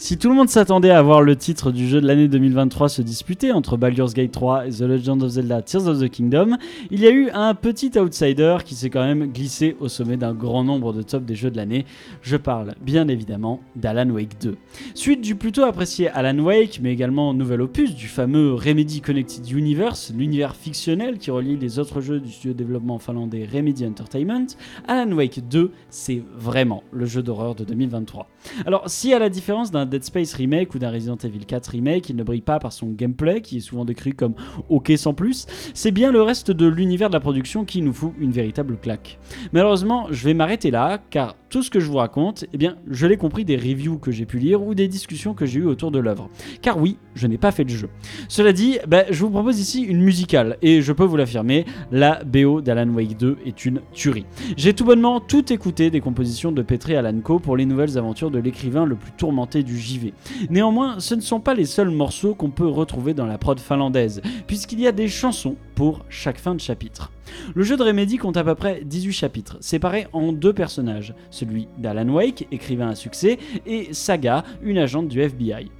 Si 0.00 0.16
tout 0.16 0.28
le 0.28 0.36
monde 0.36 0.48
s'attendait 0.48 0.92
à 0.92 1.02
voir 1.02 1.22
le 1.22 1.34
titre 1.34 1.72
du 1.72 1.88
jeu 1.88 2.00
de 2.00 2.06
l'année 2.06 2.28
2023 2.28 2.88
se 2.88 3.02
disputer 3.02 3.50
entre 3.50 3.76
Baldur's 3.76 4.14
Gate 4.14 4.30
3 4.30 4.68
et 4.68 4.70
The 4.70 4.82
Legend 4.82 5.24
of 5.24 5.30
Zelda 5.30 5.60
Tears 5.60 5.88
of 5.88 5.98
the 5.98 6.08
Kingdom, 6.08 6.56
il 6.92 7.00
y 7.00 7.08
a 7.08 7.10
eu 7.10 7.30
un 7.30 7.52
petit 7.56 7.90
outsider 7.98 8.58
qui 8.64 8.76
s'est 8.76 8.90
quand 8.90 9.02
même 9.02 9.32
glissé 9.32 9.76
au 9.80 9.88
sommet 9.88 10.16
d'un 10.16 10.34
grand 10.34 10.62
nombre 10.62 10.92
de 10.92 11.02
tops 11.02 11.26
des 11.26 11.34
jeux 11.34 11.50
de 11.50 11.56
l'année. 11.56 11.84
Je 12.22 12.36
parle 12.36 12.76
bien 12.80 13.08
évidemment 13.08 13.58
d'Alan 13.74 14.08
Wake 14.10 14.40
2. 14.40 14.56
Suite 14.94 15.20
du 15.20 15.34
plutôt 15.34 15.64
apprécié 15.64 16.08
Alan 16.10 16.38
Wake, 16.38 16.78
mais 16.80 16.92
également 16.92 17.34
nouvel 17.34 17.60
opus 17.60 17.96
du 17.96 18.06
fameux 18.06 18.54
Remedy 18.54 19.00
Connected 19.00 19.50
Universe, 19.50 20.12
l'univers 20.16 20.54
fictionnel 20.54 21.18
qui 21.18 21.32
relie 21.32 21.56
les 21.56 21.80
autres 21.80 22.00
jeux 22.00 22.20
du 22.20 22.30
studio 22.30 22.52
de 22.52 22.58
développement 22.58 23.00
finlandais 23.00 23.48
Remedy 23.52 23.84
Entertainment, 23.84 24.46
Alan 24.86 25.10
Wake 25.10 25.48
2, 25.48 25.72
c'est 25.90 26.22
vraiment 26.36 26.84
le 26.92 27.04
jeu 27.06 27.20
d'horreur 27.20 27.56
de 27.56 27.64
2023. 27.64 28.28
Alors, 28.64 28.84
si 28.86 29.12
à 29.12 29.18
la 29.18 29.28
différence 29.28 29.72
d'un 29.72 29.87
Dead 29.88 30.04
Space 30.04 30.34
remake 30.34 30.74
ou 30.74 30.78
d'un 30.78 30.90
Resident 30.90 31.16
Evil 31.16 31.44
4 31.44 31.68
remake, 31.68 32.08
il 32.08 32.16
ne 32.16 32.22
brille 32.22 32.40
pas 32.40 32.58
par 32.58 32.72
son 32.72 32.88
gameplay, 32.88 33.40
qui 33.40 33.58
est 33.58 33.60
souvent 33.60 33.84
décrit 33.84 34.12
comme 34.12 34.34
ok 34.68 34.92
sans 34.96 35.14
plus, 35.14 35.46
c'est 35.74 35.90
bien 35.90 36.12
le 36.12 36.22
reste 36.22 36.50
de 36.50 36.66
l'univers 36.66 37.08
de 37.08 37.14
la 37.14 37.20
production 37.20 37.64
qui 37.64 37.82
nous 37.82 37.92
fout 37.92 38.12
une 38.18 38.32
véritable 38.32 38.76
claque. 38.76 39.18
Malheureusement, 39.52 40.06
je 40.10 40.24
vais 40.24 40.34
m'arrêter 40.34 40.70
là, 40.70 40.98
car 41.10 41.36
tout 41.48 41.62
ce 41.62 41.70
que 41.70 41.80
je 41.80 41.86
vous 41.86 41.96
raconte, 41.96 42.44
eh 42.52 42.58
bien, 42.58 42.76
je 42.90 43.06
l'ai 43.06 43.16
compris 43.16 43.44
des 43.44 43.56
reviews 43.56 43.98
que 43.98 44.10
j'ai 44.10 44.26
pu 44.26 44.38
lire 44.38 44.62
ou 44.62 44.74
des 44.74 44.88
discussions 44.88 45.34
que 45.34 45.46
j'ai 45.46 45.60
eues 45.60 45.66
autour 45.66 45.90
de 45.90 45.98
l'œuvre. 45.98 46.28
Car 46.62 46.78
oui, 46.78 46.98
je 47.14 47.26
n'ai 47.26 47.38
pas 47.38 47.52
fait 47.52 47.64
le 47.64 47.70
jeu. 47.70 47.88
Cela 48.28 48.52
dit, 48.52 48.78
bah, 48.86 49.04
je 49.10 49.20
vous 49.24 49.30
propose 49.30 49.58
ici 49.58 49.82
une 49.82 50.02
musicale, 50.02 50.56
et 50.62 50.82
je 50.82 50.92
peux 50.92 51.04
vous 51.04 51.16
l'affirmer, 51.16 51.64
la 51.90 52.22
BO 52.24 52.60
d'Alan 52.60 52.88
Wake 52.90 53.16
2 53.16 53.38
est 53.46 53.64
une 53.64 53.80
tuerie. 53.92 54.26
J'ai 54.56 54.74
tout 54.74 54.84
bonnement 54.84 55.20
tout 55.20 55.52
écouté 55.52 55.90
des 55.90 56.00
compositions 56.00 56.52
de 56.52 56.62
Petri 56.62 56.96
Alanko 56.96 57.38
pour 57.38 57.56
les 57.56 57.66
nouvelles 57.66 57.98
aventures 57.98 58.30
de 58.30 58.38
l'écrivain 58.38 58.84
le 58.84 58.96
plus 58.96 59.12
tourmenté 59.12 59.62
du 59.62 59.78
JV. 59.78 60.12
Néanmoins, 60.50 61.00
ce 61.00 61.14
ne 61.14 61.20
sont 61.20 61.40
pas 61.40 61.54
les 61.54 61.64
seuls 61.64 61.90
morceaux 61.90 62.34
qu'on 62.34 62.50
peut 62.50 62.68
retrouver 62.68 63.14
dans 63.14 63.26
la 63.26 63.38
prod 63.38 63.58
finlandaise, 63.58 64.20
puisqu'il 64.46 64.80
y 64.80 64.86
a 64.86 64.92
des 64.92 65.08
chansons 65.08 65.56
pour 65.74 66.04
chaque 66.08 66.38
fin 66.38 66.54
de 66.54 66.60
chapitre. 66.60 67.10
Le 67.54 67.62
jeu 67.62 67.76
de 67.76 67.82
Remedy 67.82 68.16
compte 68.16 68.36
à 68.36 68.44
peu 68.44 68.54
près 68.54 68.82
18 68.84 69.12
chapitres, 69.12 69.56
séparés 69.60 70.06
en 70.12 70.32
deux 70.32 70.52
personnages, 70.52 71.14
celui 71.30 71.68
d'Alan 71.78 72.08
Wake, 72.08 72.46
écrivain 72.50 72.88
à 72.88 72.94
succès, 72.94 73.38
et 73.66 73.92
Saga, 73.92 74.44
une 74.62 74.78
agente 74.78 75.08
du 75.08 75.20
FBI. 75.20 75.70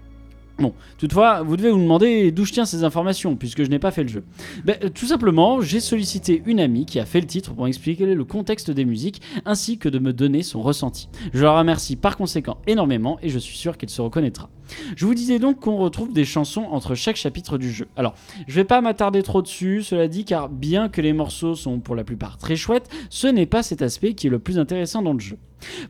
Bon, 0.59 0.75
toutefois, 0.99 1.43
vous 1.43 1.57
devez 1.57 1.71
vous 1.71 1.79
demander 1.79 2.33
d'où 2.33 2.45
je 2.45 2.53
tiens 2.53 2.65
ces 2.65 2.83
informations, 2.83 3.37
puisque 3.37 3.63
je 3.63 3.71
n'ai 3.71 3.79
pas 3.79 3.93
fait 3.93 4.03
le 4.03 4.09
jeu. 4.09 4.25
Ben, 4.65 4.77
tout 4.93 5.07
simplement, 5.07 5.61
j'ai 5.61 5.79
sollicité 5.79 6.43
une 6.47 6.59
amie 6.59 6.85
qui 6.85 6.99
a 6.99 7.07
fait 7.07 7.21
le 7.21 7.29
titre 7.29 7.55
pour 7.55 7.65
m'expliquer 7.65 8.07
le 8.07 8.25
contexte 8.25 8.73
des 8.73 8.85
musiques, 8.85 9.23
ainsi 9.45 9.79
que 9.79 9.89
de 9.89 10.01
me 10.01 10.13
donner 10.13 10.43
son 10.43 10.61
ressenti. 10.61 11.09
Je 11.33 11.45
la 11.45 11.57
remercie 11.57 11.95
par 11.95 12.17
conséquent 12.17 12.59
énormément, 12.67 13.19
et 13.23 13.29
je 13.29 13.39
suis 13.39 13.57
sûr 13.57 13.79
qu'elle 13.79 13.89
se 13.89 14.03
reconnaîtra. 14.03 14.51
Je 14.97 15.07
vous 15.07 15.15
disais 15.15 15.39
donc 15.39 15.61
qu'on 15.61 15.77
retrouve 15.77 16.13
des 16.13 16.25
chansons 16.25 16.67
entre 16.73 16.97
chaque 16.97 17.17
chapitre 17.17 17.57
du 17.57 17.71
jeu. 17.71 17.87
Alors, 17.97 18.15
je 18.49 18.55
vais 18.57 18.65
pas 18.65 18.81
m'attarder 18.81 19.23
trop 19.23 19.43
dessus, 19.43 19.85
cela 19.85 20.09
dit, 20.09 20.25
car 20.25 20.49
bien 20.49 20.89
que 20.89 21.01
les 21.01 21.13
morceaux 21.13 21.55
sont 21.55 21.79
pour 21.79 21.95
la 21.95 22.03
plupart 22.03 22.37
très 22.37 22.57
chouettes, 22.57 22.89
ce 23.11 23.29
n'est 23.29 23.47
pas 23.47 23.63
cet 23.63 23.81
aspect 23.81 24.15
qui 24.15 24.27
est 24.27 24.31
le 24.31 24.41
plus 24.41 24.59
intéressant 24.59 25.03
dans 25.03 25.13
le 25.13 25.21
jeu. 25.21 25.39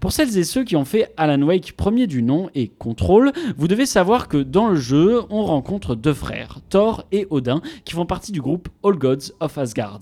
Pour 0.00 0.12
celles 0.12 0.36
et 0.38 0.44
ceux 0.44 0.64
qui 0.64 0.76
ont 0.76 0.84
fait 0.84 1.12
Alan 1.16 1.42
Wake 1.42 1.72
premier 1.76 2.06
du 2.06 2.22
nom 2.22 2.50
et 2.54 2.68
Control, 2.68 3.32
vous 3.56 3.68
devez 3.68 3.86
savoir 3.86 4.28
que 4.28 4.38
dans 4.38 4.68
le 4.68 4.76
jeu, 4.76 5.22
on 5.30 5.44
rencontre 5.44 5.94
deux 5.94 6.14
frères, 6.14 6.60
Thor 6.68 7.04
et 7.12 7.26
Odin, 7.30 7.60
qui 7.84 7.94
font 7.94 8.06
partie 8.06 8.32
du 8.32 8.40
groupe 8.40 8.68
All 8.84 8.96
Gods 8.96 9.32
of 9.40 9.58
Asgard. 9.58 10.00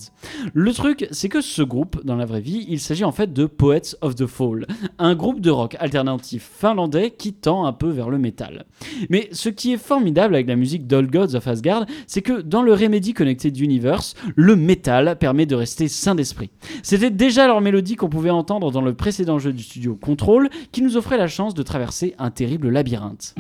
Le 0.53 0.73
truc, 0.73 1.07
c'est 1.11 1.29
que 1.29 1.41
ce 1.41 1.63
groupe, 1.63 2.05
dans 2.05 2.17
la 2.17 2.27
vraie 2.27 2.41
vie, 2.41 2.67
il 2.69 2.81
s'agit 2.81 3.05
en 3.05 3.13
fait 3.13 3.33
de 3.33 3.47
Poets 3.47 3.97
of 4.01 4.15
the 4.15 4.27
Fall, 4.27 4.67
un 4.99 5.15
groupe 5.15 5.41
de 5.41 5.51
rock 5.51 5.77
alternatif 5.79 6.51
finlandais 6.59 7.11
qui 7.11 7.33
tend 7.33 7.67
un 7.67 7.73
peu 7.73 7.89
vers 7.89 8.11
le 8.11 8.19
métal. 8.19 8.67
Mais 9.11 9.29
ce 9.33 9.49
qui 9.49 9.73
est 9.73 9.79
formidable 9.79 10.35
avec 10.35 10.47
la 10.47 10.57
musique 10.57 10.87
d'All 10.87 11.09
Gods 11.09 11.35
of 11.35 11.47
Asgard, 11.47 11.87
c'est 12.07 12.23
que 12.23 12.41
dans 12.41 12.63
le 12.63 12.73
Remedy 12.73 13.15
Connected 13.15 13.57
Universe, 13.59 14.15
le 14.35 14.57
métal 14.57 15.17
permet 15.19 15.47
de 15.47 15.55
rester 15.55 15.89
sain 15.89 16.15
d'esprit. 16.15 16.51
C'était 16.83 17.11
déjà 17.11 17.47
leur 17.47 17.61
mélodie 17.61 17.97
qu'on 17.97 18.09
pouvait 18.09 18.31
entendre 18.31 18.71
dans 18.71 18.83
le 18.83 18.95
précédent 18.95 19.39
jeu 19.39 19.53
du 19.57 19.63
studio 19.63 19.97
Control, 19.97 20.49
qui 20.71 20.83
nous 20.83 20.97
offrait 20.97 21.19
la 21.19 21.29
chance 21.29 21.55
de 21.55 21.63
traverser 21.63 22.15
un 22.19 22.31
terrible 22.31 22.69
labyrinthe. 22.69 23.35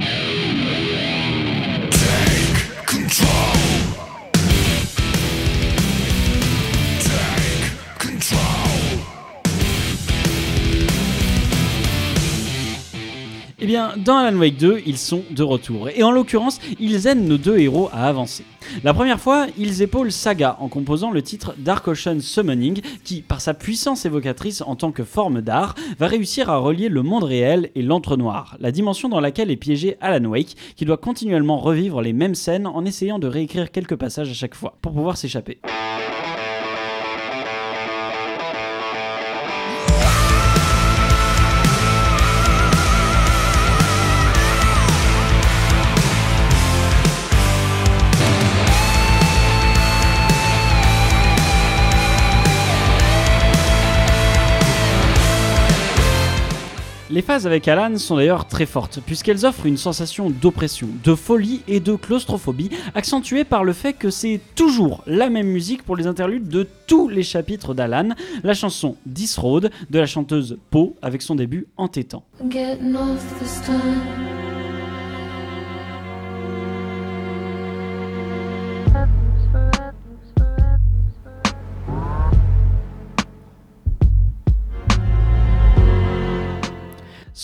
Eh 13.66 13.68
bien, 13.68 13.94
dans 13.96 14.18
Alan 14.18 14.38
Wake 14.38 14.58
2, 14.58 14.82
ils 14.86 14.96
sont 14.96 15.24
de 15.28 15.42
retour. 15.42 15.88
Et 15.88 16.04
en 16.04 16.12
l'occurrence, 16.12 16.60
ils 16.78 17.08
aident 17.08 17.26
nos 17.26 17.36
deux 17.36 17.58
héros 17.58 17.90
à 17.92 18.06
avancer. 18.06 18.44
La 18.84 18.94
première 18.94 19.18
fois, 19.18 19.48
ils 19.58 19.82
épaulent 19.82 20.12
Saga 20.12 20.56
en 20.60 20.68
composant 20.68 21.10
le 21.10 21.20
titre 21.20 21.52
Dark 21.58 21.88
Ocean 21.88 22.20
Summoning, 22.20 22.80
qui, 23.02 23.22
par 23.22 23.40
sa 23.40 23.54
puissance 23.54 24.06
évocatrice 24.06 24.62
en 24.62 24.76
tant 24.76 24.92
que 24.92 25.02
forme 25.02 25.40
d'art, 25.40 25.74
va 25.98 26.06
réussir 26.06 26.48
à 26.48 26.58
relier 26.58 26.88
le 26.88 27.02
monde 27.02 27.24
réel 27.24 27.72
et 27.74 27.82
l'entre-noir, 27.82 28.56
la 28.60 28.70
dimension 28.70 29.08
dans 29.08 29.18
laquelle 29.18 29.50
est 29.50 29.56
piégé 29.56 29.96
Alan 30.00 30.26
Wake, 30.26 30.54
qui 30.76 30.84
doit 30.84 30.96
continuellement 30.96 31.58
revivre 31.58 32.02
les 32.02 32.12
mêmes 32.12 32.36
scènes 32.36 32.68
en 32.68 32.84
essayant 32.84 33.18
de 33.18 33.26
réécrire 33.26 33.72
quelques 33.72 33.96
passages 33.96 34.30
à 34.30 34.34
chaque 34.34 34.54
fois, 34.54 34.78
pour 34.80 34.92
pouvoir 34.92 35.16
s'échapper. 35.16 35.58
Avec 57.44 57.68
Alan 57.68 57.98
sont 57.98 58.16
d'ailleurs 58.16 58.46
très 58.46 58.64
fortes, 58.64 59.00
puisqu'elles 59.04 59.44
offrent 59.44 59.66
une 59.66 59.76
sensation 59.76 60.30
d'oppression, 60.30 60.88
de 61.04 61.14
folie 61.14 61.60
et 61.68 61.80
de 61.80 61.94
claustrophobie, 61.94 62.70
accentuée 62.94 63.44
par 63.44 63.62
le 63.62 63.74
fait 63.74 63.92
que 63.92 64.08
c'est 64.08 64.40
toujours 64.54 65.02
la 65.06 65.28
même 65.28 65.48
musique 65.48 65.82
pour 65.82 65.96
les 65.96 66.06
interludes 66.06 66.48
de 66.48 66.66
tous 66.86 67.08
les 67.08 67.22
chapitres 67.22 67.74
d'Alan, 67.74 68.10
la 68.42 68.54
chanson 68.54 68.96
This 69.12 69.36
Road 69.36 69.70
de 69.90 69.98
la 69.98 70.06
chanteuse 70.06 70.56
Poe 70.70 70.94
avec 71.02 71.20
son 71.20 71.34
début 71.34 71.66
entêtant. 71.76 72.24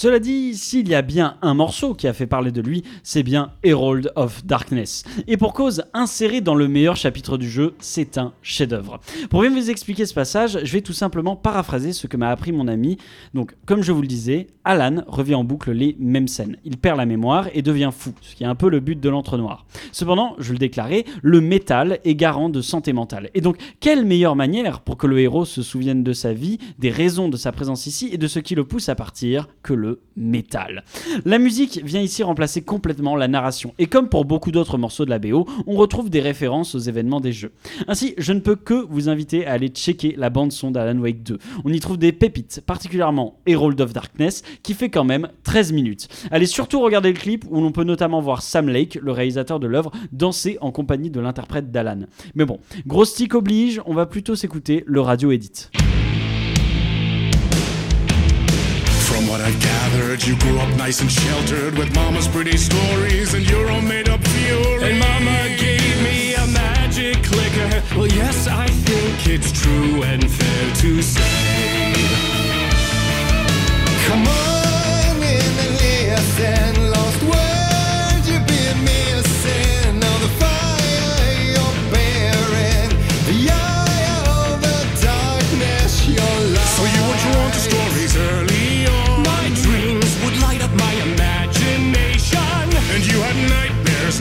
Cela 0.02 0.18
dit, 0.18 0.56
s'il 0.56 0.88
y 0.88 0.96
a 0.96 1.02
bien 1.02 1.36
un 1.42 1.54
morceau 1.54 1.94
qui 1.94 2.08
a 2.08 2.12
fait 2.12 2.26
parler 2.26 2.50
de 2.50 2.60
lui, 2.60 2.82
c'est 3.04 3.22
bien 3.22 3.52
Herald 3.62 4.10
of 4.16 4.44
Darkness. 4.44 5.04
Et 5.28 5.36
pour 5.36 5.54
cause, 5.54 5.84
inséré 5.94 6.40
dans 6.40 6.56
le 6.56 6.66
meilleur 6.66 6.96
chapitre 6.96 7.38
du 7.38 7.48
jeu, 7.48 7.74
c'est 7.78 8.18
un 8.18 8.32
chef-d'œuvre. 8.42 8.98
Pour 9.30 9.42
bien 9.42 9.50
vous 9.50 9.70
expliquer 9.70 10.04
ce 10.04 10.12
passage, 10.12 10.58
je 10.60 10.72
vais 10.72 10.80
tout 10.80 10.92
simplement 10.92 11.36
paraphraser 11.36 11.92
ce 11.92 12.08
que 12.08 12.16
m'a 12.16 12.30
appris 12.30 12.50
mon 12.50 12.66
ami. 12.66 12.98
Donc, 13.32 13.54
comme 13.64 13.84
je 13.84 13.92
vous 13.92 14.02
le 14.02 14.08
disais, 14.08 14.48
Alan 14.64 15.04
revient 15.06 15.36
en 15.36 15.44
boucle 15.44 15.70
les 15.70 15.94
mêmes 16.00 16.26
scènes. 16.26 16.56
Il 16.64 16.78
perd 16.78 16.98
la 16.98 17.06
mémoire 17.06 17.46
et 17.54 17.62
devient 17.62 17.90
fou, 17.96 18.12
ce 18.22 18.34
qui 18.34 18.42
est 18.42 18.48
un 18.48 18.56
peu 18.56 18.70
le 18.70 18.80
but 18.80 18.98
de 18.98 19.08
l'entre-noir. 19.08 19.66
Cependant, 19.92 20.34
je 20.40 20.52
le 20.52 20.58
déclarais, 20.58 21.04
le 21.22 21.40
métal 21.40 22.00
est 22.04 22.16
garant 22.16 22.48
de 22.48 22.60
santé 22.60 22.92
mentale. 22.92 23.30
Et 23.34 23.40
donc, 23.40 23.56
quelle 23.78 24.04
meilleure 24.04 24.34
manière 24.34 24.80
pour 24.80 24.96
que 24.96 25.06
le 25.06 25.20
héros 25.20 25.44
se 25.44 25.62
souvienne 25.62 26.02
de 26.02 26.12
sa 26.12 26.32
vie, 26.32 26.58
des 26.80 26.90
raisons 26.90 27.28
de 27.28 27.36
sa 27.36 27.52
présence 27.52 27.86
ici 27.86 28.08
et 28.10 28.18
de 28.18 28.26
ce 28.26 28.40
qui 28.40 28.56
le 28.56 28.64
pousse 28.64 28.88
à 28.88 28.96
partir 28.96 29.46
que 29.62 29.74
le 29.74 29.91
métal. 30.16 30.84
La 31.24 31.38
musique 31.38 31.82
vient 31.84 32.00
ici 32.00 32.22
remplacer 32.22 32.62
complètement 32.62 33.16
la 33.16 33.28
narration. 33.28 33.74
Et 33.78 33.86
comme 33.86 34.08
pour 34.08 34.24
beaucoup 34.24 34.50
d'autres 34.50 34.78
morceaux 34.78 35.04
de 35.04 35.10
la 35.10 35.18
BO, 35.18 35.46
on 35.66 35.74
retrouve 35.74 36.10
des 36.10 36.20
références 36.20 36.74
aux 36.74 36.78
événements 36.78 37.20
des 37.20 37.32
jeux. 37.32 37.52
Ainsi, 37.88 38.14
je 38.18 38.32
ne 38.32 38.40
peux 38.40 38.56
que 38.56 38.86
vous 38.88 39.08
inviter 39.08 39.46
à 39.46 39.52
aller 39.52 39.68
checker 39.68 40.14
la 40.16 40.30
bande 40.30 40.52
son 40.52 40.70
d'Alan 40.70 40.98
Wake 40.98 41.22
2. 41.22 41.38
On 41.64 41.72
y 41.72 41.80
trouve 41.80 41.98
des 41.98 42.12
pépites, 42.12 42.62
particulièrement 42.66 43.38
Herald 43.46 43.80
of 43.80 43.92
Darkness, 43.92 44.42
qui 44.62 44.74
fait 44.74 44.90
quand 44.90 45.04
même 45.04 45.28
13 45.44 45.72
minutes. 45.72 46.08
Allez 46.30 46.46
surtout 46.46 46.80
regarder 46.80 47.12
le 47.12 47.18
clip 47.18 47.44
où 47.50 47.60
l'on 47.60 47.72
peut 47.72 47.84
notamment 47.84 48.20
voir 48.20 48.42
Sam 48.42 48.68
Lake, 48.68 48.98
le 49.00 49.12
réalisateur 49.12 49.60
de 49.60 49.66
l'œuvre, 49.66 49.92
danser 50.12 50.58
en 50.60 50.70
compagnie 50.70 51.10
de 51.10 51.20
l'interprète 51.20 51.70
d'Alan. 51.70 52.00
Mais 52.34 52.44
bon, 52.44 52.58
gros 52.86 53.04
stick 53.04 53.34
oblige, 53.34 53.80
on 53.86 53.94
va 53.94 54.06
plutôt 54.06 54.34
s'écouter 54.34 54.84
le 54.86 55.00
radio 55.00 55.30
edit. 55.30 55.68
From 59.12 59.28
what 59.28 59.42
I've 59.42 59.60
gathered, 59.60 60.24
you 60.24 60.38
grew 60.38 60.58
up 60.58 60.74
nice 60.74 61.02
and 61.02 61.12
sheltered 61.12 61.76
with 61.76 61.94
mama's 61.94 62.26
pretty 62.26 62.56
stories 62.56 63.34
and 63.34 63.46
your 63.46 63.70
own 63.70 63.86
made 63.86 64.08
up 64.08 64.26
fury. 64.26 64.90
And 64.90 64.98
mama 64.98 65.54
gave 65.58 66.02
me 66.02 66.32
a 66.32 66.46
magic 66.46 67.22
clicker. 67.22 67.82
Well, 67.94 68.06
yes, 68.06 68.46
I 68.46 68.68
think 68.68 69.28
it's 69.28 69.52
true 69.52 70.02
and 70.02 70.30
fair 70.30 70.74
to 70.76 71.02
say. 71.02 71.92
Come 74.06 74.26
on 74.26 74.51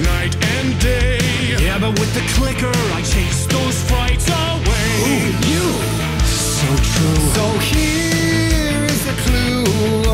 night 0.04 0.36
and 0.58 0.80
day. 0.80 1.20
Yeah, 1.60 1.80
but 1.80 2.00
with 2.00 2.14
the 2.14 2.22
clicker, 2.36 2.72
I 2.94 3.02
chase 3.02 3.46
those 3.48 3.78
frights 3.90 4.28
away. 4.28 4.90
Ooh, 5.08 5.32
you. 5.52 5.66
So 6.26 6.68
true. 6.92 7.24
So 7.38 7.46
here 7.60 8.84
is 8.86 9.06
the 9.06 9.16
clue. 9.24 10.11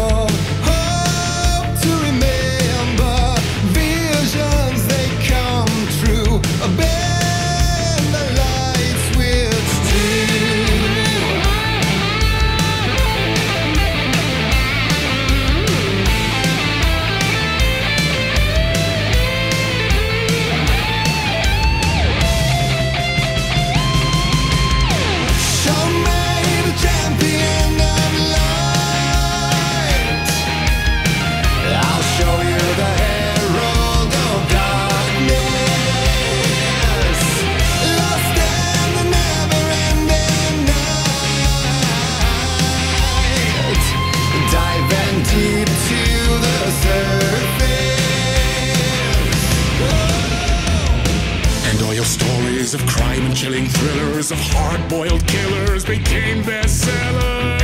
Stories 52.67 52.73
of 52.73 52.95
crime 52.95 53.21
and 53.25 53.35
chilling 53.35 53.65
thrillers 53.65 54.31
of 54.31 54.37
hard-boiled 54.39 55.25
killers 55.27 55.85
became 55.85 56.43
bestsellers. 56.43 57.61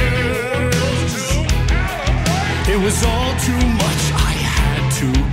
It 2.69 2.79
was 2.81 3.03
all 3.03 3.31
too 3.39 3.67
much. 3.75 4.01
I 4.13 4.33
had 4.39 4.91
to 4.99 5.32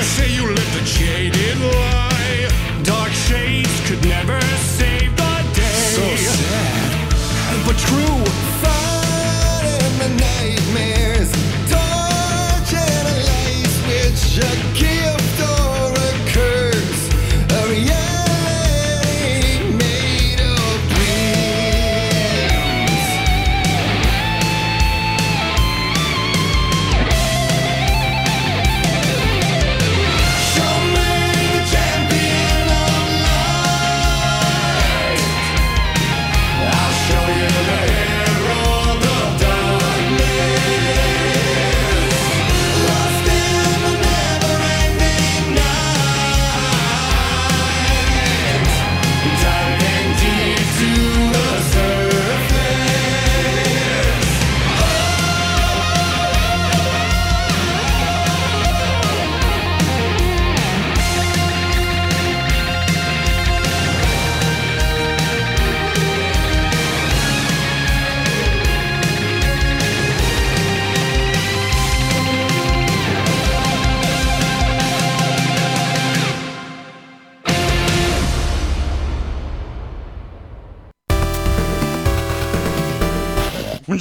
you 0.00 0.06
say 0.06 0.32
you 0.32 0.46
lived 0.46 0.76
a 0.76 0.84
jaded 0.84 1.58
lie? 1.58 2.48
Dark 2.84 3.12
shades 3.12 3.68
could 3.86 4.02
never 4.08 4.40
save 4.78 5.14
the 5.14 5.34
day. 5.52 5.92
So 5.94 6.16
sad, 6.16 7.66
but 7.66 7.76
true. 7.76 8.49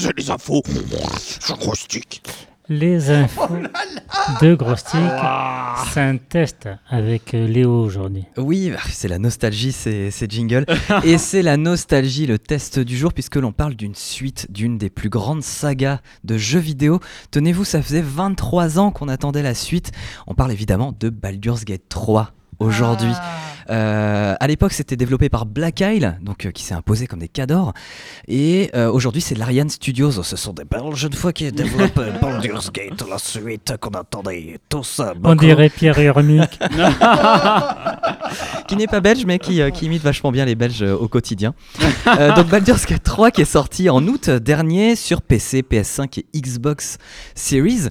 C'est 0.10 0.18
les 0.18 0.32
infos. 0.32 0.64
Je 1.46 1.54
croustique. 1.54 2.24
Les 2.68 3.10
infos 3.10 3.48
de 4.42 4.54
Grostic, 4.54 5.00
c'est 5.92 6.02
un 6.02 6.18
test 6.18 6.70
avec 6.88 7.34
euh, 7.34 7.48
Léo 7.48 7.84
aujourd'hui. 7.84 8.26
Oui, 8.38 8.70
bah, 8.70 8.78
c'est 8.92 9.08
la 9.08 9.18
nostalgie, 9.18 9.72
c'est 9.72 10.12
c'est 10.12 10.30
jingle. 10.30 10.68
Et 11.04 11.18
c'est 11.18 11.42
la 11.42 11.58
nostalgie, 11.58 12.28
le 12.28 12.38
test 12.38 12.78
du 12.78 12.96
jour, 12.96 13.12
puisque 13.12 13.38
l'on 13.38 13.52
parle 13.52 13.74
d'une 13.74 13.96
suite 13.96 14.52
d'une 14.52 14.78
des 14.78 14.92
plus 14.92 15.10
grandes 15.10 15.42
sagas 15.42 16.00
de 16.24 16.38
jeux 16.38 16.60
vidéo. 16.60 17.00
Tenez-vous, 17.32 17.66
ça 17.66 17.82
faisait 17.82 18.04
23 18.04 18.78
ans 18.78 18.92
qu'on 18.92 19.10
attendait 19.10 19.42
la 19.42 19.56
suite. 19.56 19.92
On 20.28 20.36
parle 20.36 20.52
évidemment 20.52 20.94
de 21.00 21.10
Baldur's 21.10 21.66
Gate 21.66 21.90
3 21.90 22.34
aujourd'hui. 22.60 23.12
Ah. 23.14 23.50
Euh, 23.70 24.36
à 24.40 24.48
l'époque, 24.48 24.74
c'était 24.74 24.96
développé 24.96 25.30
par 25.30 25.46
Black 25.46 25.82
Isle, 25.82 26.18
donc 26.22 26.46
euh, 26.46 26.52
qui 26.52 26.64
s'est 26.64 26.74
imposé 26.74 27.08
comme 27.08 27.20
des 27.20 27.28
cadors. 27.28 27.74
Et 28.28 28.72
euh, 28.76 28.92
aujourd'hui, 28.92 29.22
c'est 29.22 29.36
l'Ariane 29.36 29.70
Studios. 29.70 30.24
Ce 30.24 30.36
sont 30.36 30.54
des 30.54 30.66
Belges 30.66 31.04
une 31.04 31.14
fois 31.14 31.34
qui 31.34 31.52
développent 31.52 32.00
euh, 32.00 32.18
Baldur's 32.22 32.72
Gate, 32.72 33.04
la 33.08 33.18
suite 33.18 33.76
qu'on 33.80 33.92
attendait 33.92 34.60
tous. 34.70 35.02
On 35.24 35.36
dirait 35.36 35.70
Pierre 35.70 36.00
Urmic. 36.00 36.60
qui 38.68 38.76
n'est 38.76 38.88
pas 38.88 39.00
belge, 39.00 39.26
mais 39.26 39.40
qui, 39.40 39.62
euh, 39.62 39.72
qui 39.72 39.86
imite 39.86 40.04
vachement 40.04 40.32
bien 40.32 40.46
les 40.46 40.56
Belges 40.56 40.84
euh, 40.84 40.96
au 40.96 41.08
quotidien. 41.08 41.54
Euh, 42.08 42.36
donc 42.36 42.48
Baldur's 42.48 42.86
Gate 42.86 43.04
3 43.04 43.32
qui 43.32 43.42
est 43.42 43.46
sorti 43.46 43.90
en 43.90 44.06
août 44.08 44.30
dernier 44.30 44.96
sur 44.96 45.22
PC, 45.22 45.64
PS5 45.64 46.20
et 46.20 46.40
Xbox 46.40 46.98
Series. 47.36 47.88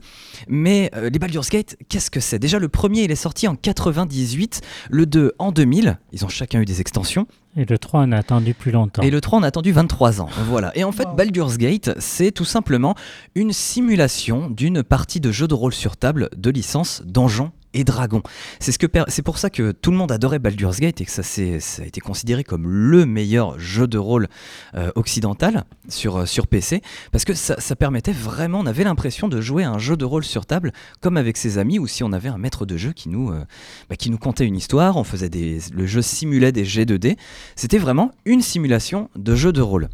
Mais 0.46 0.90
euh, 0.94 1.10
les 1.10 1.18
Baldur's 1.18 1.48
Gate, 1.50 1.76
qu'est-ce 1.88 2.10
que 2.10 2.20
c'est? 2.20 2.38
Déjà, 2.38 2.58
le 2.58 2.68
premier, 2.68 3.02
il 3.02 3.10
est 3.10 3.16
sorti 3.16 3.48
en 3.48 3.56
98, 3.56 4.60
le 4.90 5.06
2 5.06 5.32
en 5.38 5.52
2000. 5.52 5.98
Ils 6.12 6.24
ont 6.24 6.28
chacun 6.28 6.60
eu 6.60 6.64
des 6.64 6.80
extensions. 6.80 7.26
Et 7.56 7.64
le 7.64 7.78
3, 7.78 8.02
on 8.02 8.12
a 8.12 8.16
attendu 8.18 8.54
plus 8.54 8.70
longtemps. 8.70 9.02
Et 9.02 9.10
le 9.10 9.20
3, 9.20 9.40
on 9.40 9.42
a 9.42 9.46
attendu 9.48 9.72
23 9.72 10.20
ans. 10.20 10.28
Voilà. 10.46 10.70
Et 10.76 10.84
en 10.84 10.92
fait, 10.92 11.06
Wow. 11.06 11.14
Baldur's 11.16 11.56
Gate, 11.58 11.90
c'est 11.98 12.30
tout 12.30 12.44
simplement 12.44 12.94
une 13.34 13.52
simulation 13.52 14.48
d'une 14.50 14.82
partie 14.82 15.20
de 15.20 15.32
jeu 15.32 15.48
de 15.48 15.54
rôle 15.54 15.72
sur 15.74 15.96
table 15.96 16.28
de 16.36 16.50
licence 16.50 17.02
Donjons 17.04 17.50
Dragons. 17.84 18.22
C'est 18.60 18.72
ce 18.72 18.78
que 18.78 18.86
pour 19.28 19.38
ça 19.38 19.50
que 19.50 19.72
tout 19.72 19.90
le 19.90 19.96
monde 19.98 20.10
adorait 20.10 20.38
Baldur's 20.38 20.80
Gate 20.80 21.02
et 21.02 21.04
que 21.04 21.10
ça, 21.10 21.22
a 21.22 21.84
été 21.84 22.00
considéré 22.00 22.44
comme 22.44 22.66
le 22.66 23.04
meilleur 23.04 23.58
jeu 23.58 23.86
de 23.86 23.98
rôle 23.98 24.28
euh, 24.74 24.90
occidental 24.94 25.64
sur, 25.88 26.16
euh, 26.16 26.24
PC 26.48 26.80
parce 27.12 27.26
que 27.26 27.34
ça, 27.34 27.76
permettait 27.76 28.12
vraiment, 28.12 28.60
on 28.60 28.66
avait 28.66 28.84
l'impression 28.84 29.28
de 29.28 29.40
jouer 29.42 29.64
un 29.64 29.78
jeu 29.78 29.98
de 29.98 30.06
rôle 30.06 30.24
sur 30.24 30.46
table 30.46 30.72
comme 31.02 31.18
avec 31.18 31.36
ses 31.36 31.58
amis 31.58 31.78
ou 31.78 31.86
si 31.86 32.02
on 32.02 32.12
avait 32.12 32.30
un 32.30 32.38
maître 32.38 32.64
de 32.64 32.78
jeu 32.78 32.92
qui 32.92 33.10
nous, 33.10 33.30
euh, 33.30 33.44
bah, 33.90 33.96
qui 33.96 34.08
nous 34.08 34.16
contait 34.18 34.46
une 34.46 34.56
histoire, 34.56 34.96
on 34.96 35.04
faisait 35.04 35.28
des, 35.28 35.60
le 35.72 35.86
jeu 35.86 36.00
simulait 36.00 36.52
des 36.52 36.64
jets 36.64 36.86
de 36.86 36.96
dés. 36.96 37.16
C'était 37.54 37.76
vraiment 37.76 38.12
une 38.24 38.40
simulation 38.40 39.10
de 39.14 39.34
jeu 39.34 39.52
de 39.52 39.60
rôle. 39.60 39.88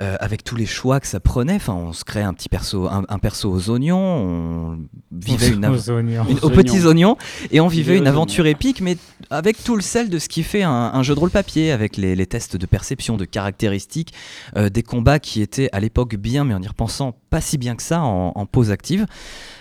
Euh, 0.00 0.16
avec 0.20 0.42
tous 0.44 0.56
les 0.56 0.64
choix 0.66 1.00
que 1.00 1.06
ça 1.06 1.20
prenait, 1.20 1.56
enfin, 1.56 1.74
on 1.74 1.92
se 1.92 2.04
créait 2.04 2.22
un 2.22 2.32
petit 2.32 2.48
perso, 2.48 2.86
un, 2.88 3.04
un 3.08 3.18
perso 3.18 3.50
aux 3.50 3.68
oignons, 3.70 3.98
on 3.98 4.78
vivait 5.10 5.50
une, 5.50 5.64
av- 5.64 5.74
Aux 5.88 5.90
oignons. 5.90 6.24
une- 6.28 6.38
Aux 6.38 6.46
aux 6.46 6.50
petits 6.50 6.86
oignons 6.86 7.16
et 7.50 7.60
on 7.60 7.68
vivait 7.68 7.98
une 7.98 8.06
aventure 8.06 8.46
épique, 8.46 8.80
mais 8.80 8.96
avec 9.30 9.62
tout 9.62 9.76
le 9.76 9.82
sel 9.82 10.08
de 10.08 10.18
ce 10.18 10.28
qui 10.28 10.42
fait 10.42 10.62
un, 10.62 10.70
un 10.94 11.02
jeu 11.02 11.14
de 11.14 11.20
rôle 11.20 11.30
papier, 11.30 11.72
avec 11.72 11.96
les, 11.96 12.16
les 12.16 12.26
tests 12.26 12.56
de 12.56 12.66
perception, 12.66 13.16
de 13.16 13.24
caractéristiques, 13.24 14.12
euh, 14.56 14.68
des 14.70 14.82
combats 14.82 15.18
qui 15.18 15.42
étaient 15.42 15.68
à 15.72 15.80
l'époque 15.80 16.16
bien, 16.16 16.44
mais 16.44 16.54
en 16.54 16.62
y 16.62 16.68
repensant 16.68 17.14
pas 17.30 17.40
si 17.40 17.58
bien 17.58 17.76
que 17.76 17.82
ça 17.82 18.00
en, 18.02 18.32
en 18.34 18.46
pause 18.46 18.70
active. 18.70 19.06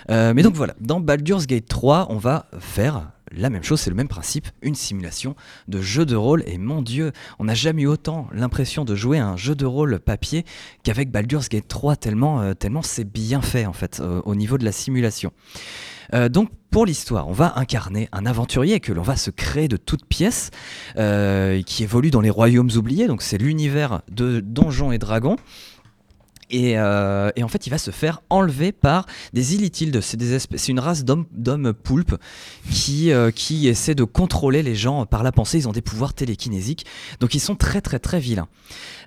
Euh, 0.09 0.33
mais 0.35 0.43
donc 0.43 0.55
voilà, 0.55 0.73
dans 0.79 0.99
Baldur's 0.99 1.45
Gate 1.45 1.67
3, 1.67 2.07
on 2.09 2.17
va 2.17 2.45
faire 2.59 3.09
la 3.35 3.49
même 3.49 3.63
chose, 3.63 3.81
c'est 3.81 3.89
le 3.89 3.95
même 3.95 4.07
principe, 4.07 4.47
une 4.61 4.75
simulation 4.75 5.35
de 5.67 5.81
jeu 5.81 6.05
de 6.05 6.15
rôle. 6.15 6.43
Et 6.47 6.57
mon 6.57 6.81
Dieu, 6.81 7.11
on 7.39 7.45
n'a 7.45 7.53
jamais 7.53 7.83
eu 7.83 7.87
autant 7.87 8.27
l'impression 8.33 8.85
de 8.85 8.95
jouer 8.95 9.19
un 9.19 9.37
jeu 9.37 9.55
de 9.55 9.65
rôle 9.65 9.99
papier 9.99 10.45
qu'avec 10.83 11.11
Baldur's 11.11 11.49
Gate 11.49 11.67
3, 11.67 11.95
tellement, 11.95 12.41
euh, 12.41 12.53
tellement 12.53 12.81
c'est 12.81 13.09
bien 13.09 13.41
fait 13.41 13.65
en 13.65 13.73
fait 13.73 13.99
euh, 13.99 14.21
au 14.25 14.35
niveau 14.35 14.57
de 14.57 14.65
la 14.65 14.71
simulation. 14.71 15.31
Euh, 16.13 16.29
donc 16.29 16.49
pour 16.71 16.85
l'histoire, 16.85 17.27
on 17.27 17.33
va 17.33 17.53
incarner 17.57 18.09
un 18.11 18.25
aventurier 18.25 18.79
que 18.79 18.91
l'on 18.91 19.01
va 19.01 19.15
se 19.15 19.29
créer 19.29 19.67
de 19.67 19.77
toutes 19.77 20.05
pièces, 20.05 20.51
qui 20.95 21.83
évolue 21.83 22.11
dans 22.11 22.21
les 22.21 22.29
royaumes 22.29 22.69
oubliés, 22.75 23.07
donc 23.07 23.21
c'est 23.21 23.37
l'univers 23.37 24.01
de 24.09 24.39
Donjons 24.39 24.91
et 24.91 24.97
Dragons. 24.97 25.35
Et, 26.51 26.77
euh, 26.77 27.31
et 27.35 27.43
en 27.43 27.47
fait, 27.47 27.65
il 27.65 27.69
va 27.69 27.77
se 27.77 27.91
faire 27.91 28.21
enlever 28.29 28.71
par 28.71 29.05
des 29.33 29.55
Illithildes. 29.55 30.01
C'est 30.01 30.67
une 30.67 30.79
race 30.79 31.03
d'hommes 31.03 31.73
poulpes 31.73 32.15
qui, 32.69 33.11
euh, 33.11 33.31
qui 33.31 33.67
essaient 33.67 33.95
de 33.95 34.03
contrôler 34.03 34.61
les 34.61 34.75
gens 34.75 35.05
par 35.05 35.23
la 35.23 35.31
pensée. 35.31 35.57
Ils 35.57 35.67
ont 35.67 35.71
des 35.71 35.81
pouvoirs 35.81 36.13
télékinésiques. 36.13 36.85
Donc 37.19 37.33
ils 37.33 37.39
sont 37.39 37.55
très 37.55 37.81
très 37.81 37.99
très 37.99 38.19
vilains. 38.19 38.47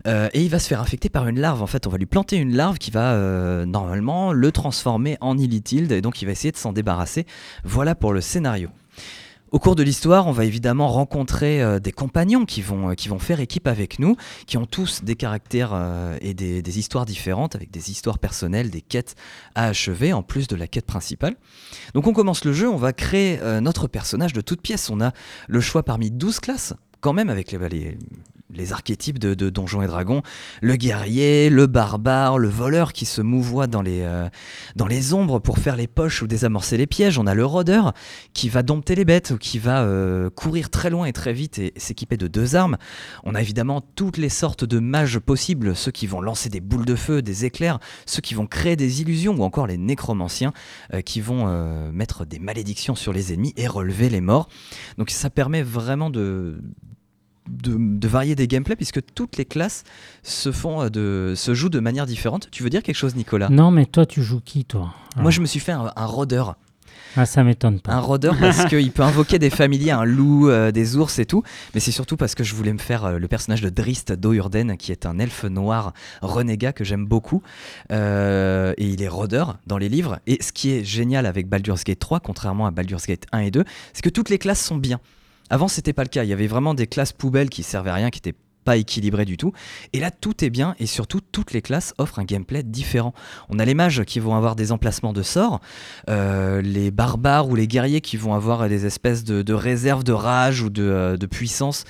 Euh, 0.06 0.28
et 0.32 0.42
il 0.42 0.50
va 0.50 0.58
se 0.58 0.68
faire 0.68 0.80
infecter 0.80 1.08
par 1.08 1.28
une 1.28 1.40
larve. 1.40 1.62
En 1.62 1.66
fait, 1.66 1.86
on 1.86 1.90
va 1.90 1.98
lui 1.98 2.06
planter 2.06 2.36
une 2.36 2.56
larve 2.56 2.78
qui 2.78 2.90
va 2.90 3.12
euh, 3.12 3.66
normalement 3.66 4.32
le 4.32 4.52
transformer 4.52 5.16
en 5.20 5.38
Illithilde. 5.38 5.92
Et 5.92 6.00
donc 6.00 6.22
il 6.22 6.26
va 6.26 6.32
essayer 6.32 6.52
de 6.52 6.56
s'en 6.56 6.72
débarrasser. 6.72 7.26
Voilà 7.64 7.94
pour 7.94 8.12
le 8.12 8.20
scénario. 8.20 8.70
Au 9.54 9.60
cours 9.60 9.76
de 9.76 9.84
l'histoire, 9.84 10.26
on 10.26 10.32
va 10.32 10.46
évidemment 10.46 10.88
rencontrer 10.88 11.62
euh, 11.62 11.78
des 11.78 11.92
compagnons 11.92 12.44
qui 12.44 12.60
vont, 12.60 12.90
euh, 12.90 12.94
qui 12.94 13.08
vont 13.08 13.20
faire 13.20 13.38
équipe 13.38 13.68
avec 13.68 14.00
nous, 14.00 14.16
qui 14.48 14.56
ont 14.56 14.66
tous 14.66 15.04
des 15.04 15.14
caractères 15.14 15.70
euh, 15.72 16.18
et 16.22 16.34
des, 16.34 16.78
histoires 16.80 17.06
différentes, 17.06 17.54
avec 17.54 17.70
des 17.70 17.92
histoires 17.92 18.18
personnelles, 18.18 18.68
des 18.68 18.80
quêtes 18.80 19.14
à 19.54 19.66
achever, 19.66 20.12
en 20.12 20.24
plus 20.24 20.48
de 20.48 20.56
la 20.56 20.66
quête 20.66 20.86
principale. 20.86 21.36
Donc 21.94 22.08
on 22.08 22.12
commence 22.12 22.44
le 22.44 22.52
jeu, 22.52 22.68
on 22.68 22.76
va 22.76 22.92
créer 22.92 23.38
notre 23.60 23.86
personnage 23.86 24.32
de 24.32 24.40
toutes 24.40 24.60
pièces. 24.60 24.90
On 24.90 25.00
a 25.00 25.12
le 25.46 25.60
choix 25.60 25.84
parmi 25.84 26.10
12 26.10 26.40
classes, 26.40 26.74
quand 27.00 27.12
même 27.12 27.30
avec 27.30 27.52
les, 27.52 27.68
les, 27.68 27.98
les 28.54 28.72
archétypes 28.72 29.18
de, 29.18 29.34
de 29.34 29.50
Donjons 29.50 29.82
et 29.82 29.86
Dragons, 29.86 30.22
le 30.62 30.76
guerrier, 30.76 31.50
le 31.50 31.66
barbare, 31.66 32.38
le 32.38 32.48
voleur 32.48 32.92
qui 32.92 33.04
se 33.04 33.20
mouvoie 33.20 33.66
dans 33.66 33.82
les, 33.82 34.02
euh, 34.02 34.28
dans 34.76 34.86
les 34.86 35.12
ombres 35.14 35.38
pour 35.38 35.58
faire 35.58 35.76
les 35.76 35.86
poches 35.86 36.22
ou 36.22 36.26
désamorcer 36.26 36.76
les 36.76 36.86
pièges. 36.86 37.18
On 37.18 37.26
a 37.26 37.34
le 37.34 37.44
rôdeur 37.44 37.92
qui 38.32 38.48
va 38.48 38.62
dompter 38.62 38.94
les 38.94 39.04
bêtes 39.04 39.32
ou 39.32 39.38
qui 39.38 39.58
va 39.58 39.82
euh, 39.82 40.30
courir 40.30 40.70
très 40.70 40.90
loin 40.90 41.06
et 41.06 41.12
très 41.12 41.32
vite 41.32 41.58
et 41.58 41.72
s'équiper 41.76 42.16
de 42.16 42.28
deux 42.28 42.56
armes. 42.56 42.76
On 43.24 43.34
a 43.34 43.40
évidemment 43.40 43.80
toutes 43.80 44.16
les 44.16 44.28
sortes 44.28 44.64
de 44.64 44.78
mages 44.78 45.18
possibles, 45.18 45.74
ceux 45.74 45.90
qui 45.90 46.06
vont 46.06 46.20
lancer 46.20 46.48
des 46.48 46.60
boules 46.60 46.86
de 46.86 46.94
feu, 46.94 47.22
des 47.22 47.44
éclairs, 47.44 47.78
ceux 48.06 48.22
qui 48.22 48.34
vont 48.34 48.46
créer 48.46 48.76
des 48.76 49.02
illusions 49.02 49.34
ou 49.36 49.42
encore 49.42 49.66
les 49.66 49.78
nécromanciens 49.78 50.52
euh, 50.92 51.00
qui 51.00 51.20
vont 51.20 51.44
mettre 51.92 52.24
des 52.24 52.38
malédictions 52.38 52.94
sur 52.94 53.12
les 53.12 53.32
ennemis 53.32 53.52
et 53.56 53.66
relever 53.66 54.08
les 54.08 54.20
morts. 54.20 54.48
Donc 54.98 55.10
ça 55.10 55.30
permet 55.30 55.62
vraiment 55.62 56.10
de, 56.10 56.60
de, 57.48 57.76
de 57.78 58.08
varier 58.08 58.34
des 58.34 58.48
gameplays 58.48 58.76
puisque 58.76 59.00
toutes 59.14 59.36
les 59.36 59.44
classes 59.44 59.84
se, 60.22 60.52
font 60.52 60.82
euh, 60.82 60.88
de, 60.88 61.34
se 61.36 61.54
jouent 61.54 61.68
de 61.68 61.80
manière 61.80 62.06
différente. 62.06 62.48
Tu 62.50 62.62
veux 62.62 62.70
dire 62.70 62.82
quelque 62.82 62.96
chose 62.96 63.16
Nicolas? 63.16 63.48
Non, 63.48 63.70
mais 63.70 63.86
toi, 63.86 64.06
tu 64.06 64.22
joues 64.22 64.40
qui, 64.44 64.64
toi? 64.64 64.94
Moi 65.16 65.30
je 65.30 65.40
me 65.40 65.46
suis 65.46 65.60
fait 65.60 65.72
un, 65.72 65.92
un 65.94 66.06
rôdeur. 66.06 66.56
Ah, 67.16 67.26
ça 67.26 67.44
m'étonne 67.44 67.80
pas. 67.80 67.92
Un 67.92 68.00
rôdeur 68.00 68.36
parce 68.38 68.64
qu'il 68.68 68.90
peut 68.90 69.02
invoquer 69.02 69.38
des 69.38 69.50
familiers, 69.50 69.92
un 69.92 70.04
loup, 70.04 70.48
euh, 70.48 70.72
des 70.72 70.96
ours 70.96 71.18
et 71.18 71.26
tout. 71.26 71.42
Mais 71.74 71.80
c'est 71.80 71.92
surtout 71.92 72.16
parce 72.16 72.34
que 72.34 72.42
je 72.42 72.54
voulais 72.54 72.72
me 72.72 72.78
faire 72.78 73.04
euh, 73.04 73.18
le 73.18 73.28
personnage 73.28 73.60
de 73.60 73.68
Drist 73.68 74.12
d'Ourden, 74.12 74.76
qui 74.76 74.90
est 74.90 75.06
un 75.06 75.18
elfe 75.18 75.44
noir 75.44 75.92
renégat 76.22 76.72
que 76.72 76.82
j'aime 76.82 77.06
beaucoup. 77.06 77.42
Euh, 77.92 78.74
et 78.78 78.88
il 78.88 79.02
est 79.02 79.08
rôdeur 79.08 79.58
dans 79.66 79.78
les 79.78 79.88
livres. 79.88 80.18
Et 80.26 80.42
ce 80.42 80.52
qui 80.52 80.72
est 80.72 80.84
génial 80.84 81.26
avec 81.26 81.48
Baldur's 81.48 81.84
Gate 81.84 82.00
3, 82.00 82.20
contrairement 82.20 82.66
à 82.66 82.72
Baldur's 82.72 83.06
Gate 83.06 83.26
1 83.32 83.38
et 83.40 83.50
2, 83.50 83.64
c'est 83.92 84.02
que 84.02 84.10
toutes 84.10 84.28
les 84.28 84.38
classes 84.38 84.64
sont 84.64 84.76
bien. 84.76 85.00
Avant, 85.50 85.68
c'était 85.68 85.92
pas 85.92 86.02
le 86.02 86.08
cas. 86.08 86.24
Il 86.24 86.30
y 86.30 86.32
avait 86.32 86.46
vraiment 86.46 86.74
des 86.74 86.86
classes 86.86 87.12
poubelles 87.12 87.50
qui 87.50 87.62
servaient 87.62 87.90
à 87.90 87.94
rien, 87.94 88.10
qui 88.10 88.18
étaient 88.18 88.34
pas 88.64 88.76
équilibrées 88.76 89.24
du 89.24 89.36
tout. 89.36 89.52
Et 89.92 90.00
là, 90.00 90.10
tout 90.10 90.44
est 90.44 90.50
bien 90.50 90.74
et 90.78 90.86
surtout, 90.86 91.20
toutes 91.20 91.52
les 91.52 91.62
classes 91.62 91.94
offrent 91.98 92.18
un 92.18 92.24
gameplay 92.24 92.62
différent. 92.62 93.14
On 93.50 93.58
a 93.58 93.64
les 93.64 93.74
mages 93.74 94.04
qui 94.04 94.18
vont 94.18 94.34
avoir 94.34 94.56
des 94.56 94.72
emplacements 94.72 95.12
de 95.12 95.22
sorts, 95.22 95.60
euh, 96.08 96.62
les 96.62 96.90
barbares 96.90 97.48
ou 97.48 97.54
les 97.54 97.68
guerriers 97.68 98.00
qui 98.00 98.16
vont 98.16 98.34
avoir 98.34 98.68
des 98.68 98.86
espèces 98.86 99.22
de, 99.24 99.54
réserves 99.54 100.02
de 100.02 100.12
rage 100.12 100.62
ou 100.62 100.70
de, 100.70 100.82
euh, 100.82 101.16
puissance 101.30 101.84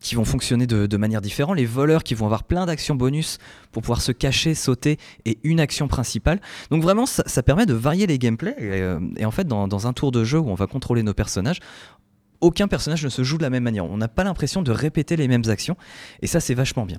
qui 0.00 0.16
vont 0.16 0.26
fonctionner 0.26 0.66
de, 0.66 0.96
manière 0.98 1.22
différente, 1.22 1.56
les 1.56 1.64
voleurs 1.64 2.02
qui 2.02 2.14
vont 2.14 2.26
avoir 2.26 2.44
plein 2.44 2.66
d'actions 2.66 2.94
bonus 2.94 3.38
pour 3.72 3.80
pouvoir 3.80 4.02
se 4.02 4.12
cacher, 4.12 4.54
sauter 4.54 4.98
et 5.24 5.38
une 5.44 5.60
action 5.60 5.88
principale. 5.88 6.42
Donc 6.70 6.82
vraiment, 6.82 7.06
ça, 7.06 7.42
permet 7.42 7.64
de 7.64 7.72
varier 7.72 8.06
les 8.06 8.18
gameplays 8.18 8.54
et, 8.58 8.82
euh, 8.82 9.00
et 9.16 9.24
en 9.24 9.30
fait, 9.30 9.46
dans, 9.46 9.66
dans 9.66 9.86
un 9.86 9.94
tour 9.94 10.12
de 10.12 10.22
jeu 10.22 10.38
où 10.38 10.50
on 10.50 10.54
va 10.54 10.66
contrôler 10.66 11.02
nos 11.02 11.14
personnages, 11.14 11.58
aucun 12.44 12.68
personnage 12.68 13.02
ne 13.02 13.08
se 13.08 13.22
joue 13.22 13.38
de 13.38 13.42
la 13.42 13.50
même 13.50 13.62
manière. 13.62 13.86
On 13.86 13.96
n'a 13.96 14.08
pas 14.08 14.22
l'impression 14.22 14.62
de 14.62 14.70
répéter 14.70 15.16
les 15.16 15.28
mêmes 15.28 15.44
actions 15.48 15.76
et 16.20 16.26
ça, 16.26 16.40
c'est 16.40 16.54
vachement 16.54 16.84
bien. 16.84 16.98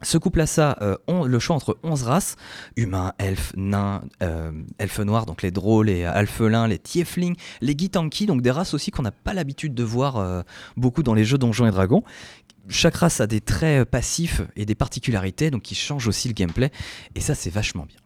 Ce 0.00 0.18
couple 0.18 0.40
à 0.40 0.46
ça, 0.46 0.76
euh, 0.82 0.96
le 1.26 1.38
choix 1.38 1.54
entre 1.54 1.78
11 1.84 2.02
races, 2.02 2.36
humains, 2.76 3.12
elfes, 3.18 3.52
nains, 3.56 4.02
euh, 4.22 4.50
elfes 4.78 4.98
noirs, 4.98 5.26
donc 5.26 5.42
les 5.42 5.52
drôles, 5.52 5.86
les 5.86 6.04
alphelins, 6.04 6.66
les 6.66 6.78
tieflings, 6.78 7.36
les 7.60 7.74
gitanki, 7.78 8.26
donc 8.26 8.42
des 8.42 8.50
races 8.50 8.74
aussi 8.74 8.90
qu'on 8.90 9.02
n'a 9.02 9.12
pas 9.12 9.32
l'habitude 9.32 9.74
de 9.74 9.84
voir 9.84 10.16
euh, 10.16 10.42
beaucoup 10.76 11.04
dans 11.04 11.14
les 11.14 11.24
jeux 11.24 11.38
Donjons 11.38 11.66
et 11.66 11.70
Dragons. 11.70 12.02
Chaque 12.68 12.96
race 12.96 13.20
a 13.20 13.28
des 13.28 13.40
traits 13.40 13.88
passifs 13.88 14.42
et 14.56 14.64
des 14.64 14.74
particularités, 14.74 15.52
donc 15.52 15.62
qui 15.62 15.76
changent 15.76 16.08
aussi 16.08 16.26
le 16.26 16.34
gameplay, 16.34 16.72
et 17.14 17.20
ça 17.20 17.36
c'est 17.36 17.50
vachement 17.50 17.84
bien. 17.84 18.01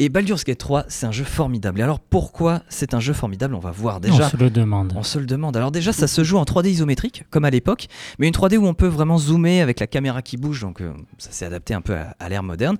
Et 0.00 0.08
Baldur's 0.08 0.42
Gate 0.42 0.58
3, 0.58 0.86
c'est 0.88 1.06
un 1.06 1.12
jeu 1.12 1.22
formidable. 1.22 1.78
Et 1.78 1.82
alors 1.84 2.00
pourquoi 2.00 2.62
c'est 2.68 2.94
un 2.94 3.00
jeu 3.00 3.12
formidable? 3.12 3.54
On 3.54 3.60
va 3.60 3.70
voir 3.70 3.98
On 3.98 4.00
déjà. 4.00 4.28
se 4.28 4.36
le 4.36 4.50
demande. 4.50 4.92
On 4.96 5.04
se 5.04 5.20
le 5.20 5.24
demande. 5.26 5.56
Alors 5.56 5.70
déjà, 5.70 5.92
ça 5.92 6.08
se 6.08 6.24
joue 6.24 6.36
en 6.36 6.42
3D 6.42 6.68
isométrique, 6.68 7.24
comme 7.30 7.44
à 7.44 7.50
l'époque, 7.50 7.86
mais 8.18 8.26
une 8.26 8.32
3D 8.32 8.56
où 8.56 8.66
on 8.66 8.74
peut 8.74 8.88
vraiment 8.88 9.18
zoomer 9.18 9.60
avec 9.60 9.78
la 9.78 9.86
caméra 9.86 10.20
qui 10.20 10.36
bouge, 10.36 10.62
donc 10.62 10.80
euh, 10.80 10.92
ça 11.18 11.30
s'est 11.30 11.44
adapté 11.44 11.74
un 11.74 11.80
peu 11.80 11.94
à, 11.94 12.16
à 12.18 12.28
l'ère 12.28 12.42
moderne. 12.42 12.76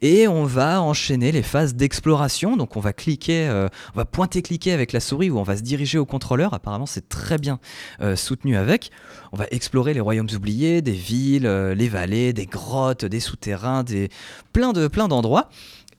Et 0.00 0.26
on 0.26 0.44
va 0.44 0.80
enchaîner 0.80 1.32
les 1.32 1.42
phases 1.42 1.74
d'exploration, 1.74 2.56
donc 2.56 2.78
on 2.78 2.80
va 2.80 2.94
cliquer, 2.94 3.46
euh, 3.46 3.68
on 3.94 3.98
va 3.98 4.06
pointer-cliquer 4.06 4.72
avec 4.72 4.94
la 4.94 5.00
souris 5.00 5.28
ou 5.28 5.38
on 5.38 5.42
va 5.42 5.58
se 5.58 5.62
diriger 5.62 5.98
au 5.98 6.06
contrôleur. 6.06 6.54
Apparemment, 6.54 6.86
c'est 6.86 7.10
très 7.10 7.36
bien 7.36 7.58
euh, 8.00 8.16
soutenu 8.16 8.56
avec. 8.56 8.90
On 9.32 9.36
va 9.36 9.44
explorer 9.50 9.92
les 9.92 10.00
royaumes 10.00 10.30
oubliés, 10.34 10.80
des 10.80 10.92
villes, 10.92 11.46
les 11.46 11.88
vallées, 11.90 12.32
des 12.32 12.46
grottes, 12.46 13.04
des 13.04 13.20
souterrains, 13.20 13.82
des 13.82 14.08
plein 14.54 14.72
de 14.72 14.88
plein 14.88 15.08
d'endroits. 15.08 15.50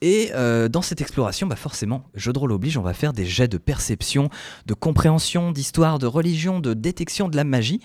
Et 0.02 0.30
euh, 0.34 0.68
dans 0.70 0.82
cette 0.82 1.02
exploration, 1.02 1.48
bah 1.48 1.56
forcément, 1.56 2.04
jeu 2.16 2.34
de 2.34 2.40
rôle 2.40 2.52
oblige, 2.52 2.78
on 2.78 2.82
va 2.82 2.94
faire 2.94 3.14
des 3.14 3.26
jets 3.26 3.48
de 3.48 3.58
perception, 3.58 4.30
de 4.66 4.74
compréhension, 4.74 5.52
d'histoire, 5.52 6.00
de 6.00 6.08
religion, 6.08 6.60
de 6.60 6.74
détection 6.74 7.30
de 7.30 7.36
la 7.36 7.44
magie. 7.44 7.80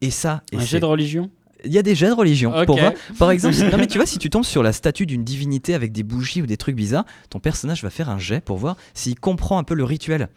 Et 0.00 0.10
ça, 0.10 0.42
et 0.52 0.56
Un 0.56 0.60
jet 0.60 0.80
de 0.80 0.84
religion? 0.86 1.30
Il 1.64 1.72
y 1.72 1.78
a 1.78 1.82
des 1.82 1.94
jets 1.94 2.08
de 2.08 2.12
religion. 2.14 2.50
Pour 2.66 2.76
voir. 2.76 2.92
Par 3.18 3.30
exemple, 3.30 3.54
si- 3.54 3.62
non 3.62 3.76
mais 3.78 3.86
tu 3.86 3.96
vois, 3.98 4.06
si 4.06 4.18
tu 4.18 4.28
tombes 4.30 4.44
sur 4.44 4.64
la 4.64 4.72
statue 4.72 5.06
d'une 5.06 5.22
divinité 5.22 5.74
avec 5.74 5.92
des 5.92 6.02
bougies 6.02 6.42
ou 6.42 6.46
des 6.46 6.56
trucs 6.56 6.74
bizarres, 6.74 7.04
ton 7.30 7.38
personnage 7.38 7.84
va 7.84 7.90
faire 7.90 8.10
un 8.10 8.18
jet 8.18 8.40
pour 8.40 8.56
voir 8.58 8.76
s'il 8.94 9.18
comprend 9.20 9.58
un 9.58 9.62
peu 9.62 9.74
le 9.74 9.84
rituel 9.84 10.28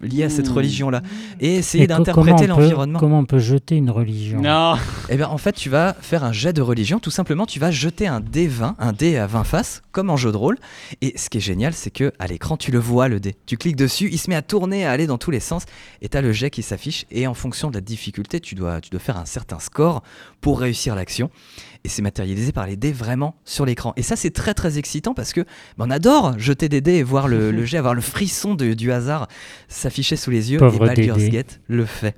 lié 0.00 0.24
à 0.24 0.30
cette 0.30 0.48
Mmh. 0.48 0.52
religion-là 0.52 1.02
et 1.40 1.56
essayer 1.56 1.86
d'interpréter 1.86 2.46
l'environnement. 2.46 2.98
Comment 2.98 3.18
on 3.20 3.24
peut 3.24 3.38
jeter 3.38 3.76
une 3.76 3.90
religion? 3.90 4.40
Non 4.40 4.74
Eh 5.08 5.16
bien, 5.16 5.28
en 5.28 5.38
fait, 5.38 5.52
tu 5.52 5.68
vas 5.70 5.94
faire 6.00 6.24
un 6.24 6.32
jet 6.32 6.52
de 6.52 6.62
religion. 6.62 6.98
Tout 6.98 7.10
simplement, 7.10 7.46
tu 7.46 7.58
vas 7.58 7.70
jeter 7.70 8.06
un 8.06 8.20
dé 8.20 8.46
20, 8.46 8.76
un 8.78 8.92
dé 8.92 9.16
à 9.16 9.26
20 9.26 9.44
faces, 9.44 9.82
comme 9.92 10.10
en 10.10 10.16
jeu 10.16 10.32
de 10.32 10.36
rôle. 10.36 10.56
Et 11.02 11.16
ce 11.18 11.28
qui 11.30 11.38
est 11.38 11.42
génial, 11.42 11.72
c'est 11.74 11.90
que 11.90 12.12
à 12.18 12.26
l'écran, 12.26 12.56
tu 12.56 12.70
le 12.70 12.78
vois, 12.78 13.08
le 13.08 13.20
dé. 13.20 13.36
Tu 13.46 13.56
cliques 13.56 13.76
dessus, 13.76 14.08
il 14.12 14.18
se 14.18 14.30
met 14.30 14.36
à 14.36 14.42
tourner, 14.42 14.84
à 14.86 14.90
aller 14.92 15.06
dans 15.06 15.18
tous 15.18 15.30
les 15.30 15.40
sens. 15.40 15.64
Et 16.02 16.08
tu 16.08 16.16
as 16.16 16.22
le 16.22 16.32
jet 16.32 16.50
qui 16.50 16.62
s'affiche. 16.62 17.04
Et 17.10 17.26
en 17.26 17.34
fonction 17.34 17.68
de 17.70 17.74
la 17.74 17.80
difficulté, 17.80 18.40
tu 18.40 18.54
dois, 18.54 18.80
tu 18.80 18.90
dois 18.90 19.00
faire 19.00 19.16
un 19.18 19.26
certain 19.26 19.58
score 19.58 20.02
pour 20.40 20.60
réussir 20.60 20.94
l'action. 20.94 21.30
Et 21.84 21.88
c'est 21.88 22.02
matérialisé 22.02 22.50
par 22.50 22.66
les 22.66 22.76
dés 22.76 22.90
vraiment 22.92 23.36
sur 23.44 23.64
l'écran. 23.64 23.92
Et 23.96 24.02
ça, 24.02 24.16
c'est 24.16 24.30
très 24.32 24.52
très 24.52 24.78
excitant 24.78 25.14
parce 25.14 25.32
que 25.32 25.42
ben, 25.78 25.86
on 25.86 25.90
adore 25.90 26.36
jeter 26.38 26.68
des 26.68 26.80
dés 26.80 26.94
et 26.96 27.02
voir 27.04 27.28
le, 27.28 27.52
le 27.52 27.64
jet, 27.64 27.78
avoir 27.78 27.94
le 27.94 28.00
frisson 28.00 28.54
de- 28.56 28.74
du 28.74 28.90
hasard 28.92 29.28
s'afficher 29.88 30.16
sous 30.16 30.30
les 30.30 30.52
yeux. 30.52 30.58
Pauvre 30.58 30.84
et 30.84 30.94
Baldur's. 30.94 31.28
Gate 31.30 31.60
le 31.66 31.86
fait. 31.86 32.14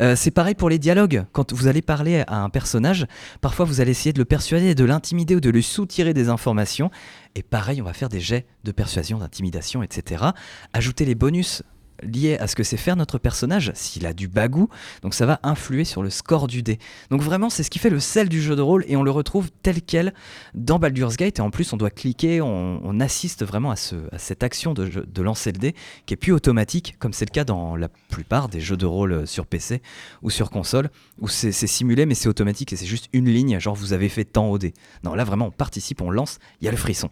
Euh, 0.00 0.16
c'est 0.16 0.30
pareil 0.30 0.54
pour 0.54 0.70
les 0.70 0.78
dialogues. 0.78 1.24
Quand 1.32 1.52
vous 1.52 1.66
allez 1.66 1.82
parler 1.82 2.24
à 2.26 2.42
un 2.42 2.48
personnage, 2.48 3.06
parfois 3.42 3.66
vous 3.66 3.82
allez 3.82 3.90
essayer 3.90 4.14
de 4.14 4.18
le 4.18 4.24
persuader, 4.24 4.74
de 4.74 4.84
l'intimider 4.84 5.36
ou 5.36 5.40
de 5.40 5.50
lui 5.50 5.62
soutirer 5.62 6.14
des 6.14 6.30
informations. 6.30 6.90
Et 7.34 7.42
pareil, 7.42 7.82
on 7.82 7.84
va 7.84 7.92
faire 7.92 8.08
des 8.08 8.20
jets 8.20 8.46
de 8.64 8.72
persuasion, 8.72 9.18
d'intimidation, 9.18 9.82
etc. 9.82 10.24
Ajouter 10.72 11.04
les 11.04 11.14
bonus 11.14 11.62
liés 12.02 12.36
à 12.38 12.46
ce 12.46 12.56
que 12.56 12.62
c'est 12.62 12.76
faire 12.76 12.96
notre 12.96 13.18
personnage, 13.18 13.72
s'il 13.74 14.06
a 14.06 14.12
du 14.12 14.28
bagou, 14.28 14.68
donc 15.02 15.14
ça 15.14 15.26
va 15.26 15.40
influer 15.42 15.84
sur 15.84 16.02
le 16.02 16.10
score 16.10 16.46
du 16.46 16.62
dé. 16.62 16.78
Donc 17.10 17.22
vraiment, 17.22 17.50
c'est 17.50 17.62
ce 17.62 17.70
qui 17.70 17.78
fait 17.78 17.90
le 17.90 18.00
sel 18.00 18.28
du 18.28 18.42
jeu 18.42 18.56
de 18.56 18.62
rôle 18.62 18.84
et 18.88 18.96
on 18.96 19.02
le 19.02 19.10
retrouve 19.10 19.50
tel 19.62 19.82
quel 19.82 20.14
dans 20.54 20.78
Baldur's 20.78 21.16
Gate. 21.16 21.38
Et 21.38 21.42
en 21.42 21.50
plus, 21.50 21.72
on 21.72 21.76
doit 21.76 21.90
cliquer, 21.90 22.40
on, 22.40 23.00
assiste 23.00 23.44
vraiment 23.44 23.70
à, 23.70 23.76
ce- 23.76 23.96
à 24.12 24.18
cette 24.18 24.42
action 24.44 24.72
de, 24.72 24.86
de 24.86 25.22
lancer 25.22 25.50
le 25.52 25.58
dé 25.58 25.74
qui 26.06 26.14
est 26.14 26.16
plus 26.16 26.32
automatique, 26.32 26.96
comme 26.98 27.12
c'est 27.12 27.24
le 27.24 27.32
cas 27.32 27.44
dans 27.44 27.76
la 27.76 27.88
plupart 27.88 28.48
des 28.48 28.60
jeux 28.60 28.76
de 28.76 28.86
rôle 28.86 29.12
euh, 29.12 29.26
sur 29.26 29.46
PC 29.46 29.82
ou 30.22 30.30
sur 30.30 30.50
console, 30.50 30.90
où 31.20 31.28
c'est 31.28 31.52
simulé 31.52 32.06
mais 32.06 32.14
c'est 32.14 32.28
automatique 32.28 32.72
et 32.72 32.76
c'est 32.76 32.86
juste 32.86 33.08
une 33.12 33.28
ligne, 33.28 33.58
genre 33.58 33.74
vous 33.74 33.92
avez 33.92 34.08
fait 34.08 34.24
tant 34.24 34.46
au 34.48 34.58
dé. 34.58 34.74
Non, 35.02 35.14
là 35.14 35.24
vraiment, 35.24 35.46
on 35.46 35.50
participe, 35.50 36.00
on 36.00 36.10
lance, 36.10 36.38
il 36.60 36.64
y 36.64 36.68
a 36.68 36.70
le 36.70 36.76
frisson. 36.76 37.10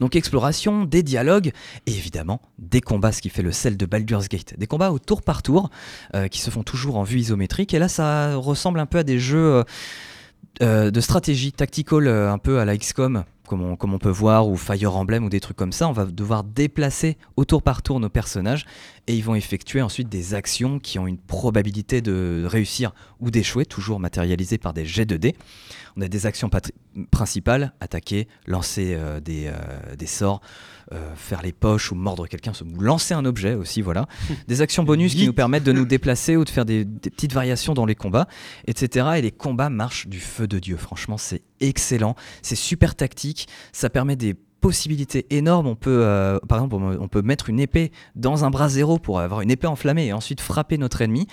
Donc 0.00 0.16
exploration, 0.16 0.84
des 0.84 1.02
dialogues 1.02 1.52
et 1.86 1.90
évidemment 1.90 2.40
des 2.58 2.80
combats, 2.80 3.12
ce 3.12 3.20
qui 3.20 3.28
fait 3.28 3.42
le 3.42 3.52
sel 3.52 3.76
de 3.76 3.86
Baldur's 3.86 4.28
Gate. 4.28 4.54
Des 4.58 4.66
combats 4.66 4.90
au 4.90 4.98
tour 4.98 5.22
par 5.22 5.42
tour 5.42 5.70
euh, 6.14 6.28
qui 6.28 6.40
se 6.40 6.50
font 6.50 6.62
toujours 6.62 6.96
en 6.96 7.02
vue 7.02 7.18
isométrique. 7.18 7.74
Et 7.74 7.78
là, 7.78 7.88
ça 7.88 8.36
ressemble 8.36 8.80
un 8.80 8.86
peu 8.86 8.98
à 8.98 9.02
des 9.02 9.18
jeux 9.18 9.54
euh, 9.56 9.64
euh, 10.62 10.90
de 10.90 11.00
stratégie 11.00 11.52
tactical, 11.52 12.06
euh, 12.06 12.32
un 12.32 12.38
peu 12.38 12.58
à 12.58 12.64
la 12.64 12.76
XCOM, 12.76 13.24
comme 13.46 13.62
on, 13.62 13.76
comme 13.76 13.92
on 13.92 13.98
peut 13.98 14.08
voir, 14.08 14.48
ou 14.48 14.56
Fire 14.56 14.96
Emblem 14.96 15.24
ou 15.24 15.28
des 15.28 15.40
trucs 15.40 15.56
comme 15.56 15.72
ça. 15.72 15.88
On 15.88 15.92
va 15.92 16.06
devoir 16.06 16.44
déplacer 16.44 17.18
au 17.36 17.44
tour 17.44 17.62
par 17.62 17.82
tour 17.82 18.00
nos 18.00 18.08
personnages 18.08 18.64
et 19.06 19.14
ils 19.14 19.22
vont 19.22 19.34
effectuer 19.34 19.82
ensuite 19.82 20.08
des 20.08 20.34
actions 20.34 20.78
qui 20.78 20.98
ont 20.98 21.06
une 21.06 21.18
probabilité 21.18 22.00
de 22.00 22.44
réussir 22.46 22.92
ou 23.20 23.30
d'échouer, 23.30 23.66
toujours 23.66 24.00
matérialisées 24.00 24.58
par 24.58 24.72
des 24.72 24.86
jets 24.86 25.06
de 25.06 25.16
dés. 25.16 25.36
On 25.96 26.00
a 26.00 26.08
des 26.08 26.26
actions 26.26 26.50
principales, 27.10 27.72
attaquer, 27.80 28.28
lancer 28.46 28.94
euh, 28.94 29.20
des 29.20 30.06
sorts, 30.06 30.40
euh, 30.92 31.14
faire 31.14 31.42
les 31.42 31.52
poches 31.52 31.92
ou 31.92 31.94
mordre 31.94 32.26
quelqu'un, 32.26 32.52
ou 32.62 32.80
lancer 32.80 33.14
un 33.14 33.24
objet 33.24 33.54
aussi, 33.54 33.82
voilà. 33.82 34.06
Des 34.48 34.62
actions 34.62 34.84
bonus 34.84 35.14
qui 35.14 35.26
nous 35.26 35.32
permettent 35.32 35.64
de 35.64 35.72
nous 35.72 35.84
déplacer 35.84 36.36
ou 36.36 36.44
de 36.44 36.50
faire 36.50 36.64
des, 36.64 36.84
des 36.84 37.10
petites 37.10 37.32
variations 37.32 37.74
dans 37.74 37.86
les 37.86 37.94
combats, 37.94 38.28
etc. 38.66 39.06
Et 39.16 39.22
les 39.22 39.32
combats 39.32 39.70
marchent 39.70 40.06
du 40.06 40.20
feu 40.20 40.46
de 40.46 40.58
Dieu, 40.58 40.76
franchement 40.76 41.18
c'est 41.18 41.42
excellent, 41.60 42.14
c'est 42.42 42.56
super 42.56 42.94
tactique, 42.94 43.48
ça 43.72 43.90
permet 43.90 44.16
des 44.16 44.36
possibilités 44.60 45.26
énormes. 45.30 45.66
On 45.66 45.76
peut, 45.76 46.00
euh, 46.02 46.38
par 46.48 46.58
exemple, 46.58 46.74
on 46.74 47.08
peut 47.08 47.22
mettre 47.22 47.48
une 47.48 47.60
épée 47.60 47.92
dans 48.14 48.44
un 48.44 48.50
bras 48.50 48.68
zéro 48.68 48.98
pour 48.98 49.20
avoir 49.20 49.40
une 49.40 49.50
épée 49.50 49.66
enflammée 49.66 50.06
et 50.06 50.12
ensuite 50.12 50.40
frapper 50.40 50.78
notre 50.78 51.02
ennemi. 51.02 51.26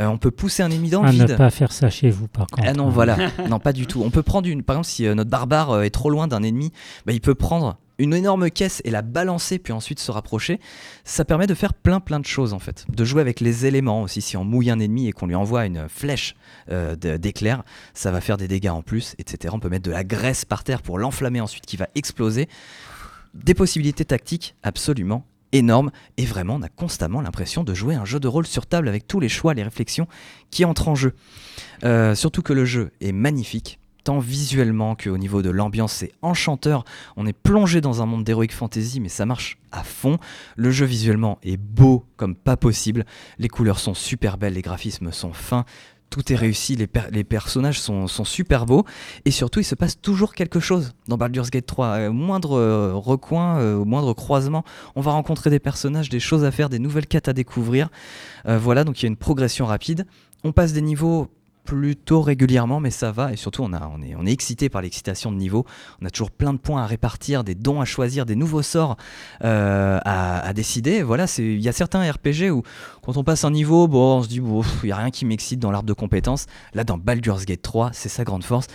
Euh, 0.00 0.06
on 0.06 0.18
peut 0.18 0.30
pousser 0.30 0.62
un 0.62 0.70
ennemi 0.70 0.90
dans 0.90 1.02
le 1.02 1.08
ne 1.08 1.12
vide. 1.12 1.36
pas 1.36 1.50
faire 1.50 1.72
ça 1.72 1.88
chez 1.88 2.10
vous, 2.10 2.28
par 2.28 2.46
contre. 2.46 2.68
Ah 2.68 2.74
non, 2.74 2.90
voilà. 2.90 3.16
non, 3.48 3.58
pas 3.58 3.72
du 3.72 3.86
tout. 3.86 4.02
On 4.04 4.10
peut 4.10 4.22
prendre 4.22 4.48
une. 4.48 4.62
Par 4.62 4.76
exemple, 4.76 4.88
si 4.88 5.06
euh, 5.06 5.14
notre 5.14 5.30
barbare 5.30 5.82
est 5.82 5.90
trop 5.90 6.10
loin 6.10 6.28
d'un 6.28 6.42
ennemi, 6.42 6.72
bah, 7.06 7.12
il 7.12 7.20
peut 7.20 7.34
prendre 7.34 7.78
une 7.98 8.14
énorme 8.14 8.50
caisse 8.50 8.82
et 8.84 8.90
la 8.90 9.02
balancer, 9.02 9.58
puis 9.58 9.72
ensuite 9.72 10.00
se 10.00 10.10
rapprocher. 10.10 10.60
Ça 11.04 11.24
permet 11.24 11.46
de 11.46 11.54
faire 11.54 11.74
plein, 11.74 12.00
plein 12.00 12.20
de 12.20 12.26
choses, 12.26 12.52
en 12.52 12.58
fait. 12.58 12.86
De 12.88 13.04
jouer 13.04 13.20
avec 13.20 13.40
les 13.40 13.66
éléments 13.66 14.02
aussi. 14.02 14.20
Si 14.20 14.36
on 14.36 14.44
mouille 14.44 14.70
un 14.70 14.80
ennemi 14.80 15.08
et 15.08 15.12
qu'on 15.12 15.26
lui 15.26 15.34
envoie 15.34 15.66
une 15.66 15.88
flèche 15.88 16.34
euh, 16.70 16.96
d'éclair, 16.96 17.62
ça 17.94 18.10
va 18.10 18.20
faire 18.20 18.36
des 18.36 18.48
dégâts 18.48 18.70
en 18.70 18.82
plus, 18.82 19.14
etc. 19.18 19.54
On 19.56 19.60
peut 19.60 19.68
mettre 19.68 19.84
de 19.84 19.90
la 19.90 20.04
graisse 20.04 20.44
par 20.44 20.64
terre 20.64 20.82
pour 20.82 20.98
l'enflammer 20.98 21.40
ensuite, 21.40 21.66
qui 21.66 21.76
va 21.76 21.88
exploser. 21.94 22.48
Des 23.34 23.54
possibilités 23.54 24.04
tactiques 24.04 24.54
absolument 24.62 25.26
énormes. 25.54 25.90
Et 26.16 26.26
vraiment, 26.26 26.56
on 26.56 26.62
a 26.62 26.68
constamment 26.68 27.20
l'impression 27.20 27.64
de 27.64 27.72
jouer 27.74 27.94
un 27.94 28.04
jeu 28.04 28.20
de 28.20 28.28
rôle 28.28 28.46
sur 28.46 28.66
table 28.66 28.88
avec 28.88 29.06
tous 29.06 29.20
les 29.20 29.28
choix, 29.28 29.54
les 29.54 29.62
réflexions 29.62 30.06
qui 30.50 30.64
entrent 30.64 30.88
en 30.88 30.94
jeu. 30.94 31.14
Euh, 31.84 32.14
surtout 32.14 32.42
que 32.42 32.52
le 32.52 32.64
jeu 32.64 32.90
est 33.00 33.12
magnifique, 33.12 33.78
tant 34.04 34.18
visuellement 34.18 34.94
qu'au 34.94 35.16
niveau 35.18 35.42
de 35.42 35.50
l'ambiance, 35.50 35.92
c'est 35.94 36.12
enchanteur. 36.22 36.84
On 37.16 37.26
est 37.26 37.32
plongé 37.32 37.80
dans 37.80 38.02
un 38.02 38.06
monde 38.06 38.22
d'heroic 38.24 38.52
fantasy, 38.52 39.00
mais 39.00 39.08
ça 39.08 39.26
marche 39.26 39.58
à 39.72 39.82
fond. 39.82 40.18
Le 40.56 40.70
jeu 40.70 40.84
visuellement 40.86 41.38
est 41.42 41.56
beau 41.56 42.04
comme 42.16 42.34
pas 42.36 42.56
possible. 42.56 43.04
Les 43.38 43.48
couleurs 43.48 43.78
sont 43.78 43.94
super 43.94 44.36
belles, 44.38 44.54
les 44.54 44.62
graphismes 44.62 45.10
sont 45.10 45.32
fins. 45.32 45.64
Tout 46.10 46.32
est 46.32 46.36
réussi, 46.36 46.76
les, 46.76 46.86
per- 46.86 47.08
les 47.10 47.24
personnages 47.24 47.80
sont, 47.80 48.06
super 48.06 48.66
beaux 48.66 48.84
et 49.24 49.32
surtout 49.32 49.58
il 49.58 49.64
se 49.64 49.74
passe 49.74 50.00
toujours 50.00 50.34
quelque 50.34 50.60
chose 50.60 50.92
dans 51.08 51.16
Baldur's 51.16 51.50
Gate 51.50 51.66
3. 51.66 51.86
Euh, 51.86 52.08
Au 52.10 52.12
moindre 52.12 52.52
euh, 52.56 52.92
recoin, 52.94 53.58
euh, 53.58 53.74
au 53.74 53.84
moindre 53.84 54.12
croisement, 54.12 54.62
on 54.94 55.00
va 55.00 55.10
rencontrer 55.10 55.50
des 55.50 55.58
personnages, 55.58 56.10
des 56.10 56.20
choses 56.20 56.44
à 56.44 56.52
faire, 56.52 56.68
des 56.68 56.78
nouvelles 56.78 57.08
quêtes 57.08 57.26
à 57.26 57.32
découvrir. 57.32 57.88
Euh, 58.46 58.58
voilà, 58.58 58.84
donc 58.84 59.00
il 59.00 59.06
y 59.06 59.06
a 59.06 59.08
une 59.08 59.16
progression 59.16 59.66
rapide. 59.66 60.06
On 60.44 60.52
passe 60.52 60.72
des 60.72 60.82
niveaux 60.82 61.28
plutôt 61.64 62.20
régulièrement, 62.20 62.80
mais 62.80 62.90
ça 62.90 63.10
va. 63.10 63.32
Et 63.32 63.36
surtout, 63.36 63.62
on, 63.62 64.26
est, 64.26 64.32
excité 64.32 64.68
par 64.68 64.82
l'excitation 64.82 65.32
de 65.32 65.36
niveau. 65.36 65.64
On 66.00 66.06
a 66.06 66.10
toujours 66.10 66.30
plein 66.30 66.52
de 66.52 66.58
points 66.58 66.82
à 66.82 66.86
répartir, 66.86 67.44
des 67.44 67.54
dons 67.54 67.80
à 67.80 67.84
choisir, 67.84 68.26
des 68.26 68.36
nouveaux 68.36 68.62
sorts 68.62 68.96
euh, 69.44 69.98
à, 70.04 70.52
décider. 70.52 71.02
Voilà, 71.02 71.26
il 71.38 71.60
y 71.60 71.68
a 71.68 71.72
certains 71.72 72.10
RPG 72.10 72.50
où, 72.50 72.62
quand 73.02 73.16
on 73.16 73.24
passe 73.24 73.44
un 73.44 73.50
niveau, 73.50 73.88
bon, 73.88 74.18
on 74.18 74.22
se 74.22 74.28
dit, 74.28 74.40
il 74.82 74.86
n'y 74.86 74.92
a 74.92 74.96
rien 74.96 75.10
qui 75.10 75.24
m'excite 75.24 75.58
dans 75.58 75.70
l'arbre 75.70 75.88
de 75.88 75.92
compétences. 75.92 76.46
Là, 76.74 76.84
dans 76.84 76.98
Baldur's 76.98 77.44
Gate 77.44 77.62
3, 77.62 77.90
c'est 77.92 78.08
sa 78.08 78.24
grande 78.24 78.44
force. 78.44 78.66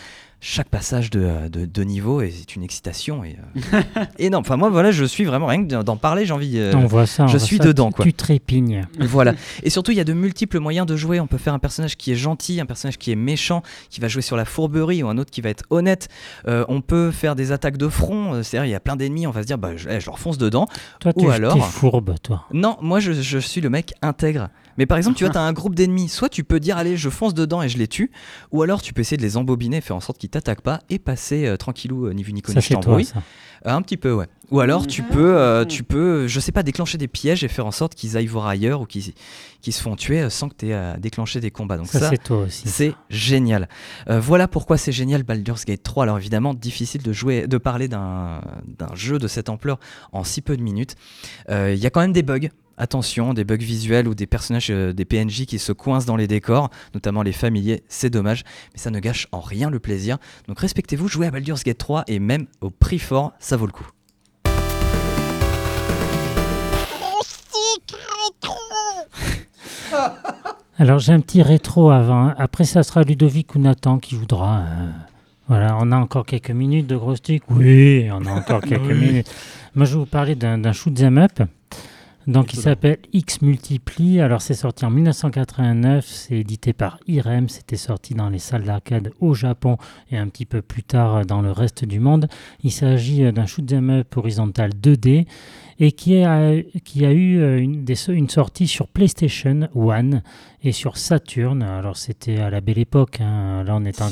Chaque 0.42 0.70
passage 0.70 1.10
de, 1.10 1.50
de, 1.50 1.66
de 1.66 1.84
niveau 1.84 2.22
est 2.22 2.56
une 2.56 2.64
excitation. 2.64 3.26
Et, 3.26 3.36
euh, 3.74 3.82
et 4.20 4.30
non, 4.30 4.38
enfin, 4.40 4.56
moi, 4.56 4.70
voilà, 4.70 4.90
je 4.92 5.04
suis 5.04 5.26
vraiment, 5.26 5.48
rien 5.48 5.66
que 5.68 5.82
d'en 5.84 5.98
parler, 5.98 6.26
j'ai 6.26 6.32
envie. 6.32 6.58
euh, 6.58 6.72
On 6.76 6.86
voit 6.86 7.06
ça. 7.06 7.24
on 7.26 7.28
je 7.28 7.38
voit 7.38 7.46
suis 7.46 7.58
ça, 7.58 7.66
dedans, 7.66 7.92
quoi. 7.92 8.06
Tu 8.06 8.14
trépignes. 8.14 8.88
voilà. 9.00 9.34
Et 9.64 9.70
surtout, 9.70 9.92
il 9.92 9.98
y 9.98 10.00
a 10.00 10.06
de 10.06 10.14
multiples 10.14 10.60
moyens 10.60 10.88
de 10.88 10.96
jouer. 10.96 11.20
On 11.20 11.28
peut 11.28 11.38
faire 11.38 11.54
un 11.54 11.60
personnage 11.60 11.98
qui 11.98 12.14
est 12.14 12.16
gentil, 12.16 12.62
un 12.62 12.66
personnage 12.66 12.98
qui 12.98 13.12
est 13.12 13.16
méchant, 13.18 13.64
qui 13.90 14.00
va 14.00 14.08
jouer 14.08 14.22
sur 14.22 14.38
la 14.38 14.46
fourberie, 14.46 15.04
ou 15.04 15.10
un 15.10 15.18
autre 15.18 15.30
qui 15.30 15.42
va 15.42 15.50
être 15.50 15.66
honnête. 15.72 16.08
Euh, 16.48 16.64
on 16.70 16.80
peut 16.80 17.12
faire 17.12 17.36
des 17.36 17.52
attaques 17.52 17.76
de 17.78 17.90
front. 17.90 18.36
euh, 18.36 18.44
C'est-à-dire, 18.44 18.66
il 18.70 18.72
y 18.72 18.76
a 18.76 18.80
plein 18.80 18.96
d'ennemis, 18.96 19.28
on 19.28 19.32
va 19.32 19.42
se 19.42 19.48
dire, 19.48 19.58
bah, 19.58 19.72
je, 19.76 19.90
eh, 19.90 20.00
je 20.00 20.06
leur 20.06 20.20
fonce 20.20 20.38
dedans. 20.38 20.68
Toi, 21.02 21.12
Ou 21.18 21.30
alors- 21.32 21.58
es 21.58 21.62
fourbe, 21.62 22.16
toi. 22.24 22.46
Non, 22.54 22.78
moi, 22.82 23.02
je, 23.02 23.12
je 23.12 23.40
suis 23.40 23.60
le 23.60 23.70
mec 23.70 23.94
intègre. 24.02 24.48
Mais 24.78 24.86
par 24.86 24.98
exemple, 24.98 25.18
tu 25.18 25.26
vois, 25.26 25.34
tu 25.34 25.38
as 25.38 25.42
un 25.42 25.52
groupe 25.52 25.76
d'ennemis. 25.76 26.08
Soit 26.08 26.30
tu 26.30 26.46
peux 26.46 26.62
dire, 26.62 26.78
allez, 26.78 26.96
je 26.96 27.10
fonce 27.10 27.34
dedans 27.34 27.62
et 27.62 27.68
je 27.68 27.78
les 27.78 27.90
tue. 27.90 28.12
Ou 28.54 28.62
alors, 28.64 28.82
tu 28.82 28.94
peux 28.94 29.02
essayer 29.02 29.18
de 29.18 29.22
les 29.22 29.36
embobiner, 29.36 29.82
faire 29.82 29.98
en 29.98 30.00
sorte 30.00 30.18
qu'ils 30.18 30.29
qui 30.30 30.32
t'attaque 30.32 30.62
pas 30.62 30.80
et 30.90 31.00
passer 31.00 31.48
euh, 31.48 31.58
tranquillou, 31.58 32.06
euh, 32.06 32.14
ni 32.14 32.22
vu 32.24 32.34
ni 32.34 32.42
connu, 32.42 32.56
Ça, 32.56 32.60
je 32.62 32.74
t'embrouille. 32.74 33.06
ça. 33.06 33.24
Euh, 33.66 33.72
Un 33.72 33.82
petit 33.82 33.98
peu, 33.98 34.14
ouais. 34.14 34.28
Ou 34.52 34.62
alors 34.62 34.88
tu 34.88 35.04
peux, 35.04 35.38
euh, 35.38 35.66
tu 35.66 35.84
peux, 35.84 36.28
je 36.28 36.40
sais 36.40 36.52
pas, 36.52 36.64
déclencher 36.64 36.98
des 36.98 37.08
pièges 37.08 37.44
et 37.44 37.48
faire 37.48 37.66
en 37.68 37.72
sorte 37.72 37.94
qu'ils 37.94 38.16
aillent 38.18 38.26
voir 38.26 38.48
ailleurs 38.48 38.82
ou 38.82 38.86
qu'ils 38.86 39.14
qu'ils 39.62 39.74
se 39.74 39.82
font 39.82 39.96
tuer 39.96 40.30
sans 40.30 40.50
que 40.50 40.56
tu 40.56 40.68
aies 40.70 40.74
à 40.74 40.98
déclencher 40.98 41.40
des 41.40 41.52
combats. 41.52 41.78
Donc 41.78 41.88
Ça, 41.88 42.00
ça, 42.00 42.10
c'est 42.10 42.24
toi 42.24 42.38
aussi. 42.44 42.68
c'est 42.68 42.94
génial. 43.10 43.68
Euh, 44.10 44.20
voilà 44.20 44.48
pourquoi 44.48 44.78
c'est 44.78 44.92
génial 44.94 45.24
Baldur's 45.24 45.66
Gate 45.66 45.84
3. 45.84 46.04
Alors 46.04 46.18
évidemment, 46.18 46.54
difficile 46.54 47.04
de 47.04 47.12
jouer, 47.14 47.48
de 47.48 47.58
parler 47.58 47.88
d'un 47.88 48.42
d'un 48.80 48.96
jeu 48.96 49.20
de 49.20 49.28
cette 49.28 49.50
ampleur 49.50 49.80
en 50.14 50.24
si 50.24 50.42
peu 50.42 50.56
de 50.58 50.62
minutes. 50.64 50.96
Euh, 51.50 51.74
Il 51.76 51.80
y 51.80 51.86
a 51.86 51.90
quand 51.90 52.02
même 52.02 52.14
des 52.14 52.24
bugs. 52.24 52.48
Attention, 52.82 53.34
des 53.34 53.44
bugs 53.44 53.58
visuels 53.58 54.08
ou 54.08 54.16
des 54.16 54.26
personnages, 54.26 54.70
euh, 54.72 54.94
des 54.94 55.04
PNJ 55.04 55.46
qui 55.46 55.60
se 55.60 55.74
coincent 55.74 56.06
dans 56.08 56.16
les 56.16 56.28
décors, 56.28 56.70
notamment 56.94 57.24
les 57.24 57.34
familiers, 57.34 57.84
c'est 57.90 58.10
dommage, 58.10 58.46
mais 58.74 58.80
ça 58.80 58.90
ne 58.90 59.00
gâche 59.00 59.28
en 59.34 59.42
rien 59.42 59.70
le 59.70 59.80
plaisir. 59.80 60.18
Donc 60.48 60.62
respectez-vous, 60.62 61.10
jouez 61.10 61.28
à 61.28 61.32
Baldur's 61.32 61.64
Gate 61.66 61.78
3 61.78 62.06
et 62.08 62.20
même 62.20 62.48
au 62.62 62.70
prix 62.70 63.00
fort, 63.00 63.34
ça 63.40 63.58
vaut 63.58 63.66
le 63.66 63.74
coup. 63.74 63.88
Alors 70.78 71.00
j'ai 71.00 71.14
un 71.14 71.20
petit 71.20 71.42
rétro 71.42 71.90
avant. 71.92 72.34
Après, 72.38 72.64
ça 72.64 72.84
sera 72.84 73.04
Ludovic 73.04 73.56
ou 73.56 73.60
Nathan 73.60 74.00
qui 74.00 74.16
voudra. 74.16 74.60
euh, 74.60 74.90
Voilà, 75.48 75.78
on 75.80 75.92
a 75.92 75.98
encore 75.98 76.26
quelques 76.26 76.52
minutes 76.52 76.88
de 76.88 76.96
gros 76.96 77.16
stick. 77.16 77.44
Oui, 77.50 78.08
on 78.12 78.26
a 78.26 78.32
encore 78.32 78.62
quelques 78.62 78.92
minutes. 78.92 79.30
Moi, 79.76 79.86
je 79.86 79.94
vais 79.94 80.00
vous 80.00 80.06
parler 80.06 80.36
d'un 80.36 80.58
d'un 80.58 80.74
shoot 80.74 80.98
'em 81.02 81.18
up. 81.18 81.42
Donc, 82.28 82.54
il 82.54 82.60
s'appelle 82.60 82.98
X 83.12 83.42
Multiply. 83.42 84.22
Alors, 84.22 84.42
c'est 84.42 84.54
sorti 84.54 84.86
en 84.86 84.92
1989. 84.92 86.06
C'est 86.06 86.36
édité 86.36 86.74
par 86.74 87.00
Irem. 87.08 87.50
C'était 87.50 87.76
sorti 87.78 88.14
dans 88.14 88.30
les 88.30 88.38
salles 88.40 88.64
d'arcade 88.66 89.12
au 89.20 89.34
Japon 89.34 89.78
et 90.12 90.18
un 90.18 90.28
petit 90.28 90.46
peu 90.46 90.62
plus 90.62 90.84
tard 90.84 91.26
dans 91.26 91.42
le 91.42 91.52
reste 91.52 91.86
du 91.86 92.00
monde. 92.00 92.28
Il 92.64 92.72
s'agit 92.72 93.24
euh, 93.24 93.32
d'un 93.32 93.46
shoot 93.48 93.72
'em 93.74 93.90
up 93.90 94.16
horizontal 94.18 94.72
2D 94.80 95.26
et 95.80 95.92
qui 95.92 96.22
a, 96.24 96.62
qui 96.84 97.06
a 97.06 97.12
eu 97.12 97.40
euh, 97.40 97.58
une, 97.60 97.84
des- 97.84 98.10
une 98.10 98.30
sortie 98.30 98.68
sur 98.68 98.88
PlayStation 98.90 99.68
1 99.76 100.22
et 100.64 100.72
sur 100.72 100.98
Saturn. 100.98 101.64
Alors, 101.64 101.98
c'était 101.98 102.38
à 102.40 102.50
la 102.52 102.62
belle 102.62 102.80
époque. 102.80 103.22
hein. 103.22 103.64
Là, 103.64 103.76
on 103.76 103.86
est 103.86 104.02
en, 104.04 104.12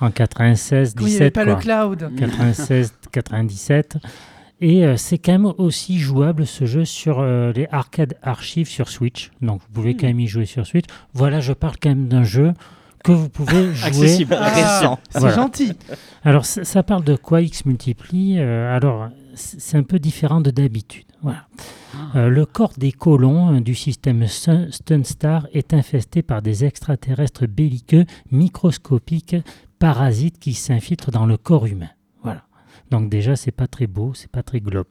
en 0.00 0.10
96, 0.10 0.94
Quand 0.96 1.04
il 1.04 1.08
n'y 1.10 1.16
avait 1.16 1.30
17. 1.30 1.34
pas 1.34 1.44
quoi. 1.44 1.54
le 1.54 1.60
cloud. 1.60 2.10
96, 2.16 2.94
97. 3.12 3.98
Et 4.60 4.84
euh, 4.86 4.96
c'est 4.96 5.18
quand 5.18 5.32
même 5.32 5.52
aussi 5.58 5.98
jouable 5.98 6.46
ce 6.46 6.64
jeu 6.64 6.84
sur 6.84 7.18
euh, 7.20 7.52
les 7.52 7.66
arcade 7.70 8.14
archives 8.22 8.68
sur 8.68 8.88
Switch. 8.88 9.30
Donc 9.42 9.60
vous 9.60 9.68
pouvez 9.72 9.94
quand 9.96 10.06
même 10.06 10.20
y 10.20 10.26
jouer 10.26 10.46
sur 10.46 10.66
Switch. 10.66 10.86
Voilà, 11.12 11.40
je 11.40 11.52
parle 11.52 11.76
quand 11.82 11.90
même 11.90 12.08
d'un 12.08 12.24
jeu 12.24 12.54
que 13.04 13.12
vous 13.12 13.28
pouvez 13.28 13.66
jouer. 13.74 13.86
Accessible. 13.86 14.36
Ah, 14.40 14.48
Récent. 14.80 14.98
C'est 15.10 15.18
Voilà. 15.20 15.34
gentil. 15.36 15.72
Alors 16.24 16.46
ça, 16.46 16.64
ça 16.64 16.82
parle 16.82 17.04
de 17.04 17.16
quoi 17.16 17.42
X 17.42 17.66
Multiply 17.66 18.38
Euh, 18.38 18.74
Alors 18.74 19.08
c'est 19.34 19.76
un 19.76 19.82
peu 19.82 19.98
différent 19.98 20.40
de 20.40 20.50
d'habitude. 20.50 21.04
Voilà. 21.22 21.46
Euh, 22.14 22.28
le 22.30 22.46
corps 22.46 22.72
des 22.78 22.92
colons 22.92 23.60
du 23.60 23.74
système 23.74 24.26
Sun- 24.26 24.70
Sunstar 24.88 25.46
est 25.52 25.74
infesté 25.74 26.22
par 26.22 26.40
des 26.40 26.64
extraterrestres 26.64 27.46
belliqueux 27.46 28.06
microscopiques 28.30 29.36
parasites 29.78 30.38
qui 30.38 30.54
s'infiltrent 30.54 31.10
dans 31.10 31.26
le 31.26 31.36
corps 31.36 31.66
humain. 31.66 31.88
Donc 32.90 33.08
déjà 33.08 33.36
c'est 33.36 33.50
pas 33.50 33.66
très 33.66 33.86
beau, 33.86 34.12
c'est 34.14 34.30
pas 34.30 34.42
très 34.42 34.60
globe. 34.60 34.86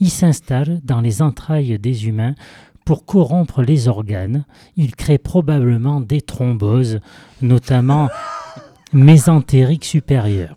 Ils 0.00 0.10
s'installent 0.10 0.80
dans 0.82 1.00
les 1.00 1.22
entrailles 1.22 1.78
des 1.78 2.06
humains 2.06 2.34
pour 2.84 3.04
corrompre 3.04 3.62
les 3.62 3.88
organes. 3.88 4.44
Ils 4.76 4.94
créent 4.94 5.18
probablement 5.18 6.00
des 6.00 6.20
thromboses, 6.20 7.00
notamment 7.42 8.08
mésentériques 8.92 9.84
supérieures. 9.84 10.56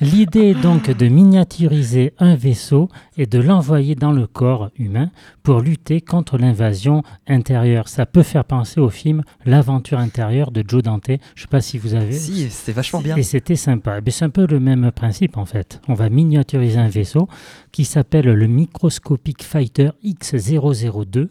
L'idée 0.00 0.50
est 0.50 0.60
donc 0.60 0.90
de 0.90 1.06
miniaturiser 1.06 2.12
un 2.18 2.34
vaisseau 2.34 2.88
et 3.16 3.26
de 3.26 3.38
l'envoyer 3.38 3.94
dans 3.94 4.10
le 4.10 4.26
corps 4.26 4.70
humain 4.76 5.10
pour 5.42 5.60
lutter 5.60 6.00
contre 6.00 6.38
l'invasion 6.38 7.02
intérieure. 7.28 7.88
Ça 7.88 8.04
peut 8.04 8.22
faire 8.24 8.44
penser 8.44 8.80
au 8.80 8.90
film 8.90 9.22
L'aventure 9.44 9.98
intérieure 9.98 10.50
de 10.50 10.64
Joe 10.66 10.82
Dante. 10.82 11.06
Je 11.08 11.12
ne 11.12 11.18
sais 11.36 11.46
pas 11.48 11.60
si 11.60 11.78
vous 11.78 11.94
avez. 11.94 12.12
Si, 12.12 12.50
c'est 12.50 12.72
vachement 12.72 13.00
bien. 13.00 13.16
Et 13.16 13.22
c'était 13.22 13.54
sympa. 13.56 14.00
Mais 14.04 14.10
c'est 14.10 14.24
un 14.24 14.30
peu 14.30 14.46
le 14.46 14.58
même 14.60 14.90
principe 14.92 15.36
en 15.36 15.44
fait. 15.46 15.80
On 15.88 15.94
va 15.94 16.08
miniaturiser 16.10 16.78
un 16.78 16.88
vaisseau 16.88 17.28
qui 17.70 17.84
s'appelle 17.84 18.26
le 18.26 18.46
Microscopic 18.48 19.42
Fighter 19.44 19.90
X002 20.04 21.28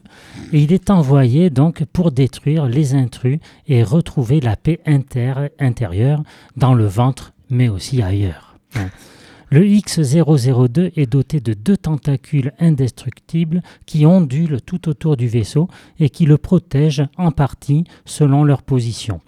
et 0.54 0.62
il 0.62 0.72
est 0.74 0.90
envoyé 0.90 1.50
donc 1.50 1.84
pour 1.92 2.12
détruire 2.12 2.66
les 2.68 2.94
intrus 2.96 3.40
et 3.68 3.84
retrouver 3.84 4.40
la 4.40 4.56
paix 4.56 4.80
inter- 4.86 5.50
intérieure 5.60 6.24
dans 6.56 6.74
le 6.74 6.86
ventre 6.86 7.31
mais 7.52 7.70
aussi 7.70 8.02
ailleurs. 8.02 8.56
Le 9.52 9.66
X002 9.66 10.94
est 10.96 11.12
doté 11.12 11.42
de 11.42 11.54
deux 11.54 11.76
tentacules 11.76 12.54
indestructibles 12.58 13.62
qui 13.86 14.06
ondulent 14.06 14.62
tout 14.62 14.88
autour 14.88 15.18
du 15.18 15.28
vaisseau 15.28 15.68
et 16.00 16.10
qui 16.10 16.26
le 16.26 16.38
protègent 16.38 17.08
en 17.18 17.32
partie 17.32 17.84
selon 18.06 18.46
leur 18.46 18.64
position. 18.64 19.20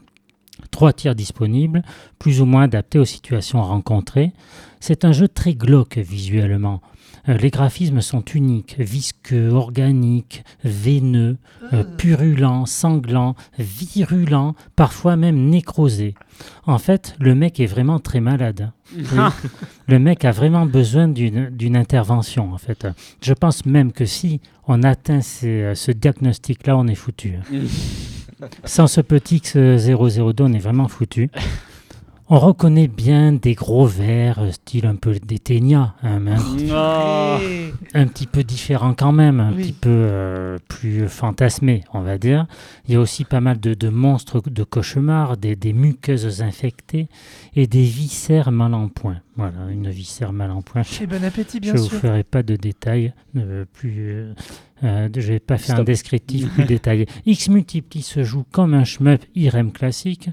Trois 0.72 0.94
tirs 0.94 1.14
disponibles, 1.14 1.84
plus 2.20 2.40
ou 2.40 2.46
moins 2.46 2.64
adaptés 2.64 3.00
aux 3.00 3.06
situations 3.06 3.62
rencontrées. 3.62 4.32
C'est 4.80 5.04
un 5.04 5.12
jeu 5.12 5.28
très 5.28 5.56
glauque 5.56 5.98
visuellement. 5.98 6.82
Euh, 7.30 7.38
les 7.38 7.50
graphismes 7.52 8.02
sont 8.02 8.24
uniques, 8.34 8.76
visqueux, 8.80 9.50
organiques, 9.52 10.44
veineux, 10.64 11.38
euh, 11.72 11.84
purulents, 11.98 12.66
sanglants, 12.66 13.36
virulents, 13.58 14.56
parfois 14.76 15.16
même 15.16 15.50
nécrosés. 15.50 16.16
En 16.66 16.80
fait, 16.80 17.16
le 17.20 17.34
mec 17.36 17.60
est 17.60 17.66
vraiment 17.66 18.00
très 18.00 18.20
malade. 18.20 18.72
Oui. 18.96 19.04
le 19.88 20.00
mec 20.00 20.26
a 20.26 20.32
vraiment 20.32 20.66
besoin 20.66 21.08
d'une 21.08 21.76
intervention, 21.78 22.54
en 22.54 22.58
fait. 22.58 22.88
Je 23.22 23.34
pense 23.34 23.66
même 23.66 23.92
que 23.94 24.06
si 24.06 24.42
on 24.68 24.84
atteint 24.84 25.22
ces- 25.22 25.48
euh, 25.48 25.76
ce 25.76 25.92
diagnostic-là, 25.92 26.76
on 26.78 26.88
est 26.88 26.96
foutu. 26.96 27.36
Sans 28.66 28.88
ce 28.88 29.00
petit 29.00 29.38
X002, 29.38 30.42
on 30.44 30.52
est 30.54 30.60
vraiment 30.60 30.90
foutu. 30.90 31.30
On 32.30 32.40
reconnaît 32.40 32.88
bien 32.88 33.34
des 33.34 33.54
gros 33.54 33.86
verres, 33.86 34.40
euh, 34.40 34.52
style 34.52 34.86
un 34.86 34.96
peu 34.96 35.14
des 35.20 35.40
Ténia, 35.40 35.94
hein, 36.04 36.20
mais 36.20 36.32
un. 36.32 37.40
Et- 37.42 37.74
un 37.96 38.08
petit 38.08 38.28
peu 38.28 38.44
différent 38.44 38.94
quand 38.98 39.12
même, 39.12 39.40
un 39.42 39.52
Oui. 39.54 39.64
petit 39.64 39.74
peu 39.74 39.90
euh, 39.92 40.58
plus 40.70 41.08
fantasmé, 41.10 41.84
on 41.94 42.02
va 42.02 42.18
dire. 42.18 42.48
Il 42.88 42.94
y 42.94 42.98
a 42.98 43.02
aussi 43.02 43.26
pas 43.26 43.42
mal 43.42 43.60
de, 43.60 43.74
de 43.74 43.90
monstres 43.90 44.42
de 44.50 44.64
cauchemar, 44.64 45.36
des, 45.38 45.56
des 45.58 45.74
muqueuses 45.74 46.42
infectées 46.42 47.08
et 47.56 47.68
des 47.68 47.84
viscères 47.84 48.52
mal 48.52 48.74
en 48.74 48.88
point. 48.88 49.18
Voilà, 49.36 49.68
une 49.70 49.90
viscère 49.90 50.32
mal 50.32 50.50
en 50.52 50.62
point. 50.62 50.84
Et 51.02 51.06
bon 51.08 51.24
appétit, 51.24 51.58
Je 51.58 51.62
bien 51.62 51.74
ne 51.74 51.80
vous 51.80 51.90
ferai 51.90 52.24
pas 52.24 52.42
de 52.42 52.56
détails 52.56 53.14
euh, 53.36 53.66
plus. 53.74 53.96
euh, 54.00 54.34
euh, 54.84 55.10
je 55.14 55.34
vais 55.34 55.40
pas 55.40 55.58
faire 55.58 55.80
un 55.80 55.84
descriptif 55.84 56.50
plus 56.54 56.66
détaillé. 56.66 57.06
X 57.26 57.50
Multiply 57.50 58.02
se 58.02 58.24
joue 58.24 58.44
comme 58.52 58.74
un 58.74 58.86
shmup 58.86 59.22
IREM 59.36 59.72
classique. 59.72 60.30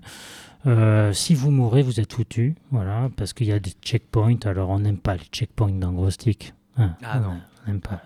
Euh, 0.66 1.12
si 1.12 1.34
vous 1.34 1.50
mourrez, 1.50 1.82
vous 1.82 2.00
êtes 2.00 2.12
foutu. 2.12 2.54
Voilà, 2.70 3.11
parce 3.16 3.32
qu'il 3.32 3.46
y 3.46 3.52
a 3.52 3.58
des 3.58 3.72
checkpoints. 3.82 4.38
Alors, 4.44 4.70
on 4.70 4.78
n'aime 4.78 4.98
pas 4.98 5.16
les 5.16 5.24
checkpoints 5.24 5.72
dans 5.72 6.11
Stick. 6.11 6.54
Hein, 6.76 6.96
Ah 7.02 7.20
non. 7.20 7.40
On 7.64 7.70
n'aime 7.70 7.80
pas. 7.80 8.02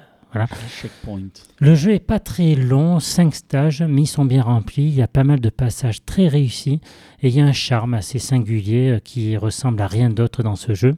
Checkpoint. 0.68 1.30
Le 1.61 1.74
jeu 1.74 1.92
est 1.92 2.00
pas 2.00 2.18
très 2.18 2.55
long, 2.55 2.98
5 2.98 3.34
stages, 3.34 3.82
mais 3.82 4.02
ils 4.02 4.07
sont 4.07 4.24
bien 4.24 4.42
remplis. 4.42 4.82
Il 4.82 4.94
y 4.94 5.02
a 5.02 5.09
pas 5.09 5.24
mal 5.24 5.40
de 5.40 5.48
passages 5.48 6.05
très 6.05 6.28
réussis 6.28 6.80
et 7.22 7.28
il 7.28 7.34
y 7.34 7.40
a 7.40 7.46
un 7.46 7.52
charme 7.52 7.94
assez 7.94 8.18
singulier 8.18 8.90
euh, 8.90 8.98
qui 8.98 9.36
ressemble 9.36 9.80
à 9.80 9.86
rien 9.86 10.11
d'autre 10.11 10.42
dans 10.42 10.57
ce 10.57 10.74
jeu. 10.74 10.96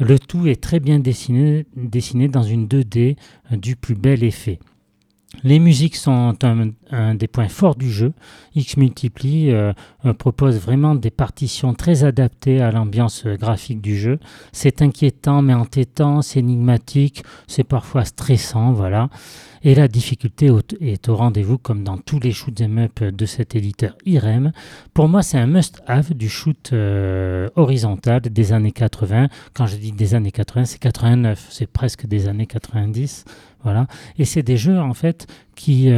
Le 0.00 0.18
tout 0.18 0.46
est 0.46 0.60
très 0.60 0.80
bien 0.80 0.98
dessiné, 0.98 1.66
dessiné 1.76 2.28
dans 2.28 2.42
une 2.42 2.66
2D 2.66 3.16
euh, 3.52 3.56
du 3.56 3.76
plus 3.76 3.94
bel 3.94 4.24
effet. 4.24 4.58
Les 5.44 5.58
musiques 5.58 5.96
sont 5.96 6.34
un, 6.42 6.70
un 6.90 7.14
des 7.14 7.28
points 7.28 7.48
forts 7.48 7.76
du 7.76 7.90
jeu. 7.90 8.12
X 8.54 8.76
Multiply 8.76 9.50
euh, 9.50 9.72
euh, 10.04 10.12
propose 10.12 10.58
vraiment 10.58 10.94
des 10.94 11.10
partitions 11.10 11.74
très 11.74 12.04
adaptées 12.04 12.60
à 12.60 12.70
l'ambiance 12.70 13.24
euh, 13.26 13.36
graphique 13.36 13.80
du 13.80 13.96
jeu. 13.96 14.18
C'est 14.52 14.82
inquiétant 14.82 15.42
mais 15.42 15.54
entêtant, 15.54 16.22
c'est 16.22 16.40
énigmatique, 16.40 17.22
c'est 17.46 17.64
parfois 17.64 18.04
stressant, 18.04 18.72
voilà. 18.72 19.08
Et 19.62 19.74
la 19.74 19.88
difficulté 19.88 20.50
est 20.80 21.08
au 21.08 21.16
rendez-vous 21.16 21.58
comme 21.58 21.82
dans 21.82 21.98
tous 21.98 22.20
les 22.20 22.32
shoot 22.32 22.60
'em 22.60 22.78
up 22.78 23.02
de 23.02 23.26
cet 23.26 23.54
éditeur 23.54 23.96
IREM. 24.06 24.52
Pour 24.94 25.08
moi, 25.08 25.22
c'est 25.22 25.38
un 25.38 25.46
must-have 25.46 26.14
du 26.14 26.28
shoot 26.28 26.70
euh, 26.72 27.48
horizontal 27.56 28.20
des 28.20 28.52
années 28.52 28.72
80. 28.72 29.28
Quand 29.54 29.66
je 29.66 29.76
dis 29.76 29.92
des 29.92 30.14
années 30.14 30.30
80, 30.30 30.64
c'est 30.64 30.78
89, 30.78 31.48
c'est 31.50 31.66
presque 31.66 32.06
des 32.06 32.28
années 32.28 32.46
90, 32.46 33.24
voilà. 33.64 33.86
Et 34.18 34.24
c'est 34.24 34.42
des 34.42 34.56
jeux 34.56 34.78
en 34.78 34.94
fait 34.94 35.26
qui 35.56 35.90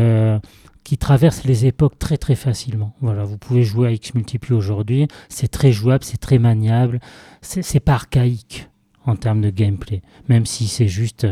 qui 0.84 0.98
traversent 0.98 1.44
les 1.44 1.66
époques 1.66 1.98
très 1.98 2.16
très 2.16 2.34
facilement. 2.34 2.94
Voilà, 3.00 3.24
vous 3.24 3.38
pouvez 3.38 3.62
jouer 3.62 3.88
à 3.88 3.92
X 3.92 4.14
Multiply 4.14 4.54
aujourd'hui, 4.54 5.08
c'est 5.28 5.48
très 5.48 5.72
jouable, 5.72 6.04
c'est 6.04 6.18
très 6.20 6.38
maniable, 6.38 7.00
c'est 7.42 7.80
pas 7.80 7.94
archaïque 7.94 8.68
en 9.06 9.16
termes 9.16 9.40
de 9.40 9.50
gameplay, 9.50 10.02
même 10.28 10.44
si 10.44 10.68
c'est 10.68 10.88
juste 10.88 11.26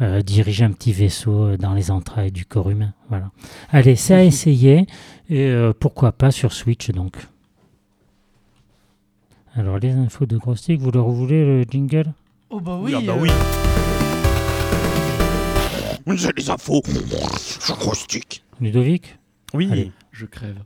euh, 0.00 0.22
diriger 0.22 0.64
un 0.64 0.70
petit 0.70 0.92
vaisseau 0.92 1.42
euh, 1.42 1.56
dans 1.56 1.74
les 1.74 1.90
entrailles 1.90 2.30
du 2.30 2.46
corps 2.46 2.70
humain. 2.70 2.94
Voilà. 3.08 3.32
Allez, 3.70 3.96
c'est 3.96 4.14
à 4.14 4.24
essayer, 4.24 4.86
et 5.28 5.46
euh, 5.46 5.72
pourquoi 5.78 6.12
pas 6.12 6.30
sur 6.30 6.52
Switch 6.52 6.90
donc. 6.90 7.16
Alors, 9.54 9.78
les 9.80 9.90
infos 9.90 10.26
de 10.26 10.36
Grostic, 10.36 10.80
vous 10.80 10.92
le 10.92 11.00
voulez, 11.00 11.44
le 11.44 11.64
jingle? 11.68 12.12
Oh 12.50 12.60
bah 12.60 12.78
oui. 12.80 12.92
Ah 12.94 13.00
bah 13.04 13.14
euh, 13.16 13.22
oui. 16.06 16.16
J'ai 16.16 16.30
les 16.36 16.48
infos. 16.48 16.80
Croustique. 17.80 18.44
Ludovic 18.60 19.18
Oui. 19.54 19.68
Allez. 19.70 19.92
Je 20.12 20.26
crève. 20.26 20.58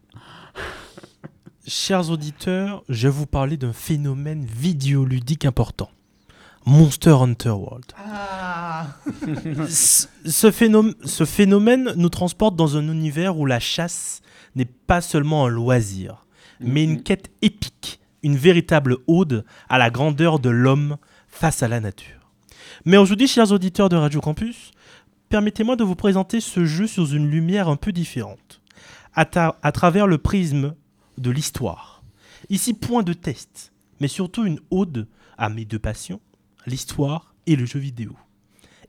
Chers 1.66 2.10
auditeurs, 2.10 2.82
je 2.88 3.08
vais 3.08 3.14
vous 3.14 3.26
parler 3.26 3.56
d'un 3.56 3.72
phénomène 3.72 4.44
vidéoludique 4.44 5.44
important. 5.44 5.90
Monster 6.64 7.10
Hunter 7.10 7.50
World. 7.50 7.84
Ah. 7.98 8.86
ce, 9.68 10.50
phénomène, 10.50 10.94
ce 11.04 11.24
phénomène 11.24 11.92
nous 11.96 12.08
transporte 12.08 12.56
dans 12.56 12.76
un 12.76 12.88
univers 12.88 13.36
où 13.36 13.46
la 13.46 13.60
chasse 13.60 14.22
n'est 14.54 14.64
pas 14.64 15.00
seulement 15.00 15.46
un 15.46 15.48
loisir, 15.48 16.26
mais 16.60 16.84
une 16.84 17.02
quête 17.02 17.30
épique, 17.42 18.00
une 18.22 18.36
véritable 18.36 18.98
ode 19.06 19.44
à 19.68 19.78
la 19.78 19.90
grandeur 19.90 20.38
de 20.38 20.50
l'homme 20.50 20.96
face 21.28 21.62
à 21.62 21.68
la 21.68 21.80
nature. 21.80 22.30
Mais 22.84 22.96
aujourd'hui, 22.96 23.28
chers 23.28 23.52
auditeurs 23.52 23.88
de 23.88 23.96
Radio 23.96 24.20
Campus, 24.20 24.72
permettez-moi 25.32 25.76
de 25.76 25.82
vous 25.84 25.94
présenter 25.94 26.42
ce 26.42 26.66
jeu 26.66 26.86
sous 26.86 27.06
une 27.06 27.26
lumière 27.26 27.70
un 27.70 27.76
peu 27.76 27.90
différente, 27.90 28.60
à, 29.14 29.24
ta- 29.24 29.56
à 29.62 29.72
travers 29.72 30.06
le 30.06 30.18
prisme 30.18 30.74
de 31.16 31.30
l'histoire. 31.30 32.02
Ici, 32.50 32.74
point 32.74 33.02
de 33.02 33.14
test, 33.14 33.72
mais 33.98 34.08
surtout 34.08 34.44
une 34.44 34.60
ode 34.70 35.08
à 35.38 35.48
mes 35.48 35.64
deux 35.64 35.78
passions, 35.78 36.20
l'histoire 36.66 37.34
et 37.46 37.56
le 37.56 37.64
jeu 37.64 37.78
vidéo. 37.78 38.12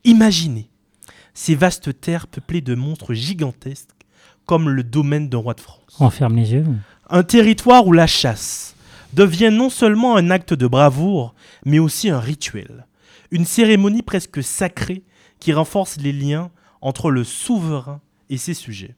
Imaginez 0.04 0.70
ces 1.34 1.56
vastes 1.56 1.98
terres 2.02 2.28
peuplées 2.28 2.60
de 2.60 2.76
monstres 2.76 3.14
gigantesques 3.14 3.92
comme 4.46 4.68
le 4.70 4.84
domaine 4.84 5.30
d'un 5.30 5.38
roi 5.38 5.54
de 5.54 5.62
France. 5.62 5.96
On 6.02 6.10
ferme 6.10 6.36
les 6.36 6.52
yeux 6.52 6.66
Un 7.10 7.24
territoire 7.24 7.88
où 7.88 7.94
la 7.94 8.06
chasse 8.06 8.76
devient 9.14 9.50
non 9.50 9.70
seulement 9.70 10.18
un 10.18 10.30
acte 10.30 10.54
de 10.54 10.68
bravoure, 10.68 11.36
mais 11.66 11.80
aussi 11.80 12.10
un 12.10 12.20
rituel, 12.20 12.86
une 13.32 13.46
cérémonie 13.46 14.02
presque 14.02 14.44
sacrée 14.44 15.04
qui 15.44 15.52
renforce 15.52 15.98
les 15.98 16.14
liens 16.14 16.52
entre 16.80 17.12
le 17.12 17.26
souverain 17.26 18.00
et 18.30 18.38
ses 18.38 18.54
sujets. 18.54 18.96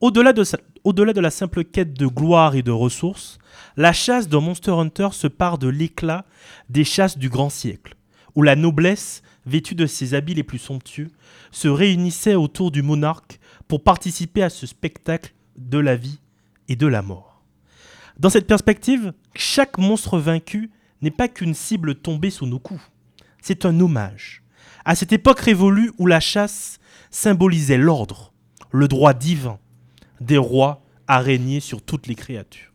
Au-delà 0.00 0.32
de, 0.32 0.42
de 0.42 1.20
la 1.20 1.30
simple 1.30 1.64
quête 1.64 1.92
de 1.92 2.06
gloire 2.06 2.54
et 2.54 2.62
de 2.62 2.70
ressources, 2.70 3.36
la 3.76 3.92
chasse 3.92 4.30
dans 4.30 4.40
Monster 4.40 4.70
Hunter 4.70 5.08
se 5.12 5.26
part 5.26 5.58
de 5.58 5.68
l'éclat 5.68 6.24
des 6.70 6.84
chasses 6.84 7.18
du 7.18 7.28
grand 7.28 7.50
siècle, 7.50 7.94
où 8.34 8.40
la 8.40 8.56
noblesse, 8.56 9.22
vêtue 9.44 9.74
de 9.74 9.84
ses 9.84 10.14
habits 10.14 10.32
les 10.32 10.44
plus 10.44 10.58
somptueux, 10.58 11.10
se 11.50 11.68
réunissait 11.68 12.36
autour 12.36 12.70
du 12.70 12.80
monarque 12.80 13.38
pour 13.68 13.82
participer 13.82 14.42
à 14.42 14.48
ce 14.48 14.66
spectacle 14.66 15.34
de 15.58 15.76
la 15.76 15.94
vie 15.94 16.20
et 16.68 16.76
de 16.76 16.86
la 16.86 17.02
mort. 17.02 17.42
Dans 18.18 18.30
cette 18.30 18.46
perspective, 18.46 19.12
chaque 19.34 19.76
monstre 19.76 20.18
vaincu 20.18 20.70
n'est 21.02 21.10
pas 21.10 21.28
qu'une 21.28 21.52
cible 21.52 21.96
tombée 21.96 22.30
sous 22.30 22.46
nos 22.46 22.58
coups. 22.58 22.80
C'est 23.42 23.66
un 23.66 23.78
hommage 23.78 24.43
à 24.84 24.94
cette 24.94 25.12
époque 25.12 25.40
révolue 25.40 25.92
où 25.98 26.06
la 26.06 26.20
chasse 26.20 26.78
symbolisait 27.10 27.78
l'ordre, 27.78 28.32
le 28.70 28.88
droit 28.88 29.14
divin 29.14 29.58
des 30.20 30.38
rois 30.38 30.82
à 31.06 31.18
régner 31.20 31.60
sur 31.60 31.82
toutes 31.82 32.06
les 32.06 32.14
créatures. 32.14 32.72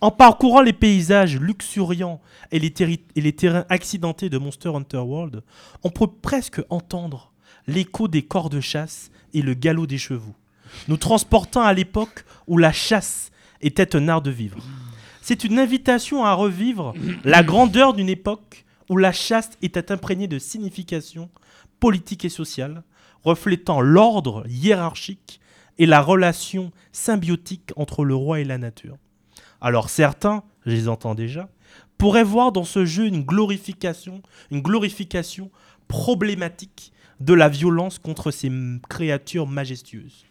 En 0.00 0.10
parcourant 0.10 0.62
les 0.62 0.72
paysages 0.72 1.38
luxuriants 1.38 2.20
et 2.50 2.58
les, 2.58 2.72
terrains 2.72 3.64
accidentés 3.68 4.28
de 4.28 4.38
Monster 4.38 4.70
Hunter 4.70 4.98
World, 4.98 5.42
on 5.84 5.90
peut 5.90 6.08
presque 6.08 6.60
entendre 6.70 7.32
l'écho 7.68 8.08
des 8.08 8.22
corps 8.22 8.50
de 8.50 8.60
chasse 8.60 9.10
et 9.32 9.42
le 9.42 9.54
galop 9.54 9.86
des 9.86 9.98
chevaux, 9.98 10.34
nous 10.88 10.96
transportant 10.96 11.62
à 11.62 11.72
l'époque 11.72 12.24
où 12.48 12.58
la 12.58 12.72
chasse 12.72 13.30
était 13.60 13.94
un 13.94 14.08
art 14.08 14.22
de 14.22 14.32
vivre. 14.32 14.58
C'est 15.20 15.44
une 15.44 15.60
invitation 15.60 16.24
à 16.24 16.34
revivre 16.34 16.94
la 17.22 17.44
grandeur 17.44 17.94
d'une 17.94 18.08
époque 18.08 18.61
où 18.88 18.96
la 18.96 19.12
chasse 19.12 19.50
était 19.62 19.92
imprégnée 19.92 20.28
de 20.28 20.38
signification 20.38 21.30
politique 21.80 22.24
et 22.24 22.28
sociale, 22.28 22.82
reflétant 23.24 23.80
l'ordre 23.80 24.44
hiérarchique 24.48 25.40
et 25.78 25.86
la 25.86 26.00
relation 26.00 26.72
symbiotique 26.92 27.72
entre 27.76 28.04
le 28.04 28.14
roi 28.14 28.40
et 28.40 28.44
la 28.44 28.58
nature. 28.58 28.98
Alors 29.60 29.90
certains, 29.90 30.42
je 30.66 30.72
les 30.72 30.88
entends 30.88 31.14
déjà, 31.14 31.48
pourraient 31.98 32.24
voir 32.24 32.52
dans 32.52 32.64
ce 32.64 32.84
jeu 32.84 33.06
une 33.06 33.22
glorification, 33.22 34.22
une 34.50 34.60
glorification 34.60 35.50
problématique 35.88 36.92
de 37.20 37.34
la 37.34 37.48
violence 37.48 37.98
contre 37.98 38.30
ces 38.30 38.50
créatures 38.88 39.46
majestueuses. 39.46 40.26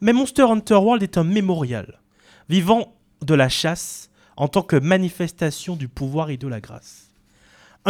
Mais 0.00 0.12
Monster 0.12 0.42
Hunter 0.42 0.74
World 0.74 1.02
est 1.02 1.18
un 1.18 1.24
mémorial, 1.24 2.00
vivant 2.48 2.94
de 3.22 3.34
la 3.34 3.48
chasse 3.48 4.10
en 4.36 4.48
tant 4.48 4.62
que 4.62 4.76
manifestation 4.76 5.74
du 5.74 5.88
pouvoir 5.88 6.30
et 6.30 6.36
de 6.36 6.46
la 6.46 6.60
grâce. 6.60 7.07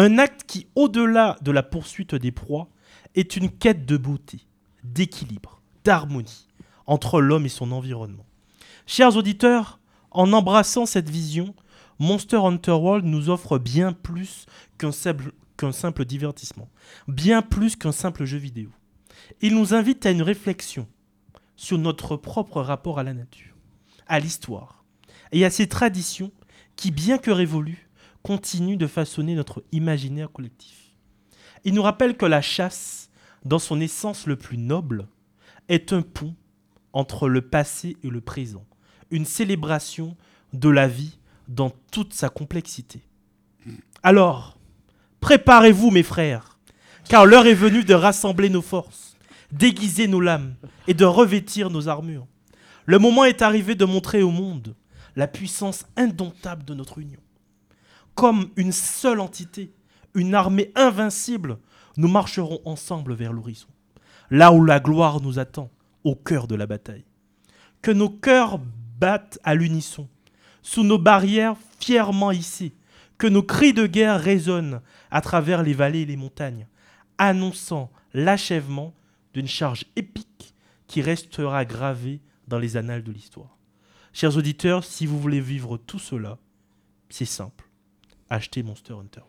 Un 0.01 0.17
acte 0.17 0.45
qui, 0.47 0.69
au-delà 0.77 1.37
de 1.43 1.51
la 1.51 1.65
poursuite 1.65 2.15
des 2.15 2.31
proies, 2.31 2.69
est 3.17 3.35
une 3.35 3.51
quête 3.51 3.85
de 3.85 3.97
beauté, 3.97 4.47
d'équilibre, 4.85 5.61
d'harmonie 5.83 6.47
entre 6.87 7.21
l'homme 7.21 7.47
et 7.47 7.49
son 7.49 7.73
environnement. 7.73 8.25
Chers 8.87 9.17
auditeurs, 9.17 9.81
en 10.13 10.33
embrassant 10.33 10.87
cette 10.87 11.11
vision, 11.11 11.53
Monster 11.99 12.37
Hunter 12.37 12.71
World 12.71 13.07
nous 13.07 13.29
offre 13.29 13.59
bien 13.59 13.93
plus 13.93 14.47
qu'un 14.79 14.93
simple, 14.93 16.05
divertissement, 16.05 16.69
bien 17.09 17.43
plus 17.43 17.75
qu'un 17.75 17.91
simple 17.91 18.25
jeu 18.25 18.39
vidéo. 18.39 18.71
Il 19.41 19.57
nous 19.57 19.75
invite 19.75 20.07
à 20.07 20.13
une 20.13 20.23
réflexion 20.23 20.87
sur 21.57 21.77
notre 21.77 22.17
propre 22.17 22.63
rapport 22.63 23.01
à 23.01 23.03
la 23.03 23.15
nature, 23.15 23.57
à 24.07 24.21
l'histoire 24.21 24.85
et 25.33 25.45
à 25.45 25.51
ces 25.51 25.67
traditions 25.67 26.31
qui, 26.77 26.93
bien 26.93 27.19
que 27.19 27.33
révolues, 27.33 27.88
continuent 28.29 28.77
de 28.77 28.87
façonner 28.87 29.35
notre 29.35 29.65
imaginaire 29.73 30.31
collectif. 30.31 30.95
Il 31.65 31.73
nous 31.73 31.81
rappelle 31.81 32.15
que 32.15 32.27
la 32.27 32.43
chasse, 32.43 33.09
dans 33.47 33.59
son 33.59 33.81
essence 33.81 34.27
le 34.27 34.37
plus 34.37 34.59
noble, 34.59 35.09
est 35.71 35.95
un 35.95 36.03
pont 36.03 36.35
entre 36.93 37.27
le 37.27 37.41
passé 37.41 37.97
et 38.05 38.11
le 38.11 38.21
présent, 38.21 38.67
une 39.11 39.25
célébration 39.25 40.15
de 40.53 40.69
la 40.69 40.87
vie 40.87 41.17
dans 41.49 41.73
toute 41.91 42.13
sa 42.13 42.29
complexité. 42.29 43.01
Alors, 44.03 44.59
préparez-vous 45.21 45.91
mes 45.91 46.03
frères, 46.03 46.59
car 47.09 47.25
l'heure 47.25 47.47
est 47.47 47.55
venue 47.55 47.83
de 47.83 47.95
rassembler 47.95 48.51
nos 48.51 48.61
forces, 48.61 49.17
d'aiguiser 49.53 50.07
nos 50.07 50.21
lames 50.21 50.55
et 50.87 50.93
de 50.93 51.07
revêtir 51.07 51.71
nos 51.71 51.89
armures. 51.89 52.27
Le 52.85 52.99
moment 52.99 53.25
est 53.25 53.41
arrivé 53.41 53.75
de 53.75 53.87
montrer 53.87 54.21
au 54.21 54.31
monde 54.31 54.75
la 55.17 55.29
puissance 55.29 55.87
indomptable 55.97 56.67
de 56.67 56.75
notre 56.75 56.99
union. 56.99 57.21
Comme 58.19 58.51
une 58.57 58.73
seule 58.73 59.21
entité, 59.21 59.71
une 60.13 60.35
armée 60.35 60.73
invincible, 60.75 61.59
nous 61.97 62.09
marcherons 62.09 62.59
ensemble 62.65 63.15
vers 63.15 63.33
l'horizon, 63.33 63.69
là 64.33 64.51
où 64.51 64.65
la 64.65 64.81
gloire 64.81 65.21
nous 65.21 65.39
attend, 65.39 65.71
au 66.03 66.17
cœur 66.17 66.49
de 66.49 66.57
la 66.57 66.67
bataille. 66.67 67.05
Que 67.81 67.93
nos 67.93 68.11
cœurs 68.11 68.59
battent 68.99 69.39
à 69.45 69.55
l'unisson, 69.55 70.09
sous 70.63 70.83
nos 70.83 70.99
barrières 70.99 71.55
fièrement 71.79 72.33
hissées, 72.33 72.75
que 73.19 73.29
nos 73.29 73.45
cris 73.45 73.73
de 73.73 73.87
guerre 73.87 74.21
résonnent 74.21 74.81
à 75.13 75.21
travers 75.21 75.63
les 75.63 75.75
vallées 75.75 76.01
et 76.01 76.07
les 76.07 76.17
montagnes, 76.17 76.67
annonçant 77.19 77.89
l'achèvement 78.15 78.95
d'une 79.33 79.47
charge 79.47 79.85
épique 79.95 80.57
qui 80.89 81.03
restera 81.03 81.65
gravée 81.65 82.21
dans 82.49 82.59
les 82.59 82.77
annales 82.77 83.05
de 83.05 83.13
l'histoire. 83.13 83.57
Chers 84.13 84.37
auditeurs, 84.37 84.83
si 84.83 85.07
vous 85.07 85.21
voulez 85.21 85.41
vivre 85.41 85.77
tout 85.77 86.01
cela, 86.01 86.39
c'est 87.11 87.25
simple. 87.25 87.68
Achetez 88.31 88.63
Monster 88.63 88.95
Hunter. 88.95 89.21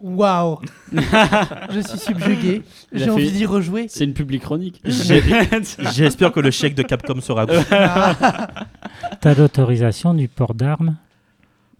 Waouh 0.00 0.60
Je 0.92 1.80
suis 1.80 1.98
subjugué. 1.98 2.62
J'ai 2.92 3.10
envie 3.10 3.26
fait- 3.26 3.32
d'y 3.36 3.46
rejouer. 3.46 3.86
C'est 3.88 4.04
une 4.04 4.14
publique 4.14 4.42
chronique. 4.42 4.80
J'espère 4.84 6.30
que 6.32 6.38
le 6.38 6.52
chèque 6.52 6.76
de 6.76 6.82
Capcom 6.82 7.20
sera 7.20 7.46
gros. 7.46 7.60
T'as 9.20 9.34
l'autorisation 9.36 10.14
du 10.14 10.28
port 10.28 10.54
d'armes? 10.54 10.96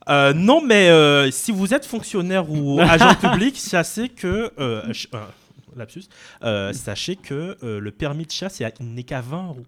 Euh, 0.09 0.32
non, 0.32 0.61
mais 0.64 0.89
euh, 0.89 1.30
si 1.30 1.53
vous 1.53 1.74
êtes 1.74 1.86
fonctionnaire 1.86 2.51
ou 2.51 2.80
agent 2.80 3.14
public, 3.14 3.57
sachez 3.57 4.09
que. 4.09 4.51
euh, 4.59 4.82
euh, 5.14 5.20
lapsus. 5.76 6.05
euh, 6.43 6.72
sachez 6.72 7.14
que 7.14 7.57
euh, 7.62 7.78
le 7.78 7.91
permis 7.93 8.24
de 8.24 8.32
chasse 8.32 8.61
n'est 8.80 9.03
qu'à 9.05 9.20
20 9.20 9.47
euros. 9.49 9.66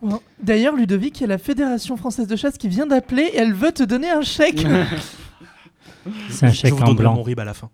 Bon. 0.00 0.20
D'ailleurs, 0.42 0.76
Ludovic, 0.76 1.18
il 1.18 1.22
y 1.22 1.24
a 1.24 1.28
la 1.28 1.38
Fédération 1.38 1.96
française 1.96 2.26
de 2.28 2.36
chasse 2.36 2.56
qui 2.56 2.68
vient 2.68 2.86
d'appeler 2.86 3.22
et 3.32 3.38
elle 3.38 3.52
veut 3.52 3.72
te 3.72 3.82
donner 3.82 4.10
un 4.10 4.22
chèque. 4.22 4.64
C'est 6.30 6.46
un 6.46 6.52
chèque 6.52 6.80
en 6.80 6.94
blanc. 6.94 7.14
mon 7.14 7.22
RIB 7.22 7.40
à 7.40 7.44
la 7.44 7.54
fin. 7.54 7.70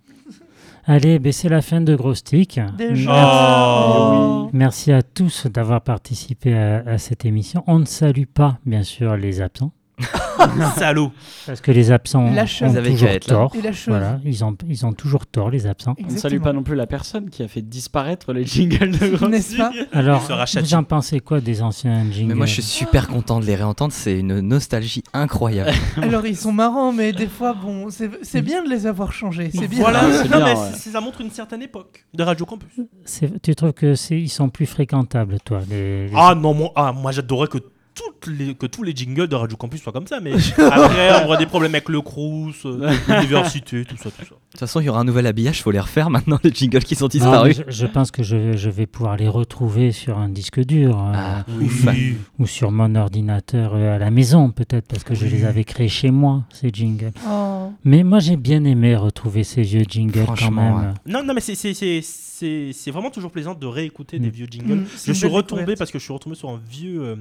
Allez, 0.88 1.18
ben 1.18 1.32
c'est 1.32 1.48
la 1.48 1.62
fin 1.62 1.80
de 1.80 1.96
Grostic. 1.96 2.60
Déjà. 2.78 3.90
Oh. 3.90 4.50
Merci 4.52 4.92
à 4.92 5.02
tous 5.02 5.46
d'avoir 5.48 5.80
participé 5.80 6.54
à, 6.54 6.78
à 6.86 6.98
cette 6.98 7.24
émission. 7.24 7.64
On 7.66 7.80
ne 7.80 7.84
salue 7.84 8.26
pas, 8.32 8.58
bien 8.64 8.84
sûr, 8.84 9.16
les 9.16 9.40
absents. 9.40 9.72
Salaud. 10.76 11.10
Parce 11.46 11.60
que 11.60 11.70
les 11.72 11.90
absents 11.90 12.24
ont 12.24 12.32
Ils 12.34 12.38
avaient 12.76 12.90
toujours 12.90 13.08
qu'à 13.08 13.14
être 13.14 13.28
là. 13.28 13.34
tort. 13.34 13.52
Et. 13.56 13.60
Voilà, 13.86 14.20
ils 14.24 14.44
ont, 14.44 14.56
ils 14.68 14.84
ont 14.84 14.92
toujours 14.92 15.26
tort, 15.26 15.50
les 15.50 15.66
absents. 15.66 15.94
On 15.98 16.02
ne 16.02 16.08
salue 16.08 16.16
Exactement. 16.16 16.44
pas 16.44 16.52
non 16.52 16.62
plus 16.62 16.74
la 16.74 16.86
personne 16.86 17.30
qui 17.30 17.42
a 17.42 17.48
fait 17.48 17.62
disparaître 17.62 18.32
les 18.32 18.44
jingles 18.44 18.90
de 18.98 19.16
Grossi. 19.16 19.30
N'est-ce 19.30 19.56
pas 19.56 19.70
Alors, 19.92 20.22
sera 20.22 20.44
vous 20.60 20.74
en 20.74 20.84
pensez 20.84 21.20
quoi 21.20 21.40
des 21.40 21.62
anciens 21.62 22.04
jingles 22.10 22.28
Mais 22.28 22.34
moi, 22.34 22.46
je 22.46 22.54
suis 22.54 22.62
super 22.62 23.08
content 23.08 23.40
de 23.40 23.46
les 23.46 23.54
réentendre. 23.54 23.92
C'est 23.92 24.18
une 24.18 24.40
nostalgie 24.40 25.02
incroyable. 25.14 25.70
Alors 26.02 26.26
ils 26.26 26.36
sont 26.36 26.52
marrants, 26.52 26.92
mais 26.92 27.12
des 27.12 27.26
fois, 27.28 27.54
bon, 27.54 27.88
c'est 27.90 28.10
c'est 28.22 28.42
bien 28.42 28.62
de 28.62 28.68
les 28.68 28.86
avoir 28.86 29.12
changés. 29.12 29.50
C'est 29.54 29.68
bien. 29.68 29.80
Voilà, 29.80 30.00
Ah, 30.02 30.12
c'est 30.12 30.24
non, 30.28 30.36
bien, 30.36 30.44
mais 30.54 30.60
ouais. 30.60 30.70
c'est- 30.74 30.90
ça 30.90 31.00
montre 31.00 31.20
une 31.20 31.30
certaine 31.30 31.62
époque 31.62 32.04
de 32.14 32.22
Radio 32.22 32.44
Campus. 32.44 32.68
C'est- 33.04 33.40
Tu 33.42 33.54
trouves 33.54 33.72
que 33.72 33.94
c'est 33.94 34.18
ils 34.20 34.28
sont 34.28 34.48
plus 34.48 34.66
fréquentables, 34.66 35.38
toi 35.44 35.60
les, 35.68 36.08
les- 36.08 36.12
Ah 36.14 36.34
non, 36.34 36.52
moi, 36.54 36.70
ah, 36.76 36.92
moi 36.92 37.12
j'adorais 37.12 37.48
que, 37.48 37.58
toutes 37.96 38.26
les, 38.32 38.54
que 38.54 38.66
tous 38.66 38.82
les 38.82 38.94
jingles 38.94 39.26
de 39.26 39.34
Radio 39.34 39.56
Campus 39.56 39.82
soient 39.82 39.92
comme 39.92 40.06
ça, 40.06 40.20
mais 40.20 40.32
après 40.58 41.22
on 41.22 41.24
aura 41.26 41.36
des 41.38 41.46
problèmes 41.46 41.74
avec 41.74 41.88
le 41.88 42.00
Crous, 42.02 42.54
euh, 42.66 42.92
l'université, 43.08 43.84
tout 43.84 43.96
ça, 43.96 44.10
tout 44.10 44.24
ça. 44.24 44.34
De 44.34 44.50
toute 44.50 44.60
façon, 44.60 44.80
il 44.80 44.84
y 44.86 44.88
aura 44.88 45.00
un 45.00 45.04
nouvel 45.04 45.26
habillage. 45.26 45.62
Faut 45.62 45.70
les 45.70 45.80
refaire 45.80 46.08
maintenant, 46.10 46.38
les 46.44 46.52
jingles 46.52 46.84
qui 46.84 46.94
sont 46.94 47.06
Non, 47.06 47.08
disparus. 47.08 47.62
je, 47.66 47.70
je 47.72 47.86
pense 47.86 48.10
que 48.10 48.22
je, 48.22 48.56
je 48.56 48.70
vais 48.70 48.86
pouvoir 48.86 49.16
les 49.16 49.28
retrouver 49.28 49.92
sur 49.92 50.18
un 50.18 50.28
disque 50.28 50.60
dur 50.64 50.96
euh, 50.98 51.12
Ah, 51.14 51.44
Oui. 51.58 52.14
ou 52.38 52.46
sur 52.46 52.70
mon 52.70 52.94
ordinateur 52.94 53.72
euh, 53.74 53.96
à 53.96 53.98
la 53.98 54.10
maison, 54.10 54.50
peut-être, 54.50 54.86
parce 54.86 55.02
que 55.04 55.14
je 55.14 55.26
les 55.26 55.44
avais 55.44 55.64
créés 55.64 55.88
chez 55.88 56.10
moi, 56.10 56.44
ces 56.52 56.70
jingles. 56.72 57.12
Oh. 57.28 57.70
Mais 57.84 58.02
moi, 58.02 58.18
j'ai 58.20 58.36
bien 58.36 58.64
aimé 58.64 58.96
retrouver 58.96 59.44
ces 59.44 59.62
vieux 59.62 59.84
jingles 59.88 60.24
quand 60.38 60.50
même. 60.50 60.94
Non, 61.06 61.22
non, 61.24 61.34
mais 61.34 61.40
c'est- 61.40 61.54
c'est- 61.54 61.74
c'est 61.74 62.00
c'est- 62.02 62.70
c'est 62.74 62.90
vraiment 62.90 63.10
toujours 63.10 63.30
plaisant 63.30 63.54
de 63.54 63.66
réécouter 63.66 64.18
des 64.18 64.28
Mm. 64.28 64.30
vieux 64.30 64.46
jingles. 64.50 64.74
Mm, 64.80 64.86
Je 65.06 65.12
suis 65.12 65.26
retombé 65.26 65.62
découverte. 65.62 65.78
parce 65.78 65.90
que 65.90 65.98
je 65.98 66.04
suis 66.04 66.12
retombé 66.12 66.36
sur 66.36 66.50
un 66.50 66.60
vieux, 66.70 67.00
euh, 67.02 67.16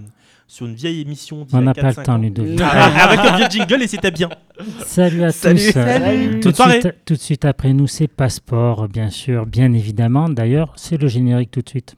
sur 0.47 0.65
une 0.65 0.75
vieille 0.75 1.01
émission. 1.01 1.45
On 1.51 1.57
a 1.57 1.61
n'a 1.61 1.73
pas 1.73 1.91
4-5 1.91 1.97
le 1.99 2.03
temps. 2.03 2.17
Ludovic. 2.17 2.59
Ah, 2.63 3.07
avec 3.09 3.19
un 3.19 3.37
vieux 3.37 3.47
jingle 3.49 3.83
et 3.83 3.87
c'était 3.87 4.11
bien. 4.11 4.29
Salut 4.85 5.23
à 5.23 5.31
Salut. 5.31 5.59
tous. 5.59 5.71
Salut. 5.71 6.39
Tout 6.39 6.51
de, 6.51 6.55
suite, 6.55 6.93
tout 7.05 7.13
de 7.13 7.19
suite 7.19 7.45
après 7.45 7.73
nous, 7.73 7.87
c'est 7.87 8.07
Passeport, 8.07 8.87
bien 8.87 9.09
sûr, 9.09 9.45
bien 9.45 9.73
évidemment. 9.73 10.29
D'ailleurs, 10.29 10.73
c'est 10.75 10.97
le 11.01 11.07
générique 11.07 11.51
tout 11.51 11.61
de 11.61 11.69
suite. 11.69 11.93